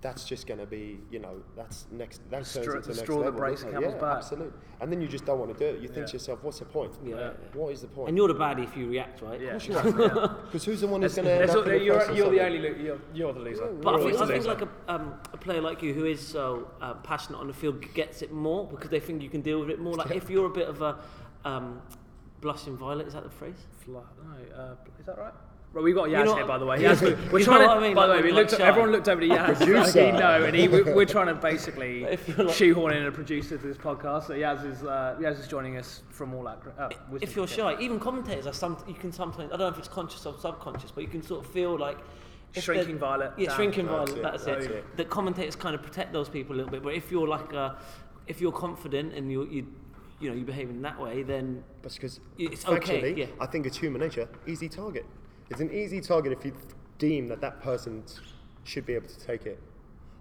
that's 0.00 0.24
just 0.24 0.46
going 0.46 0.60
to 0.60 0.66
be, 0.66 0.98
you 1.10 1.18
know, 1.18 1.42
that's 1.56 1.86
next. 1.90 2.20
That 2.30 2.38
turns 2.38 2.48
straw- 2.48 2.62
into 2.76 2.80
the 2.80 2.88
next 2.94 3.00
straw 3.00 3.18
that 3.18 3.24
level, 3.26 3.40
breaks 3.40 3.62
the 3.62 3.68
it? 3.68 3.72
camel's 3.72 3.94
yeah, 3.94 4.00
back. 4.00 4.16
absolutely. 4.18 4.52
And 4.80 4.92
then 4.92 5.00
you 5.00 5.08
just 5.08 5.24
don't 5.24 5.38
want 5.38 5.52
to 5.52 5.58
do 5.58 5.76
it. 5.76 5.80
You 5.82 5.88
think 5.88 5.98
Yeah. 6.00 6.04
to 6.06 6.12
yourself, 6.14 6.44
"What's 6.44 6.58
the 6.58 6.64
point? 6.64 6.92
Yeah. 7.04 7.16
Yeah. 7.16 7.30
What 7.54 7.72
is 7.72 7.80
the 7.80 7.88
point?" 7.88 8.08
And 8.08 8.16
you're 8.16 8.28
the 8.28 8.34
baddie 8.34 8.64
if 8.64 8.76
you 8.76 8.88
react, 8.88 9.20
right? 9.22 9.40
Yeah. 9.40 9.56
Of 9.56 9.66
course 9.66 9.68
you. 9.68 10.28
Because 10.46 10.64
who's 10.68 10.80
the 10.82 10.86
one 10.86 11.02
who's 11.02 11.14
going 11.14 11.26
to 11.26 11.32
end 11.32 11.50
up 11.50 11.66
in 11.66 11.72
the 11.72 11.84
you're, 11.84 12.12
you're 12.12 12.30
the 12.30 12.40
only 12.44 12.58
lo- 12.60 12.76
you're, 12.78 12.98
you're 13.14 13.32
the 13.32 13.40
loser. 13.40 13.66
But 13.66 13.94
I 13.94 13.98
think, 13.98 14.12
I 14.12 14.20
always 14.20 14.44
think 14.44 14.46
like 14.46 14.62
a, 14.62 14.68
um, 14.94 15.14
a 15.32 15.36
player 15.36 15.60
like 15.60 15.82
you 15.82 15.92
who 15.92 16.04
is 16.04 16.24
so 16.26 16.70
uh, 16.80 16.94
passionate 16.94 17.38
on 17.38 17.46
the 17.48 17.54
field 17.54 17.82
gets 17.94 18.22
it 18.22 18.32
more 18.32 18.66
because 18.66 18.90
they 18.90 19.00
think 19.00 19.22
you 19.22 19.30
can 19.30 19.40
deal 19.42 19.60
with 19.60 19.70
it 19.70 19.80
more. 19.80 19.94
Like 19.94 20.12
if 20.12 20.30
you're 20.30 20.46
a 20.46 20.50
bit 20.50 20.68
of 20.68 20.82
a 20.82 20.98
um, 21.44 21.80
blushing 22.42 22.76
violet, 22.76 23.06
is 23.06 23.14
that 23.14 23.24
the 23.24 23.30
phrase? 23.30 23.66
Fla- 23.84 24.02
no, 24.22 24.56
uh, 24.56 24.74
is 25.00 25.06
that 25.06 25.18
right? 25.18 25.34
Right, 25.76 25.82
we've 25.84 25.94
got 25.94 26.08
Yaz 26.08 26.20
You 26.20 26.24
know- 26.24 26.36
here, 26.36 26.46
by 26.46 26.56
the 26.56 26.64
way. 26.64 26.78
Yaz, 26.82 27.02
we're 27.30 27.38
You 27.40 27.44
trying 27.44 27.60
to, 27.60 27.70
I 27.70 27.80
mean? 27.80 27.94
By 27.94 28.06
the 28.06 28.14
way, 28.14 28.22
we 28.22 28.32
looked, 28.32 28.52
like 28.52 28.62
everyone 28.62 28.92
looked 28.92 29.08
over 29.10 29.20
to 29.20 29.28
Yaz. 29.28 29.56
Producer. 29.58 29.74
Like, 30.06 30.14
he 30.14 30.18
know, 30.18 30.44
and 30.44 30.56
he, 30.56 30.68
we- 30.68 30.80
we're 30.84 31.04
trying 31.04 31.26
to 31.26 31.34
basically 31.34 32.04
If 32.16 32.26
you're 32.28 32.46
like- 32.46 32.56
shoehorn 32.56 32.94
in 32.96 33.04
a 33.04 33.12
producer 33.12 33.58
to 33.58 33.66
this 33.66 33.76
podcast. 33.76 34.28
So 34.28 34.32
Yaz 34.32 34.64
is 34.64 34.82
uh, 34.84 35.16
Yaz 35.20 35.38
is 35.38 35.46
joining 35.46 35.76
us 35.76 36.02
from 36.08 36.32
all 36.32 36.44
that. 36.44 36.62
Uh, 36.78 36.88
if 37.20 37.36
you're 37.36 37.46
shy, 37.46 37.76
even 37.78 38.00
commentators 38.00 38.46
are 38.46 38.54
some. 38.54 38.82
You 38.88 38.94
can 38.94 39.12
sometimes. 39.12 39.48
I 39.52 39.56
don't 39.58 39.66
know 39.66 39.68
if 39.68 39.76
it's 39.78 39.86
conscious 39.88 40.24
or 40.24 40.34
subconscious, 40.38 40.92
but 40.92 41.02
you 41.02 41.08
can 41.08 41.22
sort 41.22 41.44
of 41.44 41.50
feel 41.52 41.78
like. 41.78 41.98
Shrinking 42.54 42.96
violet 42.96 43.32
Yeah, 43.36 43.48
down. 43.48 43.56
shrinking 43.56 43.84
That's 43.84 44.12
violet. 44.12 44.18
it, 44.18 44.22
That's, 44.22 44.44
that's 44.46 44.64
it. 44.64 44.70
it. 44.70 44.96
That 44.96 45.10
commentators 45.10 45.56
kind 45.56 45.74
of 45.74 45.82
protect 45.82 46.14
those 46.14 46.30
people 46.30 46.54
a 46.54 46.56
little 46.56 46.70
bit. 46.70 46.82
But 46.82 46.94
if 46.94 47.10
you're 47.10 47.28
like 47.28 47.52
a, 47.52 47.76
if 48.28 48.40
you're 48.40 48.50
confident 48.52 49.12
and 49.12 49.30
you 49.30 49.44
you 49.44 49.66
you 50.20 50.30
know 50.30 50.34
you 50.34 50.46
behave 50.46 50.70
in 50.70 50.80
that 50.80 50.98
way, 50.98 51.22
then 51.22 51.62
That's 51.82 51.96
because 51.96 52.18
It's 52.38 52.64
okay, 52.66 53.12
yeah. 53.14 53.26
I 53.38 53.44
think 53.44 53.66
it's 53.66 53.76
human 53.76 54.00
nature. 54.00 54.26
Easy 54.46 54.70
target. 54.70 55.04
It's 55.50 55.60
an 55.60 55.72
easy 55.72 56.00
target 56.00 56.32
if 56.32 56.44
you 56.44 56.52
deem 56.98 57.28
that 57.28 57.40
that 57.40 57.60
person 57.62 58.02
should 58.64 58.86
be 58.86 58.94
able 58.94 59.08
to 59.08 59.18
take 59.18 59.46
it. 59.46 59.60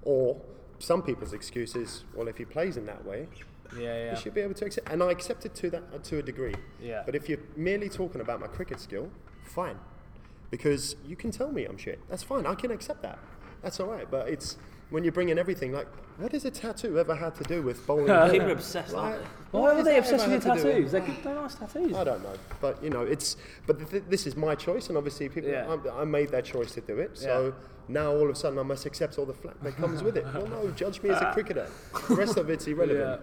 Or 0.04 0.40
some 0.80 1.02
people's 1.02 1.34
excuse 1.34 1.76
is, 1.76 2.04
well, 2.14 2.28
if 2.28 2.38
he 2.38 2.46
plays 2.46 2.78
in 2.78 2.86
that 2.86 3.04
way, 3.06 3.28
Yeah, 3.76 3.82
yeah. 3.82 4.12
you 4.12 4.18
should 4.18 4.34
be 4.36 4.42
able 4.42 4.54
to 4.56 4.66
accept. 4.66 4.90
And 4.92 5.02
I 5.02 5.10
accept 5.12 5.46
it 5.46 5.56
to 5.56 5.70
that 5.72 5.84
uh, 5.94 5.98
to 6.00 6.20
a 6.20 6.22
degree. 6.22 6.54
Yeah. 6.82 7.02
But 7.06 7.16
if 7.16 7.28
you're 7.28 7.40
merely 7.56 7.90
talking 7.90 8.22
about 8.22 8.40
my 8.40 8.48
cricket 8.48 8.80
skill, 8.80 9.10
fine, 9.44 9.78
because 10.52 10.96
you 11.08 11.16
can 11.16 11.32
tell 11.32 11.52
me 11.52 11.66
I'm 11.66 11.78
shit. 11.78 12.00
That's 12.10 12.24
fine. 12.24 12.46
I 12.46 12.54
can 12.56 12.70
accept 12.72 13.02
that. 13.02 13.18
That's 13.64 13.80
all 13.80 13.88
right. 13.88 14.10
But 14.10 14.28
it's 14.30 14.58
when 14.89 15.04
you 15.04 15.12
bring 15.12 15.30
in 15.30 15.38
everything 15.39 15.71
like, 15.71 15.88
what 16.17 16.32
has 16.32 16.45
a 16.45 16.52
tattoo 16.52 16.98
ever 17.00 17.15
had 17.15 17.36
to 17.36 17.43
do 17.43 17.62
with 17.62 17.86
bowling? 17.88 18.06
people 18.32 18.48
are 18.50 18.52
obsessed, 18.54 18.93
Like, 18.93 19.19
they? 19.19 19.26
Why 19.52 19.71
are 19.76 19.84
they 19.84 19.98
obsessed 19.98 20.28
with 20.28 20.45
your 20.45 20.54
had 20.54 20.63
to 20.63 20.63
do 20.63 20.71
tattoos? 20.74 20.91
They're, 20.91 21.02
good- 21.02 21.24
they're 21.24 21.36
nice 21.36 21.56
tattoos. 21.56 21.95
I 21.95 22.04
don't 22.04 22.24
know, 22.24 22.34
but 22.62 22.84
you 22.84 22.89
know, 22.89 23.02
it's. 23.02 23.38
But 23.65 23.89
th- 23.89 24.04
this 24.10 24.28
is 24.28 24.36
my 24.36 24.56
choice, 24.56 24.88
and 24.89 24.98
obviously, 24.98 25.28
people. 25.30 25.50
Yeah. 25.50 25.76
I, 25.95 26.02
I 26.02 26.06
made 26.06 26.30
that 26.30 26.45
choice 26.45 26.71
to 26.74 26.82
do 26.82 27.00
it. 27.00 27.17
So 27.17 27.54
now, 27.88 28.12
all 28.12 28.24
of 28.24 28.30
a 28.30 28.36
sudden, 28.36 28.60
I 28.60 28.63
must 28.63 28.86
accept 28.86 29.17
all 29.17 29.26
the 29.26 29.34
flack 29.34 29.60
that 29.62 29.76
comes 29.76 30.04
with 30.04 30.17
it. 30.17 30.26
Well, 30.34 30.48
no, 30.48 30.71
judge 30.71 31.02
me 31.02 31.10
as 31.10 31.21
a 31.21 31.32
cricketer. 31.34 31.67
The 32.10 32.15
rest 32.15 32.38
of 32.38 32.50
it's 32.50 32.67
irrelevant. 32.67 33.21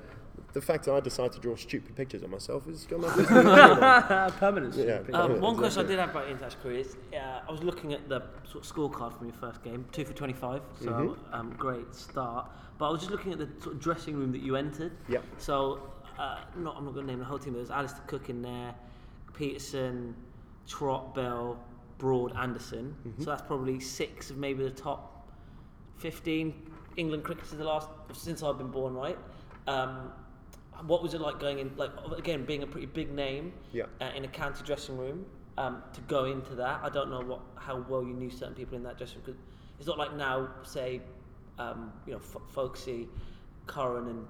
The 0.53 0.61
fact 0.61 0.85
that 0.85 0.93
I 0.95 1.01
decide 1.01 1.33
to 1.33 1.41
draw 1.41 1.57
stupid 1.57 1.97
pictures 1.97 2.23
of 2.23 2.29
myself 2.31 2.69
is 2.69 2.85
got 2.85 3.01
nothing 3.01 3.25
to 3.25 3.31
do 3.31 3.37
with 3.37 3.47
it. 3.49 4.35
Permanence. 4.39 4.77
Yeah. 4.77 4.99
Um, 5.19 5.33
Yeah, 5.33 5.39
one 5.39 5.57
question 5.57 5.85
I 5.85 5.89
did 5.89 5.99
have 5.99 6.11
about 6.11 6.25
your 6.25 6.33
international 6.33 6.63
career 6.63 6.79
is 6.81 6.97
uh, 7.15 7.41
I 7.49 7.51
was 7.51 7.63
looking 7.63 7.95
at 7.95 8.07
the 8.09 8.21
sort 8.45 8.65
of 8.67 8.71
scorecard 8.71 9.17
from 9.17 9.29
your 9.29 9.37
first 9.37 9.63
game, 9.65 9.87
two 9.93 10.05
for 10.05 10.13
25, 10.13 10.61
so 10.81 10.87
Mm-hmm. 10.91 11.35
um, 11.35 11.55
great 11.57 11.95
start. 11.95 12.51
But 12.79 12.89
I 12.89 12.91
was 12.93 13.01
just 13.01 13.11
looking 13.11 13.33
at 13.33 13.39
the 13.39 13.49
sort 13.63 13.77
of 13.77 13.81
dressing 13.81 14.15
room 14.17 14.31
that 14.33 14.43
you 14.43 14.57
entered. 14.57 14.93
Yep. 15.09 15.25
So, 15.39 15.91
uh, 16.19 16.41
not, 16.57 16.77
I'm 16.77 16.85
not 16.85 16.93
going 16.95 17.07
to 17.07 17.13
name 17.13 17.19
the 17.21 17.25
whole 17.25 17.39
team, 17.39 17.55
but 17.55 17.59
there's 17.61 17.71
Alastair 17.71 18.03
Cook 18.07 18.29
in 18.29 18.43
there, 18.43 18.75
Pietersen, 19.33 20.13
Trott, 20.67 21.15
Bell, 21.15 21.59
Broad, 21.99 22.37
Anderson. 22.37 22.95
Mm-hmm. 23.07 23.23
So 23.23 23.31
that's 23.31 23.43
probably 23.43 23.81
six 23.81 24.29
of 24.31 24.37
maybe 24.37 24.65
the 24.65 24.71
top 24.71 25.31
15 25.99 26.53
England 26.97 27.25
cricketers 27.25 27.53
the 27.53 27.65
last 27.65 27.89
since 28.13 28.43
I've 28.43 28.59
been 28.59 28.71
born, 28.71 28.93
right? 28.95 29.17
Um, 29.67 30.13
what 30.87 31.03
was 31.03 31.15
it 31.15 31.21
like 31.21 31.39
going 31.39 31.59
in, 31.59 31.71
like 31.77 31.91
again, 32.17 32.45
being 32.45 32.63
a 32.63 32.67
pretty 32.67 32.87
big 32.87 33.13
name 33.13 33.53
Yeah. 33.73 33.85
uh, 34.01 34.11
in 34.17 34.25
a 34.25 34.29
county 34.29 34.63
dressing 34.65 34.97
room 34.99 35.25
um, 35.59 35.83
to 35.93 36.01
go 36.03 36.25
into 36.25 36.55
that? 36.57 36.81
I 36.83 36.89
don't 36.89 37.11
know 37.11 37.21
what 37.21 37.41
how 37.57 37.85
well 37.89 38.03
you 38.03 38.15
knew 38.15 38.31
certain 38.31 38.55
people 38.55 38.77
in 38.77 38.83
that 38.85 38.99
dressing 38.99 39.17
room 39.19 39.25
because 39.27 39.41
it's 39.79 39.87
not 39.87 39.99
like 39.99 40.15
now, 40.17 40.49
say, 40.65 41.01
um, 41.59 41.93
you 42.07 42.13
know, 42.13 42.19
F- 42.19 42.43
Foakesy, 42.55 43.09
Curran, 43.67 44.09
and 44.09 44.27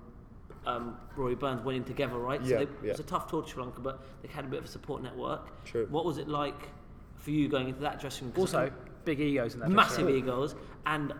um, 0.66 0.96
Rory 1.16 1.34
Burns 1.34 1.62
went 1.62 1.76
in 1.78 1.84
together, 1.84 2.18
right? 2.18 2.40
Yeah, 2.42 2.48
so 2.48 2.64
they, 2.64 2.70
yeah. 2.82 2.88
it 2.88 2.90
was 2.92 3.00
a 3.00 3.04
tough 3.04 3.28
tour 3.28 3.42
to 3.42 3.48
Sri 3.48 3.62
Lanka, 3.62 3.80
but 3.80 4.02
they 4.22 4.28
had 4.28 4.44
a 4.44 4.48
bit 4.48 4.58
of 4.58 4.64
a 4.66 4.68
support 4.68 5.02
network. 5.02 5.64
True. 5.64 5.86
What 5.90 6.04
was 6.04 6.18
it 6.18 6.28
like 6.28 6.68
for 7.16 7.30
you 7.30 7.48
going 7.48 7.68
into 7.68 7.80
that 7.80 8.00
dressing 8.00 8.28
room? 8.28 8.40
Also, 8.40 8.70
big 9.04 9.20
egos 9.20 9.54
in 9.54 9.60
that. 9.60 9.70
massive 9.70 10.04
dressing 10.04 10.06
room. 10.06 10.16
egos, 10.24 10.54
and 10.86 11.12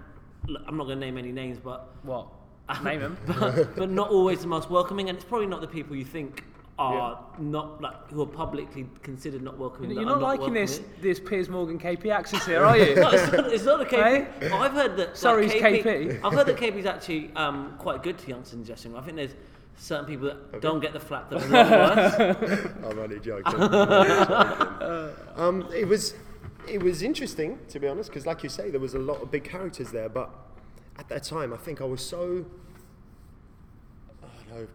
look, 0.46 0.62
I'm 0.66 0.76
not 0.76 0.85
going 0.85 0.98
to 1.00 1.04
name 1.04 1.16
any 1.18 1.32
names, 1.32 1.58
but 1.58 1.94
What? 2.02 2.28
Name 2.82 3.00
them. 3.00 3.18
but, 3.26 3.76
but 3.76 3.90
not 3.90 4.11
always 4.11 4.40
the 4.40 4.46
most 4.46 4.70
welcoming, 4.70 5.08
and 5.08 5.16
it's 5.16 5.24
probably 5.24 5.46
not 5.46 5.61
the 5.61 5.66
people 5.66 5.96
you 5.96 6.04
think 6.04 6.44
are 6.78 7.18
not 7.38 7.80
like 7.80 8.08
who 8.11 8.22
are 8.22 8.26
publicly 8.26 8.87
considered 9.02 9.42
not 9.42 9.58
welcoming. 9.58 9.90
You're 9.90 10.04
that 10.04 10.11
not 10.11 10.20
liking 10.22 10.54
this 10.54 10.78
welcoming. 10.78 11.02
this 11.02 11.20
Piers 11.20 11.48
Morgan 11.48 11.78
KP 11.78 12.11
axis 12.11 12.44
here, 12.46 12.64
are 12.64 12.76
you? 12.76 12.94
No, 13.02 13.11
it's 13.11 13.32
not, 13.32 13.52
it's 13.52 13.64
not 13.64 13.80
a 13.82 13.85
KP. 13.85 14.40
Hey? 14.40 14.50
I've 14.50 14.72
heard 14.72 14.96
that. 14.96 15.16
Sorry, 15.16 15.46
it's 15.46 15.54
KP. 15.54 16.20
I've 16.24 16.32
heard 16.32 16.46
that 16.46 16.56
KP's 16.56 16.87
actually 16.87 17.30
um, 17.37 17.74
quite 17.78 18.02
good 18.02 18.18
to 18.18 18.28
youngsters 18.28 18.54
in 18.54 18.64
dressing 18.64 18.92
room. 18.92 19.00
I 19.00 19.04
think 19.04 19.16
there's 19.16 19.35
certain 19.76 20.06
people 20.06 20.26
that 20.28 20.61
don't 20.61 20.80
get 20.80 20.92
the 20.92 21.00
flap 21.00 21.30
that 21.30 21.42
are 21.42 21.46
a 21.46 22.48
worse. 22.48 22.66
I'm 22.85 22.98
only 22.98 23.20
joking. 23.20 23.54
I'm 23.54 23.74
only 23.74 24.26
joking. 24.26 25.16
um, 25.37 25.68
it 25.74 25.87
was, 25.87 26.14
it 26.68 26.82
was 26.82 27.02
interesting 27.02 27.58
to 27.68 27.78
be 27.78 27.87
honest, 27.88 28.11
because 28.11 28.26
like 28.26 28.42
you 28.42 28.48
say, 28.48 28.70
there 28.70 28.80
was 28.80 28.94
a 28.94 28.98
lot 28.98 29.22
of 29.22 29.30
big 29.30 29.44
characters 29.44 29.90
there. 29.90 30.08
But 30.08 30.30
at 30.98 31.09
that 31.09 31.24
time, 31.24 31.52
I 31.52 31.57
think 31.57 31.81
I 31.81 31.85
was 31.85 32.05
so. 32.05 32.44
I 34.22 34.26
don't 34.50 34.61
know. 34.61 34.68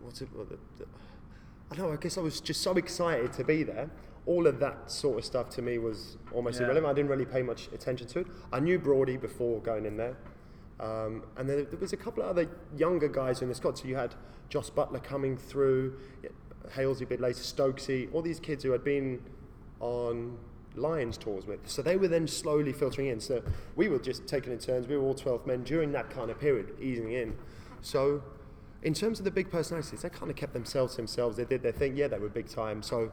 What's 0.00 0.20
it? 0.22 0.28
What 0.34 0.48
the, 0.48 0.58
the, 0.78 0.86
I 1.70 1.76
don't 1.76 1.88
know. 1.88 1.92
I 1.92 1.96
guess 1.96 2.18
I 2.18 2.20
was 2.20 2.40
just 2.40 2.62
so 2.62 2.72
excited 2.72 3.32
to 3.34 3.44
be 3.44 3.62
there. 3.62 3.90
All 4.26 4.46
of 4.46 4.58
that 4.60 4.90
sort 4.90 5.18
of 5.18 5.24
stuff 5.24 5.48
to 5.50 5.62
me 5.62 5.78
was 5.78 6.16
almost 6.32 6.58
Yeah. 6.60 6.66
irrelevant. 6.66 6.90
I 6.90 6.94
didn't 6.94 7.10
really 7.10 7.24
pay 7.24 7.42
much 7.42 7.68
attention 7.72 8.06
to 8.08 8.20
it. 8.20 8.26
I 8.52 8.60
knew 8.60 8.78
Brody 8.78 9.16
before 9.16 9.60
going 9.60 9.86
in 9.86 9.96
there. 9.96 10.16
Um, 10.78 11.24
and 11.36 11.48
then 11.48 11.66
there 11.70 11.78
was 11.78 11.92
a 11.92 11.96
couple 11.96 12.22
of 12.22 12.30
other 12.30 12.48
younger 12.76 13.08
guys 13.08 13.42
in 13.42 13.48
the 13.48 13.54
squad. 13.54 13.78
So 13.78 13.86
you 13.86 13.96
had 13.96 14.14
Jos 14.48 14.70
Buttler 14.70 15.02
coming 15.02 15.36
through, 15.36 15.98
Halesy 16.74 17.02
a 17.02 17.06
bit 17.06 17.20
later, 17.20 17.40
Stokesy, 17.40 18.12
all 18.12 18.22
these 18.22 18.40
kids 18.40 18.64
who 18.64 18.70
had 18.72 18.82
been 18.84 19.20
on 19.80 20.38
Lions 20.76 21.16
tours 21.16 21.46
with. 21.46 21.68
So 21.68 21.82
they 21.82 21.96
were 21.96 22.08
then 22.08 22.26
slowly 22.26 22.72
filtering 22.72 23.08
in. 23.08 23.20
So 23.20 23.42
we 23.76 23.88
were 23.88 23.98
just 23.98 24.26
taking 24.26 24.52
in 24.52 24.58
turns. 24.58 24.86
We 24.86 24.96
were 24.96 25.02
all 25.02 25.14
12 25.14 25.46
men 25.46 25.64
during 25.64 25.92
that 25.92 26.10
kind 26.10 26.30
of 26.30 26.38
period, 26.38 26.74
easing 26.80 27.12
in. 27.12 27.36
So 27.82 28.22
in 28.82 28.94
terms 28.94 29.18
of 29.18 29.24
the 29.24 29.30
big 29.30 29.50
personalities, 29.50 30.02
they 30.02 30.08
kind 30.08 30.30
of 30.30 30.36
kept 30.36 30.52
themselves 30.52 30.96
themselves. 30.96 31.36
They 31.36 31.44
did 31.44 31.62
their 31.62 31.72
thing. 31.72 31.96
Yeah, 31.96 32.08
they 32.08 32.18
were 32.18 32.28
big 32.28 32.48
time. 32.48 32.82
So 32.82 33.10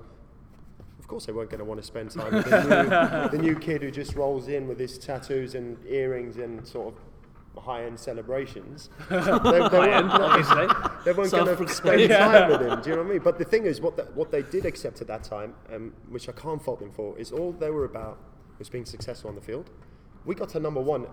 of 0.99 1.07
course 1.07 1.25
they 1.25 1.31
weren't 1.31 1.49
going 1.49 1.59
to 1.59 1.65
want 1.65 1.79
to 1.79 1.87
spend 1.87 2.11
time 2.11 2.33
with 2.33 2.49
the 2.49 2.63
new, 2.63 3.29
the 3.37 3.43
new 3.43 3.55
kid 3.55 3.81
who 3.81 3.91
just 3.91 4.15
rolls 4.15 4.47
in 4.47 4.67
with 4.67 4.79
his 4.79 4.97
tattoos 4.97 5.55
and 5.55 5.77
earrings 5.87 6.37
and 6.37 6.67
sort 6.67 6.93
of 6.93 6.99
high-end 7.61 7.99
celebrations. 7.99 8.89
they, 9.09 9.15
they 9.17 9.31
weren't, 9.31 10.11
Obviously. 10.11 10.67
they 11.05 11.11
weren't 11.13 11.31
going 11.31 11.57
to 11.57 11.67
spend 11.73 12.09
time 12.09 12.49
with 12.51 12.61
him. 12.61 12.81
Do 12.81 12.89
you 12.89 12.95
know 12.95 13.01
what 13.03 13.09
I 13.09 13.13
mean? 13.13 13.21
But 13.23 13.37
the 13.37 13.45
thing 13.45 13.65
is, 13.65 13.81
what 13.81 13.95
the, 13.97 14.03
what 14.15 14.31
they 14.31 14.41
did 14.43 14.65
accept 14.65 15.01
at 15.01 15.07
that 15.07 15.23
time, 15.23 15.53
um, 15.73 15.93
which 16.09 16.27
I 16.29 16.31
can't 16.33 16.61
fault 16.61 16.79
them 16.79 16.91
for, 16.91 17.17
is 17.17 17.31
all 17.31 17.51
they 17.51 17.69
were 17.69 17.85
about 17.85 18.17
was 18.59 18.69
being 18.69 18.85
successful 18.85 19.29
on 19.29 19.35
the 19.35 19.41
field. 19.41 19.69
We 20.25 20.35
got 20.35 20.49
to 20.49 20.59
number 20.59 20.81
one, 20.81 21.07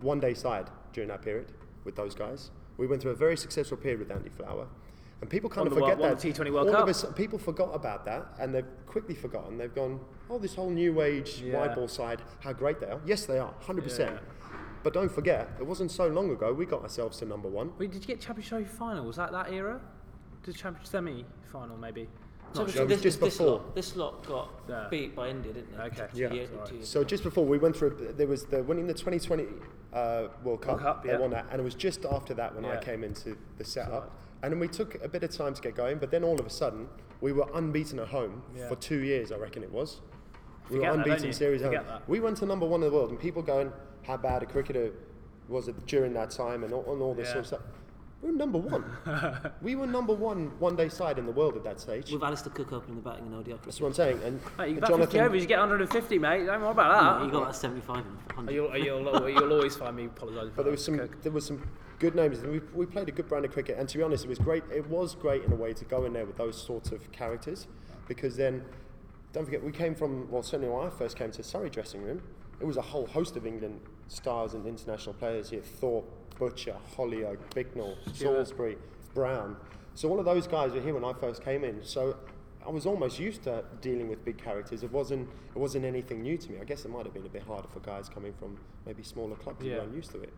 one 0.00 0.20
day 0.20 0.34
side 0.34 0.68
during 0.92 1.08
that 1.08 1.22
period 1.22 1.52
with 1.84 1.96
those 1.96 2.14
guys, 2.14 2.50
we 2.76 2.86
went 2.86 3.02
through 3.02 3.12
a 3.12 3.16
very 3.16 3.36
successful 3.36 3.76
period 3.76 4.00
with 4.00 4.10
Andy 4.10 4.30
Flower. 4.30 4.66
And 5.20 5.28
people 5.28 5.50
kind 5.50 5.66
of 5.66 5.74
forget 5.74 5.98
World- 5.98 6.18
that. 6.18 6.20
the 6.20 6.32
T20 6.32 6.50
World 6.52 6.68
all 6.68 6.86
Cup. 6.86 6.88
Of 6.88 7.14
people 7.14 7.38
forgot 7.38 7.74
about 7.74 8.06
that 8.06 8.26
and 8.38 8.54
they've 8.54 8.64
quickly 8.86 9.14
forgotten. 9.14 9.58
They've 9.58 9.74
gone, 9.74 10.00
oh, 10.30 10.38
this 10.38 10.54
whole 10.54 10.70
new 10.70 11.02
age 11.02 11.42
Yeah. 11.44 11.58
white 11.58 11.74
ball 11.74 11.88
side, 11.88 12.22
how 12.40 12.54
great 12.54 12.80
they 12.80 12.86
are. 12.86 13.00
Yes, 13.04 13.26
they 13.26 13.38
are, 13.38 13.52
100%. 13.66 13.98
Yeah. 13.98 14.18
But 14.82 14.94
don't 14.94 15.10
forget, 15.10 15.48
it 15.58 15.66
wasn't 15.66 15.90
so 15.90 16.06
long 16.08 16.30
ago 16.30 16.52
we 16.52 16.64
got 16.64 16.82
ourselves 16.82 17.18
to 17.18 17.26
number 17.26 17.48
one. 17.48 17.72
Wait, 17.78 17.90
did 17.92 18.00
you 18.02 18.06
get 18.06 18.20
Champions 18.20 18.48
Trophy 18.48 18.64
final? 18.64 19.04
Was 19.04 19.16
that 19.16 19.30
that 19.32 19.52
era? 19.52 19.80
The 20.44 20.52
Championship 20.52 20.86
semi 20.90 21.24
final 21.52 21.76
maybe? 21.76 22.08
So 22.52 22.66
sure. 22.66 22.82
It 22.82 22.88
was 22.88 22.94
this, 22.96 23.02
just 23.02 23.20
this 23.20 23.36
before. 23.38 23.46
lot, 23.58 23.74
this 23.76 23.94
lot 23.96 24.26
got 24.26 24.48
Yeah. 24.68 24.86
beat 24.90 25.14
by 25.14 25.28
India, 25.28 25.52
didn't 25.52 25.76
they? 25.76 25.82
Okay. 25.84 26.06
Two 26.12 26.18
Yeah. 26.18 26.32
years- 26.32 26.48
Sorry. 26.50 26.66
two 26.68 26.74
years 26.76 26.88
So 26.88 27.00
ago. 27.00 27.08
just 27.08 27.22
before 27.22 27.44
we 27.44 27.58
went 27.58 27.76
through, 27.76 28.14
there 28.16 28.26
was 28.26 28.46
the 28.46 28.62
winning 28.64 28.86
the 28.86 28.94
2020 28.94 29.46
uh, 29.92 30.28
World 30.42 30.62
Cup. 30.62 30.78
Cup, 30.80 31.02
They 31.04 31.10
yeah. 31.10 31.18
won 31.18 31.30
that, 31.30 31.46
and 31.50 31.60
it 31.60 31.64
was 31.64 31.74
just 31.74 32.04
after 32.06 32.32
that 32.34 32.54
when 32.54 32.64
I 32.64 32.76
came 32.78 33.04
into 33.04 33.36
the 33.58 33.64
setup. 33.64 34.16
And 34.42 34.52
then 34.52 34.58
we 34.60 34.68
took 34.68 34.94
a 35.04 35.08
bit 35.08 35.22
of 35.22 35.30
time 35.30 35.52
to 35.52 35.60
get 35.60 35.74
going, 35.76 35.98
but 35.98 36.10
then 36.10 36.24
all 36.24 36.40
of 36.40 36.46
a 36.46 36.50
sudden 36.50 36.88
we 37.20 37.32
were 37.32 37.46
unbeaten 37.54 37.98
at 37.98 38.08
home 38.08 38.42
Yeah. 38.56 38.68
for 38.68 38.76
two 38.76 39.00
years. 39.00 39.30
I 39.30 39.36
reckon 39.36 39.62
it 39.62 39.70
was. 39.70 40.00
We 40.70 40.76
Forget 40.76 40.92
were 40.92 40.98
unbeaten 40.98 41.26
you? 41.26 41.32
series 41.32 41.62
at 41.62 41.74
home. 41.74 41.84
that. 41.86 42.08
We 42.08 42.20
went 42.20 42.36
to 42.38 42.46
number 42.46 42.66
one 42.66 42.82
in 42.82 42.88
the 42.90 42.94
world, 42.96 43.10
and 43.10 43.18
people 43.20 43.42
going, 43.42 43.72
"How 44.02 44.16
bad 44.16 44.42
a 44.42 44.46
cricketer 44.46 44.92
was 45.48 45.68
it 45.68 45.86
during 45.86 46.12
that 46.14 46.30
time?" 46.30 46.64
and 46.64 46.72
all, 46.72 46.84
and 46.92 47.02
all 47.02 47.14
this 47.14 47.28
Yeah. 47.28 47.32
sort 47.32 47.40
of 47.40 47.46
stuff. 47.46 47.60
We 48.22 48.30
were 48.30 48.36
number 48.36 48.58
one. 48.58 48.84
we 49.62 49.76
were 49.76 49.86
number 49.86 50.12
one 50.12 50.52
one 50.58 50.76
day 50.76 50.90
side 50.90 51.18
in 51.18 51.24
the 51.24 51.32
world 51.32 51.56
at 51.56 51.64
that 51.64 51.80
stage. 51.80 52.12
With 52.12 52.22
Alastair 52.22 52.52
Cook 52.52 52.72
opening 52.72 52.96
the 52.96 53.02
batting 53.02 53.26
in 53.26 53.32
ODI 53.32 53.44
cricket. 53.52 53.62
That's 53.64 53.80
what 53.80 53.88
I'm 53.88 53.94
saying. 53.94 54.20
And 54.22 54.40
Mate, 54.58 54.74
you 54.74 54.80
get 54.80 54.94
50 54.94 55.20
overs, 55.20 55.40
you 55.42 55.48
get 55.48 55.58
150, 55.58 56.18
mate. 56.18 56.44
Don't 56.44 56.60
worry 56.60 56.70
about 56.70 57.18
that. 57.20 57.24
He 57.24 57.30
got 57.30 57.46
that 57.46 57.56
75 57.56 57.96
and 57.96 58.16
100. 58.34 58.52
You'll, 58.52 58.76
you'll, 58.76 59.28
you'll 59.30 59.52
always 59.52 59.74
find 59.74 59.96
me 59.96 60.04
apologising. 60.04 60.52
But 60.54 60.64
there 60.64 60.70
was 60.72 60.84
some 60.84 61.08
there 61.22 61.32
was 61.32 61.46
some 61.46 61.66
good 61.98 62.14
names. 62.14 62.40
We, 62.40 62.60
we 62.74 62.84
played 62.84 63.08
a 63.08 63.12
good 63.12 63.26
brand 63.28 63.46
of 63.46 63.52
cricket, 63.52 63.78
and 63.78 63.88
to 63.88 63.96
be 63.96 64.02
honest, 64.04 64.24
it 64.24 64.28
was 64.28 64.38
great. 64.38 64.64
It 64.70 64.86
was 64.88 65.14
great 65.14 65.44
in 65.44 65.52
a 65.52 65.56
way 65.56 65.72
to 65.72 65.84
go 65.86 66.04
in 66.04 66.12
there 66.12 66.26
with 66.26 66.36
those 66.36 66.60
sorts 66.60 66.92
of 66.92 67.10
characters, 67.12 67.68
because 68.06 68.36
then, 68.36 68.64
don't 69.32 69.46
forget, 69.46 69.62
we 69.64 69.72
came 69.72 69.94
from 69.94 70.30
well, 70.30 70.42
certainly 70.42 70.70
when 70.70 70.86
I 70.86 70.90
first 70.90 71.16
came 71.16 71.30
to 71.32 71.42
Surrey 71.42 71.70
dressing 71.70 72.02
room, 72.02 72.20
it 72.60 72.66
was 72.66 72.76
a 72.76 72.82
whole 72.82 73.06
host 73.06 73.36
of 73.36 73.46
England 73.46 73.80
stars 74.08 74.54
and 74.54 74.66
international 74.66 75.14
players 75.14 75.50
here: 75.50 75.62
Thorpe, 75.62 76.08
Butcher, 76.38 76.76
Hollioake, 76.96 77.38
Bicknell, 77.54 77.96
Salisbury, 78.12 78.76
Brown. 79.14 79.56
So 79.94 80.08
all 80.08 80.18
of 80.18 80.24
those 80.24 80.46
guys 80.46 80.72
were 80.72 80.80
here 80.80 80.94
when 80.94 81.04
I 81.04 81.12
first 81.14 81.42
came 81.44 81.64
in. 81.64 81.82
So. 81.82 82.16
I 82.62 82.68
was 82.68 82.84
almost 82.84 83.18
used 83.18 83.44
to 83.44 83.64
dealing 83.80 84.10
with 84.10 84.22
big 84.22 84.36
characters. 84.36 84.82
It 84.82 84.92
wasn't. 84.92 85.26
It 85.56 85.58
wasn't 85.58 85.86
anything 85.86 86.20
new 86.20 86.36
to 86.36 86.50
me. 86.52 86.58
I 86.60 86.64
guess 86.64 86.84
it 86.84 86.90
might 86.90 87.06
have 87.06 87.14
been 87.14 87.24
a 87.24 87.28
bit 87.30 87.42
harder 87.44 87.66
for 87.68 87.80
guys 87.80 88.10
coming 88.10 88.34
from 88.34 88.58
maybe 88.84 89.02
smaller 89.02 89.34
clubs 89.34 89.62
who 89.62 89.70
Yeah. 89.70 89.78
weren't 89.78 89.94
used 89.94 90.10
to 90.10 90.20
it. 90.20 90.30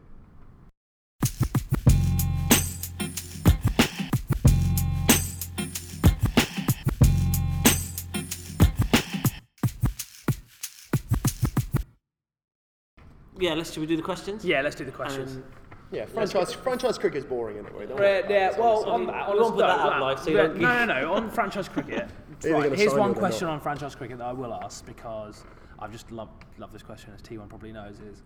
Yeah, 13.42 13.54
let's 13.54 13.72
should 13.72 13.80
we 13.80 13.86
do 13.86 13.96
the 13.96 14.02
questions? 14.02 14.44
Yeah, 14.44 14.60
let's 14.62 14.76
do 14.76 14.84
the 14.84 14.92
questions. 14.92 15.36
Um, 15.36 15.44
Yeah, 15.90 16.06
franchise 16.06 16.54
franchise 16.54 16.96
cricket 16.96 17.18
is 17.18 17.24
boring 17.24 17.58
anyway. 17.58 17.86
Don't 17.86 17.98
Yeah, 17.98 18.20
worry 18.20 18.24
yeah, 18.30 18.50
it. 18.52 18.58
well, 18.58 18.82
So- 18.82 18.90
on 18.90 19.00
we- 19.00 19.06
that, 19.06 19.26
we 19.26 19.32
on 19.34 19.40
won't 19.42 19.54
put 19.56 19.60
that 19.66 19.76
no, 19.78 19.90
out 19.90 20.00
live, 20.00 20.18
so 20.20 20.30
you 20.30 20.36
don't 20.36 20.56
no, 20.58 20.86
no, 20.86 20.94
no, 21.02 21.12
on 21.14 21.30
franchise 21.30 21.68
cricket. 21.68 22.08
Either 22.44 22.52
right, 22.54 22.62
gonna 22.64 22.76
here's 22.76 22.90
sign 22.92 23.00
one 23.00 23.10
it 23.10 23.16
or 23.16 23.18
question 23.18 23.46
not. 23.48 23.54
on 23.54 23.60
franchise 23.60 23.94
cricket 23.96 24.18
that 24.18 24.26
I 24.26 24.32
will 24.32 24.54
ask 24.54 24.86
because 24.86 25.44
I've 25.80 25.92
just 25.92 26.10
loved 26.12 26.44
love 26.58 26.72
this 26.72 26.82
question, 26.82 27.10
as 27.14 27.20
T1 27.20 27.48
probably 27.48 27.72
knows. 27.72 27.98
Is 28.00 28.22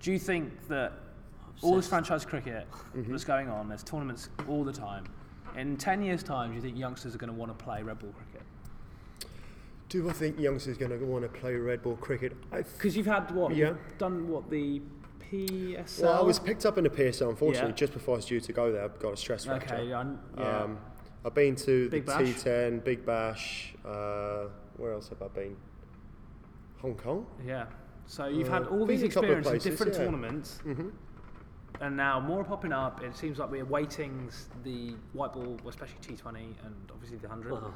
do 0.00 0.12
you 0.12 0.18
think 0.18 0.68
that 0.68 0.92
all 1.62 1.74
this 1.76 1.88
franchise 1.88 2.24
cricket 2.26 2.66
Mm-hmm. 2.96 3.10
that's 3.10 3.24
going 3.24 3.48
on, 3.48 3.68
there's 3.68 3.82
tournaments 3.82 4.28
all 4.48 4.62
the 4.64 4.72
time. 4.72 5.04
In 5.56 5.76
10 5.76 6.02
years' 6.02 6.22
time, 6.22 6.50
do 6.50 6.56
you 6.56 6.62
think 6.62 6.78
youngsters 6.78 7.14
are 7.14 7.18
going 7.18 7.32
to 7.32 7.36
want 7.36 7.50
to 7.56 7.64
play 7.64 7.82
red 7.82 7.98
ball 7.98 8.12
cricket? 8.12 8.29
Do 9.90 10.08
I 10.08 10.12
think 10.12 10.38
youngsters 10.38 10.78
going 10.78 10.96
to 10.96 11.04
want 11.04 11.24
to 11.24 11.40
play 11.40 11.56
red 11.56 11.82
ball 11.82 11.96
cricket? 11.96 12.32
Because 12.52 12.96
you've 12.96 13.06
had 13.06 13.28
what? 13.32 13.54
Yeah. 13.54 13.70
You've 13.70 13.98
done 13.98 14.28
what 14.28 14.48
the 14.48 14.80
PSL. 15.30 16.02
well, 16.02 16.12
I 16.14 16.22
was 16.22 16.38
picked 16.38 16.64
up 16.64 16.78
in 16.78 16.84
the 16.84 16.90
PSL, 16.90 17.28
unfortunately, 17.28 17.70
Yeah. 17.70 17.74
just 17.76 17.92
before 17.92 18.14
I 18.14 18.18
was 18.18 18.24
due 18.26 18.38
to 18.40 18.52
go 18.52 18.70
there. 18.70 18.84
I 18.84 18.88
got 18.88 19.14
a 19.14 19.16
stress 19.16 19.44
fracture. 19.46 19.74
Okay, 19.74 19.88
yeah, 19.88 20.04
yeah. 20.38 20.58
Um, 20.62 20.78
I've 21.24 21.34
been 21.34 21.56
to 21.56 21.90
Big 21.90 22.06
the 22.06 22.12
Bash? 22.12 22.22
T10, 22.22 22.84
Big 22.84 23.04
Bash. 23.04 23.74
Uh, 23.84 24.44
where 24.76 24.92
else 24.92 25.08
have 25.08 25.20
I 25.22 25.28
been? 25.28 25.56
Hong 26.78 26.94
Kong. 26.94 27.26
Yeah. 27.44 27.66
So 28.06 28.26
you've 28.26 28.48
Uh, 28.48 28.52
had 28.52 28.66
all 28.68 28.86
these 28.86 29.02
a 29.02 29.08
couple 29.08 29.30
of 29.32 29.38
experiences 29.38 29.50
places, 29.50 29.70
different 29.70 29.92
yeah. 29.94 30.04
tournaments, 30.04 30.58
hmm 30.60 30.88
and 31.80 31.96
now 31.96 32.20
more 32.20 32.40
are 32.42 32.44
popping 32.44 32.72
up. 32.72 33.02
It 33.02 33.16
seems 33.16 33.38
like 33.38 33.50
we're 33.50 33.64
waiting 33.64 34.28
the 34.64 34.94
white 35.14 35.32
ball, 35.32 35.56
especially 35.66 35.96
T20 36.02 36.36
and 36.66 36.74
obviously 36.92 37.16
the 37.16 37.28
100. 37.28 37.52
Well, 37.52 37.74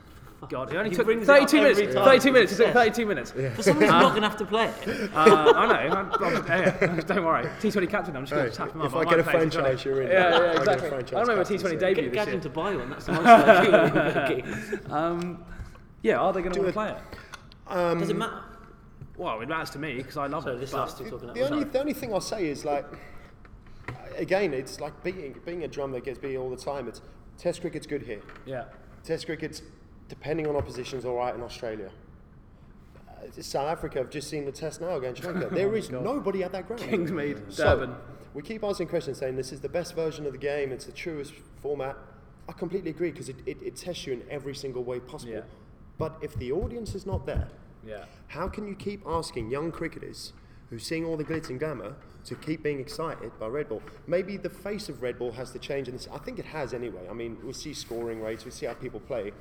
God, 0.49 0.73
it 0.73 0.77
only 0.77 0.91
He 0.91 0.97
took 0.97 1.07
brings 1.07 1.23
it 1.23 1.31
up 1.31 1.39
32 1.49 1.57
minutes. 1.63 1.81
every 1.81 1.95
time. 1.95 2.05
32 2.05 2.33
minutes. 2.33 2.53
It 2.53 2.57
took 2.65 2.73
32 2.75 3.07
minutes. 3.07 3.31
For 3.33 3.63
someone 3.63 3.83
who's 3.83 3.91
not 3.91 4.11
going 4.11 4.23
to 4.23 4.29
have 4.29 4.39
to 4.39 4.45
play 4.47 4.67
it. 4.67 5.11
Uh, 5.15 5.53
I 5.57 5.67
know. 5.67 5.97
I'm, 5.97 6.13
I'm, 6.13 6.47
yeah, 6.47 7.01
don't 7.07 7.25
worry. 7.25 7.45
T20 7.61 7.89
captain. 7.91 8.17
I'm 8.17 8.23
just 8.25 8.33
going 8.33 8.45
Hey, 8.45 8.51
to 8.51 8.57
tap 8.57 8.73
him 8.75 8.81
up. 8.81 8.87
if 8.89 8.93
up. 8.95 9.01
I 9.01 9.05
might 9.05 9.11
get 9.11 9.21
a 9.21 9.23
play 9.23 9.33
T20. 9.33 9.37
franchise, 9.53 9.85
you're 9.85 10.03
in. 10.03 10.11
Yeah, 10.11 10.25
I'll 10.25 10.33
yeah, 10.33 10.39
get 10.39 10.57
a 10.57 10.61
exactly. 10.61 10.87
I 10.87 10.91
franchise 10.91 11.11
don't 11.11 11.27
know 11.29 11.37
my 11.37 11.43
captain, 11.43 11.57
T20 11.59 11.61
so- 11.63 11.77
debut 11.77 11.95
Get 11.95 12.11
this 12.13 12.15
Gadget 12.15 12.33
year. 12.35 12.43
to 12.43 12.49
buy 12.51 12.77
one. 12.77 12.91
That's 12.91 13.07
the 13.07 13.13
most 13.21 13.25
likely. 13.25 14.93
Um, 14.93 15.45
yeah, 16.03 16.19
are 16.19 16.33
they 16.33 16.41
going 16.43 16.53
to 16.53 16.59
Do 16.61 16.63
want 16.65 16.75
to 16.75 16.81
play 16.81 16.91
it? 16.91 16.97
Um, 17.77 17.99
Does 18.01 18.11
it 18.11 18.17
matter? 18.17 18.41
Well, 19.17 19.41
it 19.41 19.49
matters 19.49 19.71
to 19.71 19.79
me 19.79 19.95
because 19.97 20.17
I 20.17 20.27
love 20.27 20.43
So 20.45 20.51
it. 20.53 20.61
this 20.61 20.73
but- 20.73 20.79
last 20.79 20.99
two 20.99 21.05
talking 21.11 21.29
the 21.33 21.33
about. 21.41 21.53
only 21.53 21.65
the 21.65 21.81
only 21.81 21.93
thing 21.95 22.13
I'll 22.13 22.21
say 22.21 22.47
is 22.49 22.65
like, 22.65 22.85
again, 24.17 24.53
it's 24.55 24.81
like 24.81 25.03
being 25.03 25.35
being 25.45 25.65
a 25.65 25.69
drummer 25.69 25.95
that 25.95 26.05
gets 26.05 26.19
beat 26.19 26.37
all 26.37 26.51
the 26.51 26.57
time. 26.57 26.89
It's 26.89 27.01
Test 27.39 27.61
cricket's 27.63 27.87
good 27.87 28.03
here. 28.03 28.21
yeah. 28.47 28.65
Test 29.03 29.27
cricket's, 29.27 29.61
depending 30.09 30.47
on 30.47 30.57
oppositions, 30.57 31.05
all 31.05 31.17
right 31.17 31.35
in 31.35 31.43
Australia. 31.43 31.91
Uh, 33.09 33.43
South 33.43 33.69
Africa, 33.69 34.01
I've 34.01 34.11
just 34.11 34.29
seen 34.29 34.45
the 34.45 34.53
test 34.53 34.81
now 34.81 34.97
against 34.97 35.23
Sri 35.23 35.33
Lanka. 35.33 35.55
There 35.55 35.75
is 35.77 35.91
nobody 35.91 36.43
at 36.43 36.53
that 36.53 36.67
ground. 36.67 36.83
Kingsmead, 36.83 37.53
So, 37.53 37.65
Durban. 37.65 37.95
we 38.35 38.43
keep 38.43 38.63
asking 38.65 38.89
questions 38.89 39.19
saying 39.19 39.37
this 39.37 39.53
is 39.53 39.61
the 39.61 39.69
best 39.69 39.95
version 39.95 40.27
of 40.27 40.33
the 40.33 40.39
game, 40.39 40.73
it's 40.73 40.85
the 40.87 40.93
truest 40.93 41.33
format. 41.63 41.97
I 42.49 42.53
completely 42.53 42.91
agree 42.91 43.11
because 43.11 43.29
it, 43.31 43.37
it, 43.47 43.57
it 43.63 43.77
tests 43.77 44.07
you 44.07 44.13
in 44.13 44.23
every 44.31 44.55
single 44.55 44.85
way 44.85 45.01
possible. 45.01 45.33
Yeah. 45.35 45.41
But 45.97 46.17
if 46.21 46.35
the 46.39 46.53
audience 46.53 46.95
is 46.95 47.07
not 47.07 47.25
there, 47.25 47.49
Yeah. 47.87 48.05
how 48.29 48.49
can 48.49 48.67
you 48.67 48.75
keep 48.75 49.03
asking 49.07 49.51
young 49.51 49.71
cricketers 49.73 50.33
who's 50.69 50.85
seeing 50.85 51.05
all 51.07 51.17
the 51.17 51.25
glitz 51.25 51.49
and 51.49 51.59
glamour 51.59 51.95
to 52.27 52.35
keep 52.35 52.63
being 52.63 52.81
excited 52.81 53.31
by 53.39 53.47
red 53.47 53.69
ball? 53.71 53.81
Maybe 54.07 54.37
the 54.37 54.51
face 54.51 54.91
of 54.91 55.01
red 55.03 55.19
ball 55.19 55.33
has 55.33 55.53
to 55.53 55.59
change 55.59 55.89
in 55.89 55.95
this. 55.95 56.07
I 56.13 56.19
think 56.19 56.39
it 56.39 56.45
has 56.47 56.75
anyway. 56.75 57.07
I 57.09 57.15
mean, 57.15 57.39
we 57.43 57.55
see 57.55 57.73
scoring 57.73 58.21
rates, 58.21 58.45
we 58.45 58.51
see 58.51 58.67
how 58.67 58.75
people 58.75 59.01
play. 59.01 59.33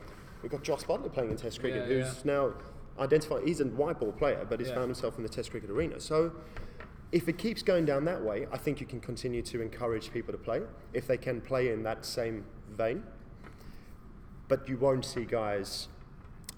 We've 0.43 0.51
got 0.51 0.61
Jos 0.61 0.83
Buttler 0.83 1.11
playing 1.11 1.31
in 1.31 1.37
Test 1.37 1.59
cricket, 1.59 1.89
Yeah, 1.89 2.03
who's 2.03 2.23
now 2.25 2.53
identified. 2.99 3.43
He's 3.47 3.59
a 3.61 3.65
white 3.65 3.99
ball 3.99 4.11
player, 4.11 4.45
but 4.47 4.59
he's 4.59 4.69
Yeah. 4.69 4.75
found 4.75 4.87
himself 4.87 5.17
in 5.17 5.23
the 5.23 5.29
Test 5.29 5.49
cricket 5.51 5.71
arena. 5.71 5.99
So. 5.99 6.31
If 7.11 7.29
it 7.29 7.37
keeps 7.37 7.61
going 7.61 7.85
down 7.85 8.05
that 8.05 8.23
way, 8.23 8.47
I 8.51 8.57
think 8.57 8.81
you 8.81 8.87
can 8.87 8.99
continue 8.99 9.43
to 9.43 9.61
encourage 9.61 10.11
people 10.11 10.31
to 10.31 10.37
play 10.39 10.63
if 10.93 11.05
they 11.05 11.15
can 11.17 11.41
play 11.41 11.69
in 11.71 11.83
that 11.83 12.05
same 12.05 12.43
vein. 12.71 13.03
But 14.47 14.67
you 14.67 14.77
won't 14.77 15.05
see 15.05 15.23
guys 15.23 15.89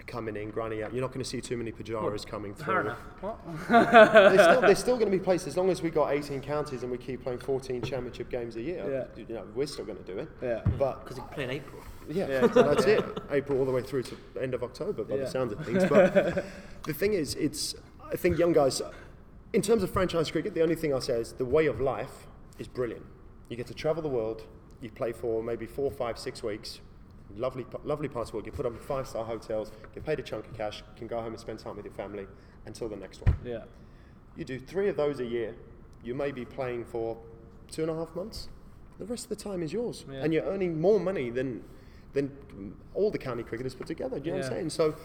coming 0.06 0.34
in, 0.34 0.48
grinding 0.50 0.82
out. 0.82 0.92
You're 0.94 1.02
not 1.02 1.08
going 1.12 1.22
to 1.22 1.28
see 1.28 1.42
too 1.42 1.58
many 1.58 1.72
Pujaras 1.72 2.26
coming 2.26 2.54
Fair 2.54 2.64
through. 2.66 2.80
enough. 2.80 2.98
What? 3.20 3.38
there's 3.68 4.40
still, 4.40 4.60
there's 4.62 4.78
still 4.78 4.96
going 4.96 5.10
to 5.10 5.16
be 5.18 5.22
places 5.22 5.48
as 5.48 5.56
long 5.58 5.68
as 5.68 5.82
we 5.82 5.90
got 5.90 6.12
18 6.12 6.40
counties 6.40 6.82
and 6.82 6.90
we 6.90 6.96
keep 6.96 7.22
playing 7.22 7.40
14 7.40 7.82
championship 7.82 8.30
games 8.30 8.56
a 8.56 8.62
year. 8.62 9.08
You 9.16 9.26
know, 9.28 9.44
we're 9.54 9.66
still 9.66 9.84
going 9.84 9.98
to 10.02 10.04
do 10.10 10.18
it. 10.20 10.28
Yeah. 10.40 10.62
But 10.78 11.04
Because 11.04 11.18
you 11.18 11.22
can 11.24 11.34
play 11.34 11.44
in 11.44 11.50
April. 11.50 11.82
Yeah, 12.08 12.28
Yeah, 12.28 12.52
so 12.52 12.62
that's 12.62 12.84
it. 12.84 13.04
April 13.30 13.58
all 13.58 13.64
the 13.64 13.72
way 13.72 13.82
through 13.82 14.02
to 14.04 14.16
end 14.40 14.54
of 14.54 14.62
October 14.62 15.04
by 15.04 15.14
Yeah. 15.16 15.20
the 15.24 15.30
sounds 15.30 15.52
of 15.52 15.64
things. 15.64 15.84
But 15.84 16.44
the 16.84 16.92
thing 16.94 17.12
is, 17.14 17.34
it's 17.34 17.74
I 18.12 18.16
think 18.16 18.38
young 18.38 18.52
guys, 18.52 18.80
in 19.52 19.62
terms 19.62 19.82
of 19.82 19.90
franchise 19.90 20.30
cricket, 20.30 20.54
the 20.54 20.62
only 20.62 20.74
thing 20.76 20.92
I'll 20.94 21.00
say 21.00 21.20
is 21.20 21.32
the 21.32 21.44
way 21.44 21.66
of 21.66 21.80
life 21.80 22.26
is 22.58 22.68
brilliant. 22.68 23.04
You 23.48 23.56
get 23.56 23.66
to 23.68 23.74
travel 23.74 24.02
the 24.02 24.08
world. 24.08 24.42
You 24.80 24.90
play 24.90 25.12
for 25.12 25.42
maybe 25.42 25.66
four, 25.66 25.90
five, 25.90 26.18
six 26.18 26.42
weeks. 26.42 26.80
Lovely, 27.36 27.66
lovely 27.84 28.08
parts 28.08 28.28
of 28.28 28.32
the 28.32 28.36
world. 28.36 28.46
You 28.46 28.52
put 28.52 28.66
up 28.66 28.72
in 28.72 28.78
five-star 28.78 29.24
hotels. 29.24 29.72
Get 29.94 30.04
paid 30.04 30.18
a 30.20 30.22
chunk 30.22 30.46
of 30.46 30.54
cash. 30.56 30.82
Can 30.96 31.06
go 31.06 31.16
home 31.16 31.28
and 31.32 31.40
spend 31.40 31.58
time 31.58 31.76
with 31.76 31.84
your 31.84 31.94
family 31.94 32.26
until 32.66 32.88
the 32.88 32.96
next 32.96 33.20
one. 33.26 33.34
Yeah. 33.44 33.64
You 34.36 34.44
do 34.44 34.58
three 34.60 34.88
of 34.88 34.96
those 34.96 35.18
a 35.20 35.24
year, 35.24 35.54
you 36.04 36.14
may 36.14 36.30
be 36.30 36.44
playing 36.44 36.84
for 36.84 37.16
two 37.70 37.82
and 37.82 37.90
a 37.90 37.94
half 37.94 38.14
months. 38.14 38.48
The 38.98 39.04
rest 39.06 39.24
of 39.24 39.28
the 39.30 39.36
time 39.36 39.62
is 39.62 39.72
yours, 39.72 40.04
Yeah. 40.10 40.22
and 40.22 40.32
you're 40.32 40.44
earning 40.44 40.80
more 40.80 41.00
money 41.00 41.30
than 41.30 41.64
than 42.16 42.74
all 42.94 43.10
the 43.10 43.18
county 43.18 43.42
cricketers 43.44 43.74
put 43.74 43.86
together. 43.86 44.18
Do 44.18 44.26
you 44.26 44.32
know 44.32 44.38
what 44.38 44.46
I'm 44.46 44.52
saying? 44.52 44.70
So, 44.70 44.96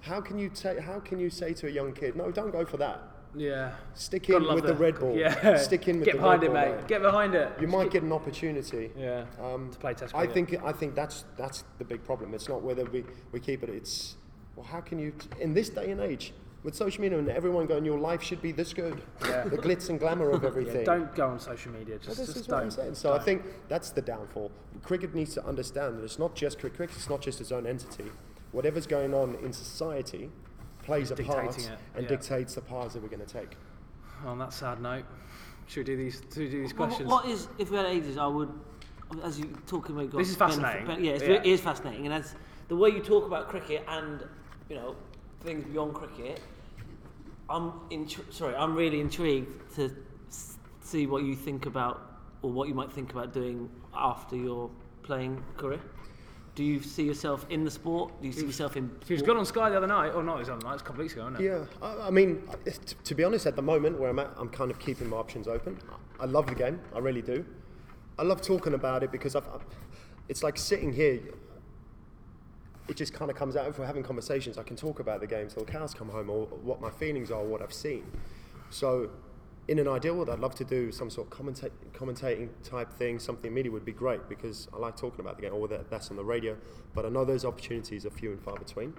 how 0.00 0.20
can 0.20 0.38
you 0.38 0.48
ta- 0.48 0.80
how 0.80 1.00
can 1.00 1.18
you 1.18 1.28
say 1.28 1.52
to 1.54 1.66
a 1.66 1.70
young 1.70 1.92
kid, 1.92 2.16
no, 2.16 2.30
don't 2.30 2.52
go 2.52 2.64
for 2.64 2.78
that. 2.78 3.02
Yeah. 3.36 3.72
Stick 3.94 4.28
in 4.30 4.42
with 4.54 4.64
the 4.64 4.74
red 4.74 4.98
ball. 4.98 5.16
Yeah. 5.16 5.56
Stick 5.68 5.86
in 5.88 6.00
with 6.00 6.06
the 6.10 6.18
red 6.18 6.20
ball. 6.20 6.38
Get 6.38 6.42
the 6.42 6.48
behind 6.48 6.52
red 6.52 6.62
it, 6.62 6.68
ball, 6.72 6.76
mate. 6.80 6.88
Get 6.88 7.02
behind 7.02 7.34
it. 7.34 7.48
You 7.60 7.68
might 7.68 7.90
get 7.90 8.02
an 8.02 8.12
opportunity. 8.12 8.90
Yeah. 8.96 9.26
Um, 9.40 9.70
To 9.70 9.78
play 9.78 9.94
Test 9.94 10.14
cricket. 10.14 10.30
I 10.30 10.34
think 10.34 10.64
I 10.64 10.72
think 10.72 10.94
that's 10.94 11.24
that's 11.36 11.64
the 11.78 11.84
big 11.84 12.02
problem. 12.04 12.34
It's 12.34 12.48
not 12.48 12.62
whether 12.62 12.84
we, 12.84 13.04
we 13.32 13.38
keep 13.40 13.62
it. 13.62 13.68
It's 13.68 14.16
well, 14.56 14.66
how 14.66 14.80
can 14.80 14.98
you 14.98 15.12
in 15.40 15.54
this 15.54 15.68
day 15.68 15.90
and 15.90 16.00
age? 16.00 16.32
With 16.62 16.74
social 16.74 17.00
media 17.00 17.18
and 17.18 17.28
everyone 17.28 17.66
going, 17.66 17.84
your 17.84 17.98
life 17.98 18.22
should 18.22 18.42
be 18.42 18.52
this 18.52 18.72
good. 18.74 19.00
Yeah. 19.24 19.44
The 19.44 19.56
glitz 19.56 19.88
and 19.88 19.98
glamour 19.98 20.30
of 20.30 20.44
everything. 20.50 20.80
Yeah, 20.80 20.84
don't 20.84 21.14
go 21.14 21.28
on 21.28 21.40
social 21.40 21.72
media. 21.72 21.94
Well, 21.96 22.04
Just, 22.04 22.18
this 22.18 22.26
just 22.26 22.36
is 22.40 22.46
don't. 22.46 22.56
what 22.56 22.62
I'm 22.64 22.70
saying. 22.70 22.94
So 22.94 23.12
I 23.12 23.16
Don't. 23.16 23.24
think 23.24 23.42
that's 23.68 23.90
the 23.90 24.02
downfall. 24.02 24.50
Cricket 24.82 25.14
needs 25.14 25.34
to 25.34 25.44
understand 25.46 25.98
that 25.98 26.04
it's 26.04 26.18
not 26.18 26.34
just 26.34 26.58
cricket. 26.58 26.76
Cricket 26.76 26.96
is 26.96 27.08
not 27.08 27.22
just 27.22 27.40
its 27.40 27.50
own 27.52 27.66
entity. 27.66 28.04
Whatever's 28.52 28.86
going 28.86 29.14
on 29.14 29.36
in 29.36 29.52
society 29.52 30.30
plays 30.82 31.10
a 31.10 31.16
part 31.16 31.56
it, 31.58 31.70
and 31.94 32.02
yeah. 32.02 32.08
dictates 32.08 32.54
the 32.56 32.60
paths 32.60 32.94
that 32.94 33.02
we're 33.02 33.08
going 33.08 33.24
to 33.24 33.32
take. 33.32 33.56
On 34.26 34.38
that 34.38 34.52
sad 34.52 34.82
note, 34.82 35.04
should 35.66 35.86
we 35.88 35.94
do 35.94 35.96
these? 35.96 36.20
Should 36.32 36.36
we 36.42 36.48
do 36.50 36.60
these 36.62 36.74
What- 36.74 36.88
questions? 36.88 37.08
what 37.08 37.26
is 37.26 37.48
if 37.58 37.70
we 37.70 37.76
had 37.78 37.86
ages? 37.86 38.18
I 38.18 38.26
would, 38.26 38.50
as 39.22 39.38
you 39.38 39.46
talking 39.66 39.96
about. 39.96 40.10
This 40.18 40.28
is 40.30 40.36
fascinating. 40.36 40.86
benefit- 40.86 41.04
yeah, 41.04 41.12
it's, 41.12 41.22
Yeah. 41.24 41.34
it 41.36 41.46
is 41.46 41.60
fascinating, 41.60 42.04
and 42.06 42.14
as 42.14 42.34
the 42.68 42.76
way 42.76 42.90
you 42.90 43.00
talk 43.00 43.24
about 43.26 43.48
cricket 43.48 43.82
and 43.88 44.24
you 44.68 44.76
know 44.76 44.96
things 45.42 45.64
beyond 45.64 45.94
cricket, 45.94 46.40
I'm 47.48 47.72
intri- 47.90 48.30
sorry, 48.32 48.54
I'm 48.54 48.74
really 48.74 49.00
intrigued 49.00 49.74
to 49.76 49.90
s- 50.28 50.56
see 50.82 51.06
what 51.06 51.24
you 51.24 51.34
think 51.34 51.66
about 51.66 52.00
or 52.42 52.50
what 52.52 52.68
you 52.68 52.74
might 52.74 52.92
think 52.92 53.12
about 53.12 53.32
doing 53.32 53.68
after 53.94 54.36
your 54.36 54.70
playing 55.02 55.42
career. 55.56 55.80
Do 56.54 56.64
you 56.64 56.82
see 56.82 57.04
yourself 57.04 57.46
in 57.48 57.64
the 57.64 57.70
sport? 57.70 58.12
Do 58.20 58.26
you 58.26 58.32
see 58.32 58.44
yourself 58.46 58.76
in? 58.76 58.90
He 59.06 59.14
was 59.14 59.20
sport? 59.20 59.28
good 59.34 59.36
on 59.38 59.46
Sky 59.46 59.70
the 59.70 59.76
other 59.76 59.86
night, 59.86 60.10
or 60.14 60.22
not? 60.22 60.34
He 60.34 60.40
was 60.40 60.48
on 60.50 60.58
the 60.58 60.66
night. 60.66 60.74
It's 60.74 60.82
a 60.82 60.84
couple 60.84 61.02
weeks 61.02 61.14
ago, 61.14 61.22
isn't 61.28 61.40
it? 61.40 61.44
Yeah, 61.44 61.64
I, 61.80 62.08
I 62.08 62.10
mean, 62.10 62.42
t- 62.64 62.72
to 63.04 63.14
be 63.14 63.24
honest, 63.24 63.46
at 63.46 63.56
the 63.56 63.62
moment 63.62 63.98
where 63.98 64.10
I'm 64.10 64.18
at, 64.18 64.30
I'm 64.36 64.48
kind 64.48 64.70
of 64.70 64.78
keeping 64.78 65.08
my 65.08 65.16
options 65.16 65.48
open. 65.48 65.78
I 66.18 66.26
love 66.26 66.46
the 66.46 66.54
game, 66.54 66.80
I 66.94 66.98
really 66.98 67.22
do. 67.22 67.44
I 68.18 68.22
love 68.24 68.42
talking 68.42 68.74
about 68.74 69.02
it 69.02 69.10
because 69.12 69.34
I've, 69.36 69.46
I've, 69.54 69.64
it's 70.28 70.42
like 70.42 70.58
sitting 70.58 70.92
here. 70.92 71.20
It 72.88 72.96
just 72.96 73.12
kind 73.12 73.30
of 73.30 73.36
comes 73.36 73.56
out 73.56 73.66
if 73.68 73.78
we're 73.78 73.86
having 73.86 74.02
conversations. 74.02 74.58
I 74.58 74.62
can 74.62 74.76
talk 74.76 75.00
about 75.00 75.20
the 75.20 75.26
game 75.26 75.48
till 75.48 75.64
the 75.64 75.70
cows 75.70 75.94
come 75.94 76.08
home, 76.08 76.28
or 76.28 76.46
what 76.46 76.80
my 76.80 76.90
feelings 76.90 77.30
are, 77.30 77.42
what 77.42 77.62
I've 77.62 77.72
seen. 77.72 78.04
So, 78.70 79.10
in 79.68 79.78
an 79.78 79.86
ideal 79.86 80.14
world, 80.14 80.30
I'd 80.30 80.40
love 80.40 80.54
to 80.56 80.64
do 80.64 80.90
some 80.90 81.10
sort 81.10 81.30
of 81.30 81.38
commenta- 81.38 81.70
commentating 81.92 82.48
type 82.64 82.92
thing. 82.92 83.18
Something 83.18 83.54
media 83.54 83.70
would 83.70 83.84
be 83.84 83.92
great 83.92 84.28
because 84.28 84.66
I 84.74 84.78
like 84.78 84.96
talking 84.96 85.20
about 85.20 85.36
the 85.36 85.42
game, 85.42 85.54
or 85.54 85.68
that, 85.68 85.90
that's 85.90 86.10
on 86.10 86.16
the 86.16 86.24
radio. 86.24 86.56
But 86.94 87.06
I 87.06 87.10
know 87.10 87.24
those 87.24 87.44
opportunities 87.44 88.04
are 88.06 88.10
few 88.10 88.30
and 88.32 88.42
far 88.42 88.56
between. 88.56 88.94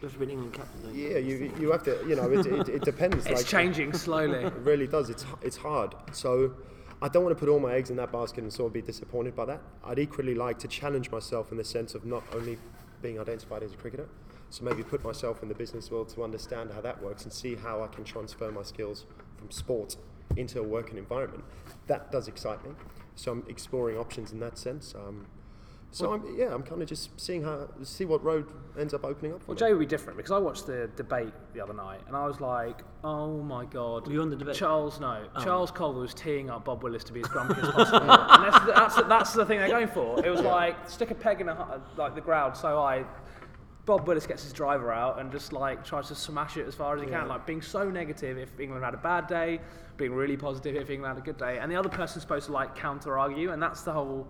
You 0.00 0.08
have 0.08 0.16
to 0.16 0.30
England 0.30 0.54
captain. 0.54 0.82
don't? 0.82 0.94
Yeah, 0.94 1.18
you, 1.18 1.52
you 1.58 1.72
have 1.72 1.82
to, 1.82 1.98
you 2.08 2.14
know, 2.14 2.30
it, 2.30 2.46
it, 2.46 2.68
it 2.68 2.82
depends. 2.84 3.26
It's 3.26 3.40
like, 3.40 3.46
changing 3.46 3.92
slowly. 3.92 4.44
It 4.44 4.52
really 4.60 4.86
does. 4.86 5.10
It's 5.10 5.26
it's 5.42 5.56
hard. 5.56 5.94
So 6.12 6.54
I 7.02 7.08
don't 7.08 7.24
want 7.24 7.36
to 7.36 7.38
put 7.38 7.48
all 7.48 7.58
my 7.58 7.74
eggs 7.74 7.90
in 7.90 7.96
that 7.96 8.12
basket 8.12 8.44
and 8.44 8.52
sort 8.52 8.68
of 8.68 8.72
be 8.72 8.82
disappointed 8.82 9.34
by 9.34 9.44
that. 9.46 9.60
I'd 9.84 9.98
equally 9.98 10.36
like 10.36 10.58
to 10.60 10.68
challenge 10.68 11.10
myself 11.10 11.50
in 11.50 11.58
the 11.58 11.64
sense 11.64 11.94
of 11.96 12.04
not 12.04 12.22
only 12.32 12.58
being 13.02 13.18
identified 13.18 13.62
as 13.62 13.72
a 13.72 13.76
cricketer, 13.76 14.08
so 14.50 14.64
maybe 14.64 14.82
put 14.82 15.04
myself 15.04 15.42
in 15.42 15.48
the 15.48 15.54
business 15.54 15.90
world 15.90 16.08
to 16.10 16.24
understand 16.24 16.70
how 16.72 16.80
that 16.80 17.02
works 17.02 17.24
and 17.24 17.32
see 17.32 17.54
how 17.54 17.82
I 17.82 17.88
can 17.88 18.04
transfer 18.04 18.50
my 18.50 18.62
skills 18.62 19.06
from 19.36 19.50
sport 19.50 19.96
into 20.36 20.60
a 20.60 20.62
working 20.62 20.98
environment. 20.98 21.44
That 21.86 22.10
does 22.10 22.28
excite 22.28 22.64
me. 22.64 22.72
So 23.14 23.32
I'm 23.32 23.44
exploring 23.48 23.98
options 23.98 24.32
in 24.32 24.40
that 24.40 24.58
sense. 24.58 24.94
Um, 24.94 25.26
so 25.90 26.12
I'm, 26.12 26.22
yeah, 26.36 26.52
I'm 26.54 26.62
kind 26.62 26.82
of 26.82 26.88
just 26.88 27.18
seeing 27.18 27.42
how 27.42 27.68
see 27.82 28.04
what 28.04 28.22
road 28.22 28.46
ends 28.78 28.92
up 28.94 29.04
opening 29.04 29.32
up 29.32 29.40
for 29.42 29.48
Well, 29.48 29.54
me. 29.54 29.58
Jay 29.60 29.70
would 29.72 29.78
be 29.80 29.86
different 29.86 30.16
because 30.16 30.30
I 30.32 30.38
watched 30.38 30.66
the 30.66 30.90
debate 30.96 31.32
the 31.54 31.60
other 31.60 31.72
night 31.72 32.00
and 32.06 32.14
I 32.14 32.26
was 32.26 32.40
like, 32.40 32.82
oh 33.04 33.38
my 33.42 33.64
god. 33.64 34.06
Were 34.06 34.12
you 34.12 34.20
on 34.22 34.28
the 34.30 34.36
debate? 34.36 34.54
Charles, 34.54 35.00
no. 35.00 35.24
Oh. 35.34 35.42
Charles 35.44 35.70
Colville 35.70 36.02
was 36.02 36.12
teeing 36.14 36.50
up 36.50 36.64
Bob 36.66 36.82
Willis 36.82 37.04
to 37.04 37.12
be 37.12 37.20
as 37.20 37.26
grumpy 37.28 37.60
as 37.62 37.70
possible. 37.70 38.00
and 38.10 38.44
that's, 38.52 38.64
the- 38.66 38.72
that's, 38.72 38.96
the- 38.96 39.04
that's 39.04 39.32
the 39.32 39.46
thing 39.46 39.58
they're 39.58 39.68
going 39.68 39.88
for. 39.88 40.24
It 40.24 40.30
was 40.30 40.42
like, 40.42 40.88
stick 40.90 41.10
a 41.10 41.14
peg 41.14 41.40
in 41.40 41.48
a, 41.48 41.80
like 41.96 42.14
the 42.14 42.20
ground 42.20 42.56
so 42.56 42.78
I. 42.78 43.04
Bob 43.86 44.06
Willis 44.06 44.26
gets 44.26 44.42
his 44.42 44.52
driver 44.52 44.92
out 44.92 45.18
and 45.18 45.32
just 45.32 45.50
like 45.50 45.82
tries 45.82 46.08
to 46.08 46.14
smash 46.14 46.58
it 46.58 46.66
as 46.66 46.74
far 46.74 46.94
as 46.94 47.02
he 47.02 47.08
Yeah. 47.08 47.20
can, 47.20 47.28
like 47.28 47.46
being 47.46 47.62
so 47.62 47.88
negative 47.90 48.36
if 48.36 48.60
England 48.60 48.84
had 48.84 48.92
a 48.92 48.98
bad 48.98 49.26
day, 49.28 49.60
being 49.96 50.12
really 50.12 50.36
positive 50.36 50.76
if 50.76 50.90
England 50.90 51.14
had 51.16 51.22
a 51.22 51.24
good 51.24 51.38
day, 51.38 51.58
and 51.58 51.72
the 51.72 51.76
other 51.76 51.88
person's 51.88 52.20
supposed 52.22 52.44
to 52.46 52.52
like 52.52 52.74
counter 52.76 53.18
argue, 53.18 53.50
and 53.52 53.62
that's 53.62 53.80
the 53.84 53.92
whole 53.92 54.28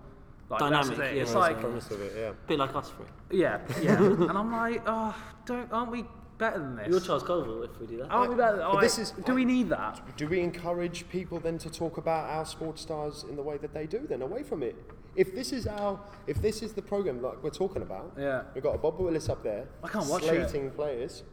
like, 0.51 0.59
that's 0.61 0.89
the 0.89 0.95
Dynamic, 0.95 0.97
thing. 0.99 1.17
yeah, 1.17 1.23
It's 1.23 1.33
that's 1.33 1.41
like 1.41 1.57
the 1.57 1.63
premise 1.63 1.91
of 1.91 2.01
it, 2.01 2.13
yeah. 2.17 2.31
bit 2.47 2.59
like 2.59 2.75
us 2.75 2.91
three. 2.91 3.39
yeah, 3.39 3.61
yeah. 3.83 3.97
and 4.03 4.31
I'm 4.31 4.51
like, 4.53 4.83
oh, 4.87 5.15
don't, 5.47 5.71
aren't 5.73 5.91
we 5.93 6.05
better 6.39 6.59
than 6.59 6.77
this? 6.77 6.89
You're 6.89 7.01
Charles 7.01 7.23
Colville 7.25 7.63
if 7.65 7.79
we 7.81 7.87
do 7.87 7.99
that. 7.99 8.07
Aren't 8.11 8.31
we 8.31 8.37
better? 8.37 8.59
But 8.59 8.75
like, 8.75 8.83
this 8.83 8.99
is- 8.99 9.11
do 9.11 9.35
we 9.35 9.45
need 9.45 9.69
that? 9.71 10.01
Do 10.17 10.27
we 10.29 10.41
encourage 10.41 11.09
people 11.09 11.39
then 11.41 11.59
to 11.59 11.71
talk 11.71 11.99
about 11.99 12.31
our 12.31 12.47
sports 12.47 12.81
stars 12.83 13.25
in 13.29 13.37
the 13.37 13.43
way 13.43 13.59
that 13.59 13.75
they 13.75 13.87
do 13.87 14.07
then 14.09 14.23
away 14.23 14.43
from 14.43 14.63
it? 14.63 14.77
If 15.17 15.35
this 15.35 15.53
is 15.53 15.67
our 15.67 15.99
if 16.29 16.41
this 16.41 16.63
is 16.63 16.73
the 16.75 16.83
program 16.83 17.21
that 17.23 17.43
we're 17.43 17.51
talking 17.51 17.83
about, 17.83 18.13
Yeah. 18.17 18.43
we've 18.55 18.63
got 18.63 18.75
a 18.77 18.79
Bob 18.79 19.01
Willis 19.01 19.29
up 19.29 19.43
there 19.43 19.67
I 19.83 19.89
can't 19.89 20.07
watch 20.07 20.23
it. 20.23 20.29
slating 20.49 20.71
players. 20.71 21.25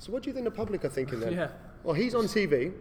So 0.00 0.12
what 0.12 0.22
do 0.24 0.30
you 0.30 0.34
think 0.34 0.44
the 0.44 0.50
public 0.50 0.84
are 0.84 0.88
thinking 0.88 1.20
then? 1.20 1.32
Yeah. 1.32 1.48
Well, 1.84 1.94
he's 1.94 2.14
on 2.14 2.24
TV 2.24 2.72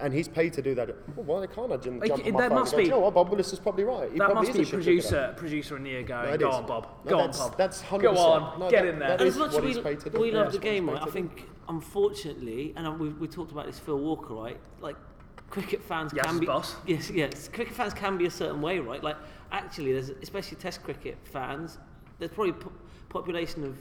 and 0.00 0.12
he's 0.12 0.26
paid 0.26 0.52
to 0.54 0.62
do 0.62 0.74
that. 0.74 0.88
Well, 1.16 1.40
why 1.40 1.46
can't 1.46 1.72
I 1.72 1.76
jump, 1.76 2.00
Like, 2.00 2.08
jump 2.08 2.22
on 2.22 2.26
it- 2.26 2.32
my 2.32 2.40
that 2.42 2.48
phone 2.50 2.58
must 2.58 2.72
and 2.72 2.76
go, 2.76 2.76
be- 2.78 2.84
you 2.84 2.90
know 2.90 2.98
what, 2.98 3.14
Bob 3.14 3.28
Willis 3.30 3.52
is 3.52 3.60
probably 3.60 3.84
right. 3.84 4.10
He 4.10 4.18
that 4.18 4.24
probably 4.30 4.48
must 4.48 4.52
be 4.58 4.62
a 4.62 4.64
shit 4.64 4.74
producer, 4.74 5.34
producer 5.36 5.74
and 5.76 5.84
Nia 5.84 6.02
going, 6.02 6.30
No, 6.32 6.36
go 6.36 6.50
on, 6.50 6.66
Bob. 6.66 6.88
No, 7.04 7.10
go 7.10 7.18
on, 7.20 7.26
that's- 7.30 7.38
Bob. 7.38 7.56
that's 7.56 7.80
Go 7.82 7.86
100%. 7.98 8.16
on, 8.18 8.58
No, 8.60 8.70
get 8.70 8.82
that- 8.82 8.88
in 8.88 8.98
there. 8.98 9.08
that 9.10 9.20
And 9.20 9.28
is 9.28 9.34
as 9.34 9.38
much 9.38 9.52
what 9.54 9.64
as 9.64 9.76
we, 9.76 9.82
paid 9.82 10.00
to 10.00 10.10
do. 10.10 10.18
we 10.20 10.30
love 10.32 10.46
that's 10.46 10.56
the 10.56 10.60
game, 10.62 10.90
right? 10.90 11.00
I 11.00 11.06
think, 11.06 11.48
unfortunately, 11.68 12.74
and 12.76 12.98
we, 12.98 13.10
we 13.10 13.28
talked 13.28 13.52
about 13.52 13.66
this 13.66 13.78
Phil 13.78 13.98
Walker, 13.98 14.34
right? 14.34 14.58
Like, 14.80 14.96
cricket 15.50 15.82
fans 15.82 16.12
Yes, 16.14 16.26
can 16.26 16.40
be. 16.40 16.46
boss. 16.46 16.74
Yes, 16.86 17.10
yes. 17.10 17.48
Cricket 17.48 17.74
fans 17.74 17.94
can 17.94 18.18
be 18.18 18.26
a 18.26 18.30
certain 18.30 18.60
way, 18.60 18.80
right? 18.80 19.02
Like, 19.02 19.16
actually, 19.52 19.92
there's 19.92 20.10
especially 20.10 20.56
Test 20.58 20.82
cricket 20.82 21.16
fans. 21.22 21.78
There's 22.18 22.32
probably 22.32 22.50
a 22.50 22.54
po- 22.54 22.72
population 23.08 23.62
of 23.64 23.78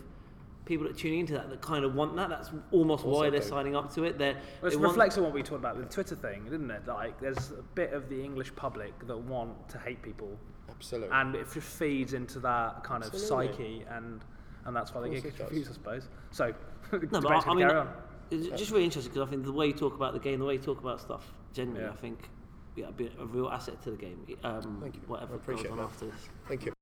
people 0.68 0.86
that 0.88 0.98
tune 0.98 1.14
into 1.20 1.34
that 1.34 1.50
that 1.50 1.62
kind 1.62 1.84
of 1.86 1.96
want 1.96 2.16
that. 2.18 2.30
That's 2.30 2.52
almost 2.72 3.04
course 3.04 3.16
why 3.18 3.24
they 3.26 3.32
they're 3.32 3.40
do. 3.40 3.48
signing 3.48 3.76
up 3.76 3.92
to 3.96 4.04
it. 4.04 4.18
They're, 4.18 4.34
Well, 4.62 4.68
it 4.68 4.70
they 4.72 4.76
want- 4.76 4.90
reflects 4.90 5.18
on 5.18 5.24
what 5.24 5.34
we 5.34 5.42
talked 5.42 5.62
about 5.62 5.78
with 5.78 5.88
the 5.88 5.94
Twitter 5.94 6.16
thing, 6.16 6.44
didn't 6.44 6.70
it? 6.70 6.86
Like, 6.88 7.20
there's 7.20 7.52
a 7.52 7.64
bit 7.74 7.94
of 7.94 8.10
the 8.10 8.22
English 8.24 8.56
public 8.56 8.94
that 9.08 9.18
want 9.18 9.70
to 9.70 9.80
hate 9.80 10.02
people, 10.04 10.38
Absolutely. 10.70 11.10
and 11.12 11.34
it 11.36 11.48
just 11.54 11.68
feeds 11.68 12.14
into 12.14 12.40
that 12.42 12.84
kind 12.84 13.04
of 13.04 13.14
Absolutely. 13.14 13.48
psyche, 13.58 13.86
and 13.90 14.24
and 14.66 14.76
that's 14.76 14.94
why 14.94 15.02
they 15.02 15.10
get 15.10 15.24
it 15.26 15.38
confused, 15.38 15.70
I 15.72 15.74
suppose. 15.74 16.10
So, 16.32 16.54
No, 16.92 17.22
but 17.22 17.32
I, 17.32 17.52
I 17.52 17.54
mean, 17.56 17.68
carry 17.68 17.80
on. 17.80 17.88
it's 18.32 18.48
just 18.60 18.72
really 18.72 18.84
interesting 18.84 19.14
because 19.14 19.26
I 19.26 19.32
think 19.32 19.46
the 19.46 19.52
way 19.54 19.68
you 19.68 19.74
talk 19.74 19.96
about 19.96 20.12
the 20.14 20.20
game, 20.20 20.40
the 20.40 20.46
way 20.46 20.54
you 20.56 20.60
talk 20.60 20.82
about 20.82 21.00
stuff, 21.00 21.32
generally, 21.54 21.82
Yeah. 21.84 21.92
I 21.92 21.96
think, 21.96 22.30
yeah, 22.76 22.92
be 22.92 23.10
a 23.20 23.26
real 23.26 23.48
asset 23.48 23.82
to 23.84 23.92
the 23.92 23.98
game. 23.98 24.26
Um, 24.44 24.80
Thank 24.82 24.96
you. 24.96 25.02
Whatever 25.08 25.36
I 25.36 25.36
Whatever 25.36 25.36
appreciate 25.36 25.64
goes 25.70 25.72
on 25.72 25.78
that. 25.78 25.84
after 25.86 26.06
this. 26.08 26.30
Thank 26.50 26.66
you. 26.66 26.77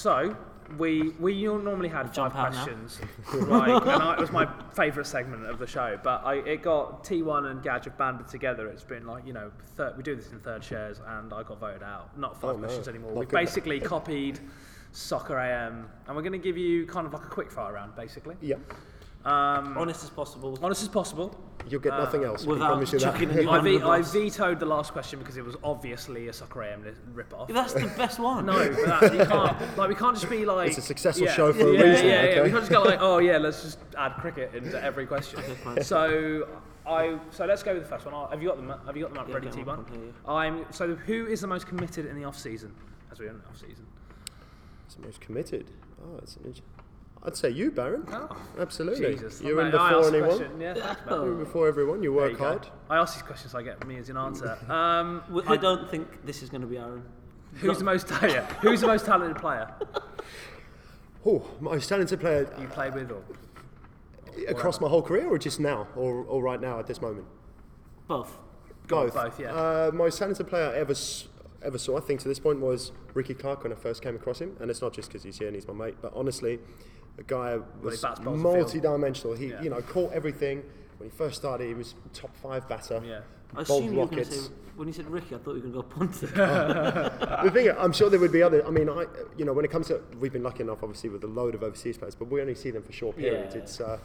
So 0.00 0.34
we 0.78 1.10
we 1.20 1.34
normally 1.58 1.88
had 1.90 2.04
five 2.06 2.14
jump 2.14 2.34
out 2.36 2.52
now? 2.52 2.64
questions, 2.64 3.00
right? 3.34 3.82
and 3.82 4.02
I, 4.02 4.14
it 4.14 4.20
was 4.20 4.32
my 4.32 4.48
favourite 4.72 5.06
segment 5.06 5.44
of 5.44 5.58
the 5.58 5.66
show. 5.66 5.98
But 6.02 6.24
I, 6.24 6.36
it 6.36 6.62
got 6.62 7.04
T1 7.04 7.50
and 7.50 7.62
Gadget 7.62 7.98
banded 7.98 8.26
together. 8.28 8.68
It's 8.68 8.82
been 8.84 9.06
like 9.06 9.26
you 9.26 9.34
know, 9.34 9.50
third, 9.76 9.98
we 9.98 10.02
do 10.02 10.16
this 10.16 10.32
in 10.32 10.40
third 10.40 10.64
shares, 10.64 11.00
and 11.06 11.34
I 11.34 11.42
got 11.42 11.60
voted 11.60 11.82
out. 11.82 12.16
Not 12.18 12.40
five 12.40 12.50
Oh, 12.50 12.56
no. 12.56 12.58
questions 12.60 12.88
anymore. 12.88 13.10
Not 13.10 13.20
we 13.20 13.26
good. 13.26 13.34
basically 13.34 13.78
copied 13.78 14.40
Soccer 14.92 15.38
AM, 15.38 15.86
and 16.06 16.16
we're 16.16 16.22
going 16.22 16.32
to 16.32 16.38
give 16.38 16.56
you 16.56 16.86
kind 16.86 17.06
of 17.06 17.12
like 17.12 17.24
a 17.24 17.28
quick 17.28 17.50
fire 17.52 17.74
round, 17.74 17.94
basically. 17.94 18.36
Yeah. 18.40 18.56
Um, 19.24 19.76
Honest 19.76 20.02
as 20.04 20.10
possible. 20.10 20.58
honest 20.62 20.82
as 20.82 20.88
possible. 20.88 21.38
You'll 21.68 21.80
get 21.80 21.92
nothing 21.92 22.24
else. 22.24 22.40
I 22.40 22.44
can 22.44 22.52
without 22.54 22.68
promise 22.68 22.92
you 22.94 22.98
that. 23.00 23.12
chucking 23.12 23.30
I, 23.48 23.60
ve- 23.60 23.82
I 23.82 24.00
vetoed 24.00 24.58
the 24.58 24.64
last 24.66 24.92
question 24.92 25.18
because 25.18 25.36
it 25.36 25.44
was 25.44 25.56
obviously 25.62 26.28
a 26.28 26.32
Soccer 26.32 26.62
AM 26.62 26.82
li- 26.82 26.92
rip-off. 27.12 27.48
That's 27.48 27.74
the 27.74 27.86
best 27.98 28.18
one. 28.30 28.46
No, 28.46 28.54
but 28.70 28.76
that, 29.00 29.14
you 29.14 29.26
can't. 29.26 29.76
Like, 29.76 29.88
we 29.90 29.94
can't 29.94 30.16
just 30.16 30.30
be 30.30 30.46
like. 30.46 30.68
It's 30.68 30.78
a 30.78 30.82
successful 30.82 31.26
yeah, 31.26 31.34
show 31.34 31.52
for 31.52 31.68
a 31.68 31.72
yeah, 31.74 31.82
reason, 31.82 32.06
Yeah, 32.06 32.12
yeah, 32.22 32.28
okay? 32.30 32.42
We 32.44 32.48
can't 32.48 32.62
just 32.62 32.70
go 32.72 32.80
like, 32.82 33.00
oh 33.02 33.18
yeah, 33.18 33.36
let's 33.36 33.62
just 33.62 33.78
add 33.98 34.14
cricket 34.14 34.54
into 34.54 34.82
every 34.82 35.06
question. 35.06 35.38
so, 35.82 36.48
I. 36.86 37.18
So 37.30 37.44
let's 37.44 37.62
go 37.62 37.74
with 37.74 37.82
the 37.82 37.88
first 37.90 38.06
one. 38.06 38.30
Have 38.30 38.42
you 38.42 38.48
got 38.48 38.56
them? 38.56 38.72
Have 38.86 38.96
you 38.96 39.02
got 39.02 39.12
them 39.12 39.18
up 39.22 39.28
Yeah, 39.28 39.34
ready, 39.34 39.46
get 39.48 39.52
T 39.54 39.58
them 39.60 39.66
one? 39.68 39.78
up 39.80 39.90
on 39.90 39.98
here, 39.98 40.12
I'm. 40.26 40.64
So, 40.72 40.94
who 40.94 41.26
is 41.26 41.42
the 41.42 41.46
most 41.46 41.66
committed 41.66 42.06
in 42.06 42.16
the 42.16 42.24
off 42.24 42.38
season? 42.38 42.74
As 43.12 43.18
we're 43.18 43.28
in 43.28 43.38
the 43.38 43.44
off 43.46 43.58
season. 43.60 43.86
It's 44.86 44.94
the 44.94 45.02
most 45.02 45.20
committed. 45.20 45.70
Oh, 46.02 46.16
it's 46.22 46.36
an 46.36 46.46
inch. 46.46 46.62
I'd 47.22 47.36
say 47.36 47.50
you, 47.50 47.70
Baron. 47.70 48.06
Oh, 48.10 48.34
Absolutely. 48.58 49.14
Jesus. 49.14 49.42
You're 49.42 49.60
in 49.60 49.66
Mate, 49.66 49.72
before 49.72 49.86
asked 50.00 50.08
anyone. 50.08 50.30
question, 50.30 50.60
Yeah, 50.60 50.74
thanks. 50.74 51.00
You're 51.10 51.32
in 51.32 51.38
before 51.38 51.68
everyone. 51.68 52.02
You 52.02 52.12
work 52.14 52.32
you 52.32 52.38
hard. 52.38 52.66
I 52.88 52.96
ask 52.96 53.14
these 53.14 53.22
questions, 53.22 53.52
so 53.52 53.58
I 53.58 53.62
get 53.62 53.86
me 53.86 53.98
as 53.98 54.08
an 54.08 54.16
answer. 54.16 54.56
Um, 54.70 55.22
W- 55.28 55.46
I 55.48 55.56
don't 55.56 55.90
think 55.90 56.24
this 56.24 56.42
is 56.42 56.48
going 56.48 56.62
to 56.62 56.66
be 56.66 56.78
Aaron. 56.78 57.02
who's 57.56 57.78
the 57.78 57.84
most 57.84 58.08
yeah, 58.22 58.46
Who's 58.62 58.80
the 58.80 58.86
most 58.86 59.04
talented 59.04 59.36
player 59.36 59.68
Oh, 61.26 61.44
most 61.60 61.88
talented 61.88 62.18
player 62.20 62.50
you 62.58 62.66
played 62.68 62.94
with, 62.94 63.10
or 63.10 63.22
across 64.48 64.80
my 64.80 64.88
whole 64.88 65.02
career, 65.02 65.28
or 65.28 65.36
just 65.36 65.60
now, 65.60 65.86
or, 65.94 66.24
or 66.24 66.42
right 66.42 66.60
now 66.60 66.78
at 66.78 66.86
this 66.86 67.02
moment? 67.02 67.26
Both. 68.08 68.38
Both. 68.88 69.12
both, 69.14 69.38
yeah. 69.38 69.52
Uh, 69.52 69.90
most 69.92 70.18
talented 70.18 70.46
player 70.48 70.70
I 70.70 70.76
ever 70.76 70.94
ever 71.62 71.76
saw, 71.76 71.98
I 71.98 72.00
think, 72.00 72.20
to 72.20 72.28
this 72.28 72.38
point 72.38 72.60
was 72.60 72.90
Rikki 73.12 73.34
Clarke 73.34 73.64
when 73.64 73.72
I 73.72 73.76
first 73.76 74.02
came 74.02 74.16
across 74.16 74.40
him, 74.40 74.56
and 74.60 74.70
it's 74.70 74.80
not 74.80 74.94
just 74.94 75.08
because 75.08 75.22
he's 75.22 75.38
here 75.38 75.48
and 75.48 75.54
he's 75.54 75.68
my 75.68 75.74
mate, 75.74 75.96
but 76.00 76.10
honestly, 76.16 76.58
a 77.18 77.22
guy 77.22 77.58
was 77.82 78.00
bats 78.00 78.20
bowls 78.20 78.40
multi-dimensional. 78.40 79.34
He, 79.36 79.46
Yeah. 79.48 79.62
you 79.62 79.70
know, 79.70 79.80
caught 79.82 80.12
everything, 80.12 80.62
when 80.98 81.10
he 81.10 81.16
first 81.16 81.36
started, 81.36 81.66
he 81.68 81.74
was 81.74 81.94
top 82.12 82.34
five 82.36 82.68
batter. 82.68 83.02
Yeah. 83.04 83.20
I 83.56 83.62
assume 83.62 83.84
you 83.84 83.90
were 83.98 84.06
going 84.06 84.08
to 84.10 84.16
rockets. 84.16 84.46
say 84.46 84.52
when 84.76 84.86
you 84.88 84.94
said 84.94 85.10
Ricky, 85.10 85.34
I 85.34 85.38
thought 85.38 85.56
you 85.56 85.62
were 85.62 85.68
going 85.68 85.72
to 85.72 85.78
go 85.78 85.82
Ponte. 85.82 86.20
the 87.44 87.50
thing, 87.52 87.70
I'm 87.76 87.92
sure 87.92 88.08
there 88.08 88.20
would 88.20 88.32
be 88.32 88.42
other. 88.42 88.64
I 88.66 88.70
mean, 88.70 88.88
I, 88.88 89.06
you 89.36 89.44
know, 89.44 89.52
when 89.52 89.64
it 89.64 89.70
comes 89.70 89.88
to, 89.88 90.00
we've 90.18 90.32
been 90.32 90.42
lucky 90.44 90.62
enough, 90.62 90.82
obviously, 90.82 91.10
with 91.10 91.22
a 91.24 91.26
load 91.26 91.54
of 91.54 91.62
overseas 91.62 91.98
players, 91.98 92.14
but 92.14 92.30
we 92.30 92.40
only 92.40 92.54
see 92.54 92.70
them 92.70 92.82
for 92.82 92.92
short 92.92 93.16
periods. 93.16 93.54
Yeah. 93.54 93.60
It's, 93.62 93.80
uh, 93.80 93.98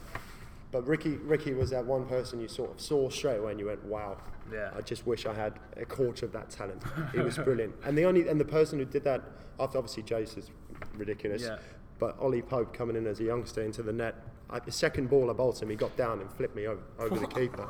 but 0.72 0.86
Ricky, 0.86 1.10
Ricky 1.16 1.54
was 1.54 1.70
that 1.70 1.86
one 1.86 2.06
person 2.06 2.40
you 2.40 2.48
sort 2.48 2.72
of 2.72 2.80
saw 2.80 3.08
straight 3.08 3.36
away, 3.38 3.52
and 3.52 3.60
you 3.60 3.66
went, 3.66 3.84
"Wow, 3.84 4.18
Yeah. 4.52 4.70
I 4.76 4.82
just 4.82 5.06
wish 5.06 5.24
I 5.24 5.32
had 5.32 5.54
a 5.76 5.86
quarter 5.86 6.26
of 6.26 6.32
that 6.32 6.50
talent." 6.50 6.82
He 7.12 7.20
was 7.20 7.38
brilliant, 7.38 7.74
and 7.84 7.96
the 7.96 8.04
only 8.04 8.28
and 8.28 8.38
the 8.38 8.44
person 8.44 8.78
who 8.80 8.84
did 8.84 9.04
that 9.04 9.22
after 9.60 9.78
obviously 9.78 10.02
Jace 10.02 10.36
is 10.36 10.50
ridiculous, 10.98 11.42
Yeah. 11.42 11.56
But 11.98 12.18
Ollie 12.20 12.42
Pope 12.42 12.72
coming 12.74 12.96
in 12.96 13.06
as 13.06 13.20
a 13.20 13.24
youngster 13.24 13.62
into 13.62 13.82
the 13.82 13.92
net. 13.92 14.14
At 14.52 14.64
the 14.64 14.72
second 14.72 15.08
ball 15.10 15.30
I 15.30 15.32
bowled 15.32 15.58
him, 15.58 15.70
he 15.70 15.76
got 15.76 15.96
down 15.96 16.20
and 16.20 16.30
flipped 16.30 16.54
me 16.54 16.66
over, 16.66 16.80
over 16.98 17.18
the 17.18 17.26
keeper. 17.40 17.66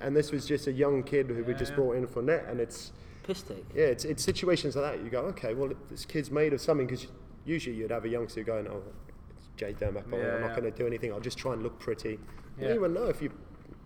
And 0.00 0.14
this 0.16 0.32
was 0.32 0.44
just 0.46 0.66
a 0.66 0.72
young 0.72 1.02
kid 1.02 1.26
who 1.28 1.44
we 1.44 1.54
just 1.54 1.70
Yeah. 1.72 1.76
brought 1.76 1.96
in 1.96 2.06
for 2.06 2.20
net, 2.22 2.46
and 2.48 2.60
it's 2.60 2.92
Piss 3.22 3.42
take. 3.42 3.64
yeah, 3.74 3.84
it's, 3.84 4.04
it's 4.04 4.22
situations 4.22 4.76
like 4.76 4.96
that. 4.96 5.04
You 5.04 5.10
go, 5.10 5.20
okay, 5.26 5.54
well, 5.54 5.70
this 5.90 6.04
kid's 6.04 6.30
made 6.30 6.52
of 6.52 6.60
something 6.60 6.86
because 6.86 7.06
usually 7.44 7.76
you'd 7.76 7.90
have 7.90 8.04
a 8.04 8.08
youngster 8.08 8.42
going, 8.42 8.66
oh, 8.68 8.82
it's 9.30 9.48
Jay 9.56 9.72
Dernbach 9.72 10.08
bowling. 10.10 10.26
Yeah, 10.26 10.34
I'm 10.36 10.40
not 10.42 10.50
going 10.56 10.70
to 10.70 10.76
do 10.76 10.86
anything. 10.86 11.12
I'll 11.12 11.20
just 11.20 11.38
try 11.38 11.52
and 11.52 11.62
look 11.62 11.78
pretty. 11.78 12.18
Yeah. 12.58 12.68
Yeah. 12.68 12.74
You 12.74 12.80
wouldn't 12.80 12.98
know 12.98 13.06
if 13.06 13.22
you 13.22 13.30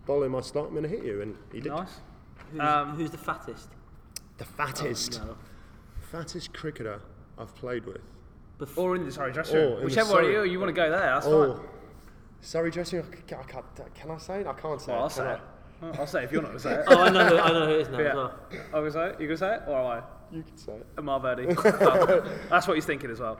bowl 0.05 0.23
in 0.23 0.31
my 0.31 0.41
slot, 0.41 0.65
I'm 0.67 0.71
going 0.71 0.83
to 0.83 0.89
hit 0.89 1.03
you. 1.03 1.21
And 1.21 1.37
he 1.53 1.59
did. 1.61 1.71
Nice. 1.71 1.99
Who's, 2.51 2.59
Um, 2.61 2.95
who's 2.95 3.11
the 3.11 3.17
fattest? 3.17 3.69
The 4.37 4.45
fattest, 4.45 5.21
Oh, 5.23 5.27
no. 5.27 5.35
fattest 6.11 6.53
cricketer 6.53 7.01
I've 7.37 7.53
played 7.55 7.85
with. 7.85 8.01
Before, 8.57 8.91
Or 8.91 8.95
in 8.95 9.05
the 9.05 9.11
sorry 9.11 9.31
dressing 9.33 9.57
Oh, 9.57 9.59
room. 9.61 9.71
in 9.73 9.79
the 9.79 9.85
Whichever 9.85 10.11
one 10.13 10.23
Surrey. 10.23 10.33
you, 10.33 10.43
you 10.43 10.59
want 10.59 10.69
to 10.69 10.73
go 10.73 10.89
there, 10.89 10.99
that's 11.01 11.25
oh, 11.27 11.55
fine. 11.55 11.65
sorry, 12.41 12.71
dressing 12.71 12.99
room. 13.01 13.11
I 13.27 13.43
can't, 13.43 13.65
can 13.95 14.11
I 14.11 14.17
say 14.17 14.41
it? 14.41 14.47
I 14.47 14.53
can't 14.53 14.79
say 14.81 14.91
Well, 14.93 15.01
it. 15.01 15.03
I'll 15.03 15.09
can 15.09 15.17
say 15.17 15.23
I? 15.23 15.33
it. 15.33 15.99
I'll 15.99 16.07
say 16.07 16.21
it 16.21 16.25
if 16.25 16.31
you're 16.31 16.41
not 16.41 16.47
going 16.49 16.57
to 16.59 16.63
say 16.63 16.73
it. 16.75 16.85
oh, 16.87 16.97
I 17.01 17.09
know, 17.09 17.25
who, 17.25 17.37
I 17.37 17.49
know 17.51 17.65
who 17.67 17.73
it 17.73 17.81
is 17.81 17.89
now 17.89 17.99
yeah. 17.99 18.15
well. 18.15 18.39
I'm 18.51 18.71
going 18.71 18.85
to 18.85 18.91
say 18.93 19.05
it? 19.07 19.11
You 19.21 19.27
going 19.27 19.29
to 19.29 19.37
say 19.37 19.55
it? 19.55 19.61
Or 19.67 19.79
am 19.79 19.85
I? 19.87 20.35
You 20.35 20.43
can 20.43 20.57
say 20.57 20.71
it. 20.73 20.87
Amar 20.97 21.19
Virdi. 21.19 21.53
Done. 21.79 22.29
That's 22.49 22.67
what 22.67 22.75
he's 22.75 22.85
thinking 22.85 23.11
as 23.11 23.19
well. 23.19 23.39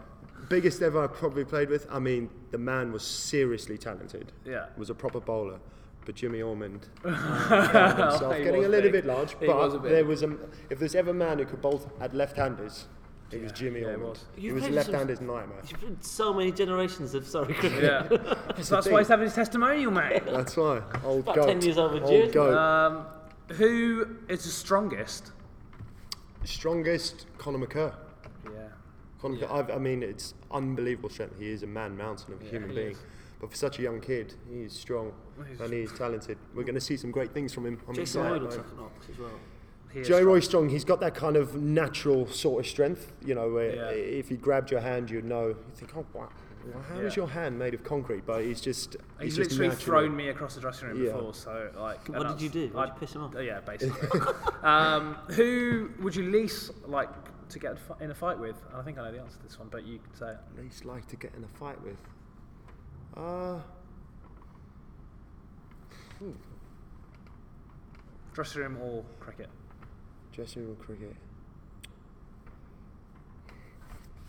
Biggest 0.50 0.82
ever 0.82 1.04
I 1.04 1.08
probably 1.08 1.46
played 1.46 1.70
with. 1.70 1.88
I 1.90 1.98
mean, 2.00 2.30
the 2.52 2.58
man 2.60 2.92
was 2.92 3.04
seriously 3.04 3.78
talented. 3.78 4.32
Yeah. 4.46 4.66
Was 4.78 4.90
a 4.90 4.94
proper 4.94 5.20
bowler. 5.22 5.60
But 6.06 6.14
Jimmy 6.14 6.44
Ormond 6.44 6.88
Oh, 7.04 7.10
himself 7.10 8.36
he 8.36 8.44
getting 8.44 8.60
was 8.60 8.68
a 8.68 8.70
little 8.70 8.92
big. 8.92 9.04
bit 9.04 9.06
large. 9.08 9.32
He 9.40 9.48
but 9.48 9.56
was 9.58 9.74
a 9.74 9.80
bit. 9.80 9.92
there 9.92 10.06
was 10.06 10.22
a, 10.22 10.38
if 10.70 10.78
there's 10.78 10.94
ever 10.94 11.10
a 11.10 11.14
man 11.16 11.40
who 11.40 11.46
could 11.46 11.62
bowl 11.62 11.92
at 12.00 12.14
left-handers, 12.14 12.86
it 13.32 13.42
was 13.42 13.52
Jimmy 13.52 13.82
yeah, 13.82 13.88
it 13.88 13.92
Ormond. 13.94 14.10
was. 14.12 14.26
He 14.36 14.42
You've 14.44 14.56
was 14.56 14.64
a 14.64 14.68
played 14.68 14.76
left-handers 14.76 15.22
nightmare. 15.22 15.62
You've 15.70 15.82
been 15.82 16.02
so 16.02 16.34
many 16.34 16.52
generations 16.52 17.14
of 17.16 17.26
sorry 17.28 17.54
cricket. 17.62 17.84
Yeah. 17.84 18.08
so 18.62 18.76
that's 18.76 18.88
why 18.88 19.00
he's 19.00 19.08
having 19.08 19.26
his 19.26 19.34
testimonial, 19.36 19.92
mate. 19.92 20.24
That's 20.28 20.56
why. 20.56 20.82
Old 21.04 21.22
About 21.24 21.36
goat. 21.36 21.46
10 21.48 21.62
years 21.62 21.78
overdue, 21.78 22.06
Old 22.24 22.32
goat. 22.32 22.58
Um, 22.58 23.06
who 23.56 24.08
is 24.30 24.44
the 24.44 24.50
strongest? 24.52 25.32
Strongest, 26.44 27.26
Conor 27.38 27.66
McKerr. 27.66 27.94
Yeah. 28.46 28.52
Conor 29.22 29.38
McKerr, 29.38 29.52
I've, 29.52 29.72
I 29.72 29.78
mean, 29.80 30.04
it's 30.04 30.34
unbelievable 30.52 31.10
strength. 31.10 31.40
He 31.40 31.50
is 31.50 31.64
a 31.64 31.68
man 31.68 31.98
mountain 31.98 32.34
of 32.34 32.42
a 32.42 32.46
human 32.46 32.70
he 32.70 32.76
being. 32.76 32.92
is. 32.92 32.98
But 33.42 33.50
for 33.52 33.56
such 33.58 33.80
a 33.80 33.82
young 33.82 34.00
kid, 34.00 34.34
he 34.50 34.62
is 34.62 34.74
strong 34.74 35.12
He's- 35.48 35.60
and 35.60 35.74
he 35.74 35.80
is 35.82 35.92
talented. 35.94 36.38
We're 36.54 36.64
going 36.64 36.76
to 36.76 36.82
see 36.82 36.96
some 36.98 37.12
great 37.12 37.34
things 37.34 37.54
from 37.54 37.66
him. 37.66 37.80
I'm 37.88 37.96
Jason 37.96 38.22
excited. 38.22 38.32
Roy 38.38 38.40
looks 38.44 38.56
mate. 38.58 38.66
like 38.66 38.74
an 38.78 38.84
ox 38.86 39.08
as 39.12 39.18
well. 39.18 39.32
He 39.96 40.02
is 40.02 40.08
Joe 40.10 40.16
strong. 40.18 40.28
Roy 40.28 40.40
Strong, 40.42 40.70
he's 40.70 40.84
got 40.84 41.00
that 41.00 41.16
kind 41.16 41.38
of 41.38 41.56
natural 41.56 42.28
sort 42.28 42.66
of 42.66 42.70
strength, 42.70 43.14
you 43.26 43.34
know, 43.34 43.50
where 43.54 43.74
Yeah. 43.76 43.90
if 43.92 44.28
he 44.28 44.36
grabbed 44.36 44.70
your 44.70 44.82
hand, 44.82 45.10
you'd 45.10 45.24
know. 45.24 45.48
You 45.48 45.56
think, 45.74 45.96
oh, 45.96 46.06
wow, 46.14 46.28
well, 46.68 46.84
how 46.90 47.00
is 47.00 47.16
Yeah. 47.16 47.22
your 47.22 47.30
hand 47.30 47.58
made 47.58 47.74
of 47.74 47.82
concrete? 47.86 48.26
But 48.26 48.44
he's 48.44 48.60
just, 48.60 48.98
He's, 49.22 49.38
just 49.38 49.52
literally 49.52 49.70
natural. 49.70 49.86
thrown 49.86 50.16
me 50.18 50.28
across 50.28 50.56
the 50.56 50.60
dressing 50.60 50.90
room 50.90 51.02
Yeah. 51.02 51.14
before, 51.14 51.34
so 51.34 51.72
like. 51.78 52.06
What 52.10 52.28
did 52.28 52.42
you 52.42 52.50
do? 52.50 52.68
that's- 52.68 52.74
What 52.76 52.86
did 52.86 52.92
I- 52.92 52.94
you 52.96 53.00
piss 53.00 53.16
him 53.16 53.22
off? 53.24 53.34
Yeah, 53.42 53.60
basically. 53.62 54.20
um, 54.64 55.14
who 55.32 55.92
would 56.02 56.14
you 56.14 56.30
least 56.30 56.72
like 56.88 57.10
to 57.48 57.58
get 57.60 57.78
in 58.02 58.12
a 58.12 58.16
fight 58.16 58.38
with? 58.38 58.62
And 58.72 58.82
I 58.82 58.84
think 58.84 58.98
I 58.98 59.06
know 59.06 59.14
the 59.14 59.22
answer 59.22 59.38
to 59.38 59.44
this 59.44 59.58
one, 59.58 59.70
but 59.72 59.86
you 59.86 60.00
can 60.00 60.14
say 60.14 60.32
it. 60.32 60.38
Least 60.62 60.84
like 60.84 61.08
to 61.08 61.16
get 61.16 61.34
in 61.38 61.44
a 61.46 61.48
fight 61.48 61.82
with. 61.82 61.98
Uh, 63.16 63.60
Dressing 68.34 68.62
room 68.64 68.78
or 68.82 69.06
cricket? 69.22 69.50
Dressing 70.36 70.66
room 70.66 70.76
cricket. 70.76 71.16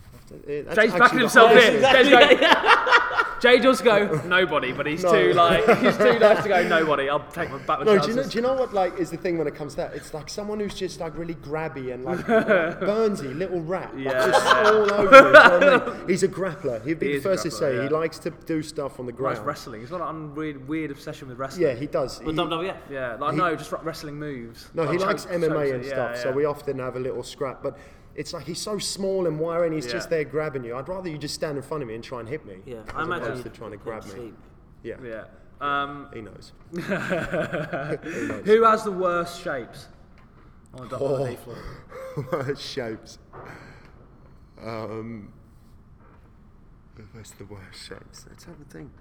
After- 0.05 0.16
eh, 0.16 0.16
that's 0.29 0.75
Jay's 0.75 0.93
backing 0.93 1.19
himself 1.19 1.51
in. 1.51 1.81
Jay's 1.81 2.09
going, 2.09 2.39
Jay 3.39 3.59
does 3.59 3.81
go 3.81 4.19
nobody, 4.25 4.71
but 4.71 4.87
he's 4.87 5.03
No. 5.03 5.11
too 5.11 5.33
like 5.33 5.59
he's 5.79 5.95
too 5.95 6.17
nice 6.17 6.41
to 6.41 6.49
go 6.49 6.67
nobody. 6.67 7.07
I'll 7.07 7.19
take 7.31 7.51
my 7.51 7.59
back. 7.59 7.81
No, 7.85 7.99
do 7.99 8.09
you, 8.09 8.15
know, 8.15 8.23
do 8.23 8.29
you 8.35 8.41
know 8.41 8.55
what 8.55 8.73
like 8.73 8.97
is 8.97 9.11
the 9.11 9.17
thing 9.17 9.37
when 9.37 9.45
it 9.47 9.53
comes 9.53 9.73
to 9.73 9.77
that? 9.77 9.93
It's 9.93 10.11
like 10.13 10.27
someone 10.27 10.59
who's 10.59 10.73
just 10.73 10.99
like 10.99 11.15
really 11.15 11.35
grabby 11.35 11.93
and 11.93 12.03
like, 12.03 12.27
like 12.27 12.47
Burnsy, 12.79 13.37
little 13.37 13.61
rat, 13.61 13.95
like, 13.95 14.05
just 14.05 14.43
yeah. 14.43 14.63
all 14.65 14.91
over. 14.91 15.17
him, 15.19 15.25
you 15.27 15.31
know 15.31 15.83
I 15.93 15.97
mean? 15.99 16.09
He's 16.09 16.23
a 16.23 16.27
grappler. 16.27 16.83
He'd 16.83 16.97
be 16.99 17.09
He 17.09 17.13
the 17.17 17.21
first 17.21 17.43
to 17.43 17.51
say 17.51 17.75
yeah. 17.75 17.83
he 17.83 17.89
likes 17.89 18.17
to 18.19 18.31
do 18.31 18.63
stuff 18.63 18.99
on 18.99 19.05
the 19.05 19.11
Likes 19.13 19.21
ground. 19.35 19.45
wrestling. 19.45 19.81
He's 19.81 19.91
got 19.91 20.01
an 20.09 20.33
weird, 20.33 20.67
weird 20.67 20.89
obsession 20.89 21.27
with 21.27 21.37
wrestling. 21.37 21.67
Yeah, 21.67 21.75
he 21.75 21.85
does. 21.85 22.17
But 22.19 22.31
He- 22.31 22.37
WWF. 22.37 22.75
Yeah, 22.89 23.15
like 23.17 23.33
He- 23.33 23.37
no, 23.37 23.55
just 23.55 23.71
wrestling 23.83 24.15
moves. 24.15 24.67
no, 24.73 24.89
he 24.91 24.97
likes 24.97 25.25
MMA 25.27 25.75
and 25.75 25.85
stuff, 25.85 26.11
yeah, 26.15 26.23
so 26.23 26.31
we 26.31 26.45
often 26.45 26.79
have 26.79 26.95
a 26.95 26.99
little 26.99 27.21
scrap. 27.21 27.61
But 27.61 27.77
it's 28.17 28.33
like 28.33 28.45
he's 28.45 28.59
so 28.59 28.77
small 28.79 29.27
and 29.27 29.39
wiry, 29.39 29.67
and 29.67 29.75
he's 29.75 29.87
just 29.87 30.09
there 30.09 30.23
grabbing 30.25 30.63
you. 30.65 30.75
I'd 30.75 30.89
rather 30.89 31.07
you 31.07 31.17
just 31.17 31.35
stand 31.35 31.55
in 31.55 31.63
front 31.63 31.83
of 31.83 31.87
me 31.87 31.95
and 31.95 32.03
try 32.03 32.19
and 32.19 32.27
hit 32.27 32.45
me. 32.45 32.55
Yeah, 32.65 32.77
as 32.79 32.95
I 32.95 33.03
imagine 33.03 33.43
to 33.43 33.49
trying 33.49 33.71
to 33.71 33.77
grab 33.77 34.03
me. 34.05 34.09
sleep. 34.09 34.37
Yeah, 34.83 34.95
Yeah. 35.03 35.23
Um, 35.59 36.07
he 36.13 36.21
knows. 36.21 36.51
who 36.71 38.63
has 38.63 38.83
the 38.83 38.91
worst 38.91 39.41
shapes 39.41 39.87
on 40.75 40.87
the, 40.89 40.97
on 40.99 41.21
the 41.23 41.29
Oh. 41.29 41.35
Floor? 41.35 42.25
worst 42.31 42.61
shapes. 42.61 43.17
Um, 44.63 45.31
the 46.95 47.45
worst 47.45 47.87
shapes? 47.87 48.25
Let's 48.29 48.43
have 48.45 48.59
a 48.59 48.65
thing. 48.65 48.91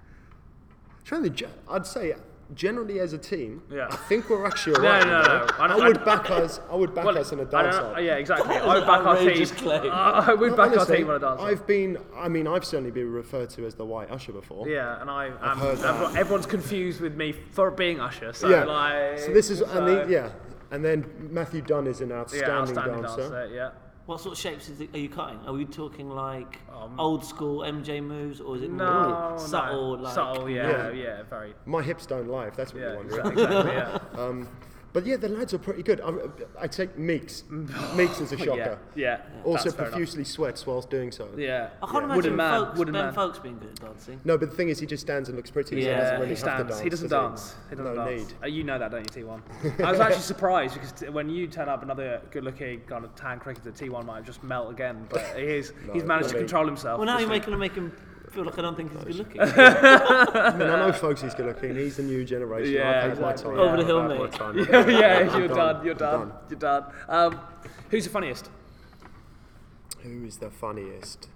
Trying 1.05 1.31
to, 1.31 1.49
I'd 1.69 1.87
say 1.87 2.15
generally 2.55 3.01
as 3.01 3.13
a 3.13 3.19
team, 3.19 3.63
Yeah. 3.71 3.89
I 3.91 3.97
think 3.97 4.31
we're 4.31 4.47
actually 4.47 4.81
No, 4.83 4.89
alright. 4.89 5.07
no, 5.07 5.17
you 5.23 5.29
know? 5.29 5.47
no. 5.47 5.53
I 5.59 5.67
I, 5.67 5.77
would 5.89 5.99
I- 5.99 6.05
back 6.05 6.31
us. 6.31 6.61
I 6.71 6.75
would 6.77 6.95
back 6.95 7.05
Well, 7.05 7.19
us 7.19 7.33
in 7.33 7.41
a 7.41 7.45
dance 7.45 7.77
don't- 7.77 8.05
Yeah, 8.05 8.15
exactly. 8.17 8.55
I 8.57 8.75
would 8.79 8.87
back 8.87 9.05
our 9.05 9.17
team. 9.19 9.47
claim. 9.47 9.91
I 9.93 10.27
I 10.31 10.35
would 10.35 10.51
No, 10.53 10.57
back 10.57 10.77
our 10.77 10.87
team 10.87 11.09
on 11.11 11.17
a 11.17 11.19
dance. 11.19 11.41
I've 11.41 11.67
been. 11.67 11.99
I 12.17 12.29
mean, 12.29 12.47
I've 12.47 12.65
certainly 12.65 12.91
been 12.93 13.11
referred 13.13 13.51
to 13.51 13.67
as 13.67 13.75
the 13.75 13.85
white 13.85 14.11
usher 14.11 14.33
before. 14.33 14.69
Yeah, 14.69 15.01
and 15.01 15.11
I, 15.11 15.29
um, 15.31 15.59
heard 15.59 15.79
that. 15.79 16.17
everyone's 16.17 16.47
confused 16.47 17.01
with 17.01 17.15
me 17.17 17.33
for 17.33 17.71
being 17.71 18.01
Usher. 18.01 18.33
So 18.33 18.49
yeah. 18.49 18.65
like, 18.65 19.19
so 19.19 19.33
this 19.33 19.51
is, 19.51 19.59
so- 19.59 19.67
and 19.67 19.87
the, 19.89 20.07
yeah, 20.09 20.31
and 20.71 20.85
then 20.85 21.05
Matthew 21.31 21.63
Dunn 21.63 21.87
is 21.87 22.01
an 22.01 22.11
yeah, 22.11 22.17
outstanding, 22.17 22.51
outstanding 22.53 23.03
dancer. 23.03 23.17
dancer. 23.23 23.51
Yeah. 23.55 23.71
What 24.07 24.21
sort 24.21 24.35
of 24.35 24.39
shapes 24.39 24.69
is 24.69 24.81
it, 24.81 24.95
are 24.95 24.99
you 24.99 25.09
cutting? 25.09 25.41
Are 25.47 25.53
we 25.53 25.65
talking 25.65 26.09
like 26.09 26.61
Um, 26.73 26.99
old 26.99 27.25
school 27.25 27.61
MJ 27.65 28.01
moves, 28.01 28.41
or 28.41 28.55
is 28.57 28.63
it 28.63 28.71
No, 28.71 28.85
more 28.85 29.31
no. 29.33 29.37
subtle? 29.37 29.99
Like, 29.99 30.15
subtle. 30.15 30.49
Yeah, 30.49 30.69
Yeah. 30.69 30.91
yeah, 30.93 31.23
very. 31.29 31.55
My 31.65 31.83
hips 31.83 32.07
don't 32.07 32.29
lie. 32.29 32.47
If 32.47 32.55
that's 32.55 32.73
what 32.73 32.83
Yeah, 32.83 32.91
you 32.91 32.97
want. 32.97 33.07
exactly. 33.09 33.43
exactly 33.43 33.73
yeah. 33.73 33.99
Um, 34.23 34.49
but 34.97 35.05
yeah, 35.05 35.19
the 35.19 35.29
lads 35.29 35.53
are 35.53 35.59
pretty 35.59 35.83
good. 35.83 36.01
I, 36.01 36.11
I 36.59 36.67
take 36.67 36.97
Meeks. 36.97 37.45
Meeks 37.51 38.19
is 38.19 38.33
a 38.33 38.39
shocker. 38.43 38.79
yeah. 38.95 39.21
Also 39.45 39.65
that's 39.65 39.77
fair 39.77 39.85
enough. 39.85 39.93
profusely 39.93 40.25
sweats 40.25 40.67
whilst 40.67 40.89
doing 40.89 41.13
so. 41.13 41.29
Yeah. 41.37 41.69
I 41.83 41.87
can't 41.87 41.97
yeah. 41.97 42.15
imagine 42.15 42.17
Wooden 42.17 42.37
man. 42.37 42.65
Foakes, 42.65 42.79
Wooden 42.79 42.95
Ben 42.95 43.05
man. 43.05 43.13
Foakes 43.13 43.39
being 43.39 43.59
good 43.59 43.69
at 43.69 43.81
dancing. 43.81 44.21
No, 44.25 44.39
but 44.39 44.49
the 44.49 44.57
thing 44.57 44.71
is, 44.71 44.81
he 44.81 44.87
just 44.87 45.03
stands 45.03 45.29
and 45.29 45.37
looks 45.37 45.51
pretty. 45.51 45.83
so 45.83 45.91
he 45.91 45.95
doesn't 45.95 46.15
really 46.15 46.25
he 46.25 46.31
have 46.31 46.39
stands. 46.39 46.63
to 46.63 46.69
dance. 46.69 46.81
he 46.81 46.89
doesn't 46.89 47.09
does 47.11 47.29
dance. 47.29 47.55
He 47.69 47.77
doesn't 47.77 47.95
no 47.95 48.07
dance. 48.07 48.31
need. 48.31 48.35
Uh, 48.43 48.47
you 48.47 48.65
know 48.65 48.79
that, 48.79 48.91
don't 48.91 49.17
you, 49.17 49.25
T1? 49.25 49.81
I 49.85 49.91
was 49.91 50.01
actually 50.01 50.23
surprised 50.23 50.73
because 50.73 50.93
t- 50.93 51.11
when 51.11 51.29
you 51.29 51.47
turn 51.47 51.69
up, 51.69 51.83
another 51.83 52.23
good-looking 52.31 52.81
kind 52.89 53.05
of 53.05 53.15
tan 53.15 53.39
cricketer, 53.39 53.73
T1 53.73 54.07
might 54.07 54.17
have 54.17 54.25
just 54.25 54.43
melt 54.43 54.71
again. 54.71 55.07
But 55.11 55.27
he 55.37 55.43
is, 55.43 55.75
he's 55.93 56.05
managed 56.05 56.31
to 56.31 56.37
not 56.37 56.41
control 56.41 56.65
himself. 56.65 57.01
Well, 57.01 57.07
now 57.07 57.19
you're 57.19 57.29
making 57.29 57.53
him 57.53 57.59
make 57.59 57.75
him 57.75 57.93
feel 58.37 58.45
like 58.45 58.59
I 58.59 58.63
don't 58.63 58.77
think 58.77 58.93
he's 58.93 59.03
good 59.03 59.17
looking. 59.17 59.41
I 59.41 60.57
mean, 60.57 60.69
I 60.69 60.77
know 60.87 60.93
Foakes 60.93 61.23
he's 61.23 61.35
good 61.35 61.47
looking. 61.47 61.75
He's 61.75 61.97
the 61.97 62.03
new 62.03 62.23
generation. 62.23 62.75
Yeah, 62.75 63.05
I've 63.05 63.11
had 63.13 63.21
my 63.21 63.33
time. 63.33 63.59
Over 63.59 63.77
the 63.79 63.85
hill, 63.85 64.03
mate. 64.03 64.33
time. 64.33 64.59
yeah, 64.71 64.87
yeah, 64.89 65.39
you're 65.39 65.49
done. 65.49 65.85
You're 65.85 65.95
I'm 65.95 65.99
done. 65.99 66.33
You're 66.51 66.59
done. 66.59 66.85
Um, 67.09 67.41
who's 67.91 68.05
the 68.05 68.11
funniest? 68.11 68.51
Who 70.03 70.25
is 70.27 70.37
the 70.37 70.51
funniest? 70.51 71.29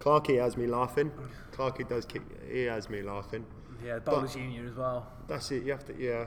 Clarky 0.00 0.38
has 0.38 0.56
me 0.58 0.66
laughing. 0.66 1.10
Clarky 1.50 1.88
does 1.88 2.04
kick. 2.04 2.22
He 2.52 2.64
has 2.64 2.90
me 2.90 3.00
laughing. 3.00 3.46
Yeah, 3.84 3.98
Bowlers 4.00 4.36
Union 4.36 4.68
as 4.68 4.74
well. 4.74 5.06
That's 5.28 5.50
it. 5.50 5.62
You 5.64 5.72
have 5.72 5.86
to. 5.86 5.94
Yeah. 5.98 6.26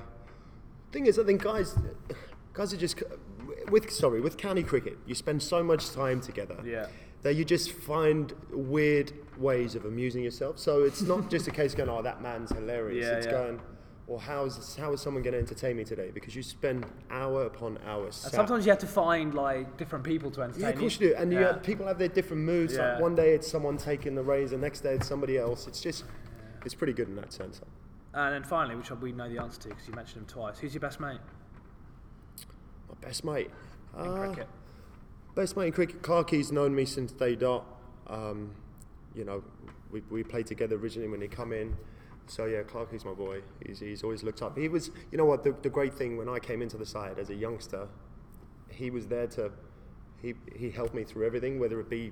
Thing 0.92 1.06
is, 1.06 1.20
I 1.20 1.24
think 1.24 1.44
guys, 1.44 1.78
guys 2.54 2.74
are 2.74 2.78
just 2.78 3.04
with 3.70 3.92
sorry 3.92 4.20
with 4.20 4.38
county 4.38 4.64
cricket. 4.64 4.98
You 5.06 5.14
spend 5.14 5.44
so 5.44 5.64
much 5.64 5.92
time 5.92 6.22
together. 6.22 6.58
Yeah. 6.66 6.88
That 7.24 7.36
you 7.36 7.44
just 7.44 7.72
find 7.72 8.34
weird 8.52 9.12
ways 9.38 9.76
of 9.76 9.86
amusing 9.86 10.24
yourself. 10.24 10.58
So 10.58 10.84
it's 10.84 11.02
not 11.02 11.30
just 11.30 11.48
a 11.48 11.52
case 11.52 11.72
of 11.74 11.78
going, 11.78 11.90
"Oh, 11.90 12.02
that 12.02 12.22
man's 12.22 12.52
hilarious." 12.52 13.06
Yeah, 13.06 13.16
it's 13.18 13.26
yeah. 13.26 13.32
going, 13.34 13.62
"Well, 14.08 14.20
how 14.20 14.46
is 14.46 14.76
how 14.78 14.94
is 14.94 15.02
someone 15.02 15.22
going 15.24 15.34
to 15.34 15.40
entertain 15.40 15.76
me 15.76 15.84
today?" 15.84 16.12
Because 16.14 16.34
you 16.36 16.44
spend 16.44 16.86
hour 17.10 17.46
upon 17.46 17.78
hour. 17.86 18.10
Sat- 18.12 18.32
sometimes 18.32 18.66
you 18.66 18.72
have 18.72 18.80
to 18.80 18.88
find 18.88 19.34
like 19.34 19.76
different 19.78 20.06
people 20.06 20.32
to 20.32 20.42
entertain 20.44 20.62
yeah, 20.64 20.70
of 20.70 20.80
course 20.80 21.00
you 21.00 21.10
do. 21.10 21.16
And 21.16 21.34
you 21.34 21.40
have, 21.40 21.62
people 21.62 21.86
have 21.88 21.98
their 22.00 22.08
different 22.08 22.44
moods. 22.44 22.76
Yeah. 22.76 22.94
Like 22.94 23.02
one 23.02 23.16
day 23.16 23.34
it's 23.34 23.50
someone 23.50 23.78
taking 23.78 24.16
the 24.16 24.24
reins, 24.24 24.52
the 24.52 24.58
next 24.58 24.80
day 24.82 24.94
it's 24.96 25.08
somebody 25.08 25.38
else. 25.38 25.68
It's 25.68 25.82
just, 25.82 26.06
it's 26.66 26.74
pretty 26.76 26.94
good 26.94 27.10
in 27.10 27.16
that 27.18 27.34
sense. 27.34 27.60
And 28.14 28.34
then 28.34 28.44
finally, 28.44 28.76
which 28.76 28.90
we 28.92 29.12
know 29.12 29.30
the 29.30 29.42
answer 29.42 29.60
to 29.62 29.68
because 29.70 29.88
you 29.88 29.94
mentioned 29.94 30.22
him 30.22 30.28
twice. 30.28 30.58
Who's 30.60 30.74
your 30.74 30.82
best 30.82 31.00
mate 31.00 31.20
My 32.88 32.96
best 33.02 33.24
mate. 33.24 33.52
in 33.98 34.08
Uh, 34.08 34.14
cricket? 34.28 34.48
Best 35.40 35.56
mate 35.56 35.68
in 35.68 35.72
cricket. 35.72 36.02
Clarky's 36.02 36.52
known 36.52 36.76
me 36.76 36.84
since 36.84 37.14
day 37.14 37.34
dot. 37.34 37.64
Um, 38.08 38.52
you 39.16 39.24
know, 39.24 39.42
we, 39.90 40.02
we 40.10 40.22
played 40.22 40.46
together 40.46 40.76
originally 40.76 41.08
when 41.08 41.22
he 41.22 41.30
come 41.30 41.54
in. 41.54 41.78
So 42.28 42.44
yeah, 42.44 42.64
Clarky's 42.64 43.06
my 43.06 43.14
boy. 43.14 43.40
He's, 43.66 43.80
he's 43.80 44.04
always 44.04 44.22
looked 44.22 44.42
up. 44.42 44.58
He 44.58 44.68
was, 44.68 44.92
you 45.14 45.18
know 45.18 45.24
what, 45.24 45.46
the, 45.46 45.56
the 45.62 45.70
great 45.70 45.94
thing 45.94 46.18
when 46.18 46.28
I 46.28 46.40
came 46.40 46.62
into 46.62 46.76
the 46.76 46.86
side 46.86 47.20
as 47.20 47.30
a 47.30 47.36
youngster, 47.36 47.88
he 48.68 48.90
was 48.90 49.08
there 49.08 49.28
to, 49.28 49.50
he, 50.22 50.34
he 50.54 50.72
helped 50.72 50.94
me 50.94 51.06
through 51.06 51.26
everything, 51.26 51.58
whether 51.58 51.80
it 51.80 51.90
be 51.90 52.12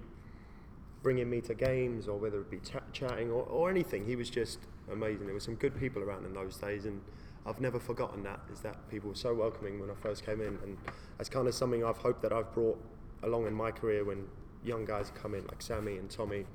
bringing 1.03 1.29
me 1.29 1.41
to 1.41 1.53
games 1.53 2.07
or 2.07 2.17
whether 2.17 2.39
it 2.39 2.49
be 2.49 2.59
ch- 2.59 2.93
chatting 2.93 3.29
or, 3.29 3.43
or 3.43 3.69
anything. 3.69 4.05
He 4.05 4.15
was 4.15 4.29
just 4.29 4.59
amazing. 4.89 5.25
There 5.25 5.33
were 5.33 5.41
some 5.41 5.55
good 5.55 5.77
people 5.77 6.01
around 6.01 6.25
in 6.25 6.33
those 6.33 6.55
days 6.55 6.85
and 6.85 7.01
I've 7.45 7.59
never 7.59 7.77
forgotten 7.77 8.23
that, 8.23 8.39
is 8.53 8.61
that 8.61 8.89
people 8.89 9.09
were 9.09 9.15
so 9.17 9.33
welcoming 9.33 9.81
when 9.81 9.89
I 9.91 9.95
first 9.95 10.25
came 10.25 10.39
in. 10.39 10.57
And 10.63 10.77
that's 11.17 11.27
kind 11.27 11.45
of 11.45 11.53
something 11.53 11.83
I've 11.83 11.97
hoped 11.97 12.21
that 12.21 12.31
I've 12.31 12.53
brought 12.53 12.81
along 13.23 13.47
in 13.47 13.53
my 13.53 13.71
career 13.71 14.03
when 14.03 14.25
young 14.63 14.85
guys 14.85 15.11
come 15.15 15.33
in 15.33 15.45
like 15.47 15.61
Sammy 15.61 15.97
and 15.97 16.09
Tommy 16.09 16.45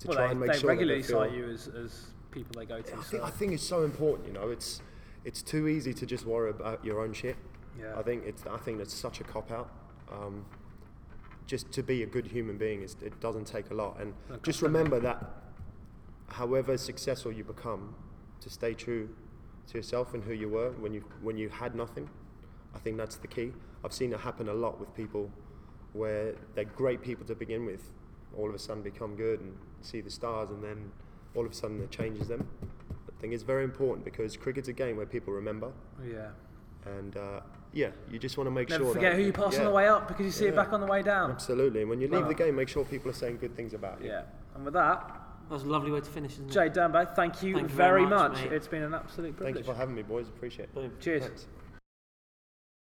to 0.00 0.08
well, 0.08 0.16
try 0.16 0.26
they, 0.26 0.30
and 0.32 0.40
make 0.40 0.52
they 0.52 0.58
sure 0.58 0.68
regularly 0.70 1.02
that 1.02 1.06
they 1.08 1.12
feel, 1.12 1.24
cite 1.24 1.32
you 1.32 1.48
as, 1.50 1.68
as 1.68 2.06
people 2.30 2.58
they 2.58 2.66
go 2.66 2.80
to. 2.80 2.92
I 2.92 2.96
so, 2.96 3.02
think, 3.02 3.22
I 3.22 3.30
think 3.30 3.52
it's 3.52 3.62
so 3.62 3.84
important, 3.84 4.28
you 4.28 4.34
know. 4.34 4.50
It's 4.50 4.82
it's 5.24 5.42
too 5.42 5.68
easy 5.68 5.94
to 5.94 6.06
just 6.06 6.26
worry 6.26 6.50
about 6.50 6.84
your 6.84 7.00
own 7.00 7.12
shit. 7.12 7.36
yeah. 7.78 7.98
I 7.98 8.02
think 8.02 8.24
it's 8.26 8.44
I 8.46 8.58
think 8.58 8.78
that's 8.78 8.94
such 8.94 9.20
a 9.20 9.24
cop 9.24 9.50
out. 9.50 9.70
Um, 10.12 10.44
just 11.46 11.70
to 11.72 11.82
be 11.82 12.02
a 12.02 12.06
good 12.06 12.26
human 12.26 12.56
being 12.56 12.82
is 12.82 12.96
it 13.02 13.20
doesn't 13.20 13.46
take 13.46 13.70
a 13.70 13.74
lot, 13.74 14.00
and 14.00 14.14
No, 14.30 14.36
just 14.42 14.62
remember 14.62 14.98
that 15.00 15.18
however 16.28 16.76
successful 16.78 17.30
you 17.32 17.44
become, 17.44 17.94
to 18.40 18.50
stay 18.50 18.74
true 18.74 19.08
to 19.68 19.78
yourself 19.78 20.14
and 20.14 20.24
who 20.24 20.32
you 20.32 20.48
were 20.48 20.70
when 20.72 20.92
you 20.92 21.04
when 21.22 21.36
you 21.36 21.48
had 21.48 21.74
nothing. 21.74 22.08
I 22.74 22.78
think 22.78 22.96
that's 22.96 23.16
the 23.16 23.28
key. 23.28 23.52
I've 23.84 23.92
seen 23.92 24.12
it 24.12 24.20
happen 24.20 24.48
a 24.48 24.54
lot 24.54 24.80
with 24.80 24.94
people 24.94 25.30
where 25.94 26.34
they're 26.54 26.64
great 26.64 27.00
people 27.02 27.24
to 27.26 27.34
begin 27.34 27.64
with, 27.64 27.82
all 28.36 28.48
of 28.48 28.54
a 28.54 28.58
sudden 28.58 28.82
become 28.82 29.16
good 29.16 29.40
and 29.40 29.56
see 29.80 30.00
the 30.02 30.10
stars, 30.10 30.50
and 30.50 30.62
then 30.62 30.90
all 31.34 31.46
of 31.46 31.52
a 31.52 31.54
sudden 31.54 31.80
it 31.82 31.90
changes 31.90 32.28
them. 32.28 32.46
I 33.08 33.20
think 33.20 33.32
it's 33.32 33.42
very 33.42 33.64
important 33.64 34.04
because 34.04 34.36
cricket's 34.36 34.68
a 34.68 34.72
game 34.72 34.96
where 34.98 35.06
people 35.06 35.32
remember, 35.32 35.72
yeah. 36.06 36.28
and 36.98 37.16
uh, 37.16 37.40
yeah, 37.72 37.90
you 38.10 38.18
just 38.18 38.36
want 38.36 38.46
to 38.48 38.50
make 38.50 38.68
sure. 38.68 38.78
Never 38.78 38.84
sure 38.90 38.94
forget 38.94 39.12
that, 39.12 39.18
who 39.20 39.26
you 39.26 39.32
pass 39.32 39.56
on 39.56 39.64
the 39.64 39.70
way 39.70 39.88
up 39.88 40.08
because 40.08 40.26
you 40.26 40.32
see 40.32 40.46
it 40.46 40.54
back 40.56 40.72
on 40.72 40.80
the 40.80 40.86
way 40.86 41.02
down. 41.02 41.30
Absolutely, 41.30 41.80
and 41.80 41.88
when 41.90 42.00
you 42.00 42.08
leave 42.08 42.22
Wow. 42.22 42.28
the 42.28 42.34
game, 42.34 42.56
make 42.56 42.68
sure 42.68 42.84
people 42.84 43.10
are 43.10 43.14
saying 43.14 43.38
good 43.38 43.56
things 43.56 43.72
about 43.72 44.02
you. 44.02 44.08
Yeah. 44.10 44.22
And 44.54 44.64
with 44.64 44.74
that, 44.74 45.20
That 45.48 45.54
was 45.54 45.62
a 45.62 45.66
lovely 45.66 45.90
way 45.90 46.00
to 46.00 46.10
finish, 46.10 46.32
isn't 46.32 46.48
it? 46.48 46.52
Jay 46.52 46.70
Dernbach, 46.70 47.14
thank 47.14 47.42
you, 47.42 47.54
Thank 47.54 47.68
you 47.70 47.74
very 47.76 48.00
very 48.00 48.06
much, 48.06 48.32
much. 48.32 48.44
mate. 48.44 48.52
It's 48.52 48.66
been 48.68 48.82
an 48.82 48.94
absolute 48.94 49.36
pleasure. 49.36 49.54
Thank 49.54 49.66
you 49.66 49.72
for 49.72 49.78
having 49.78 49.94
me, 49.94 50.02
boys. 50.02 50.28
Appreciate 50.28 50.64
it. 50.70 50.74
Boom. 50.74 50.92
Cheers. 51.00 51.22
Thanks. 51.24 51.46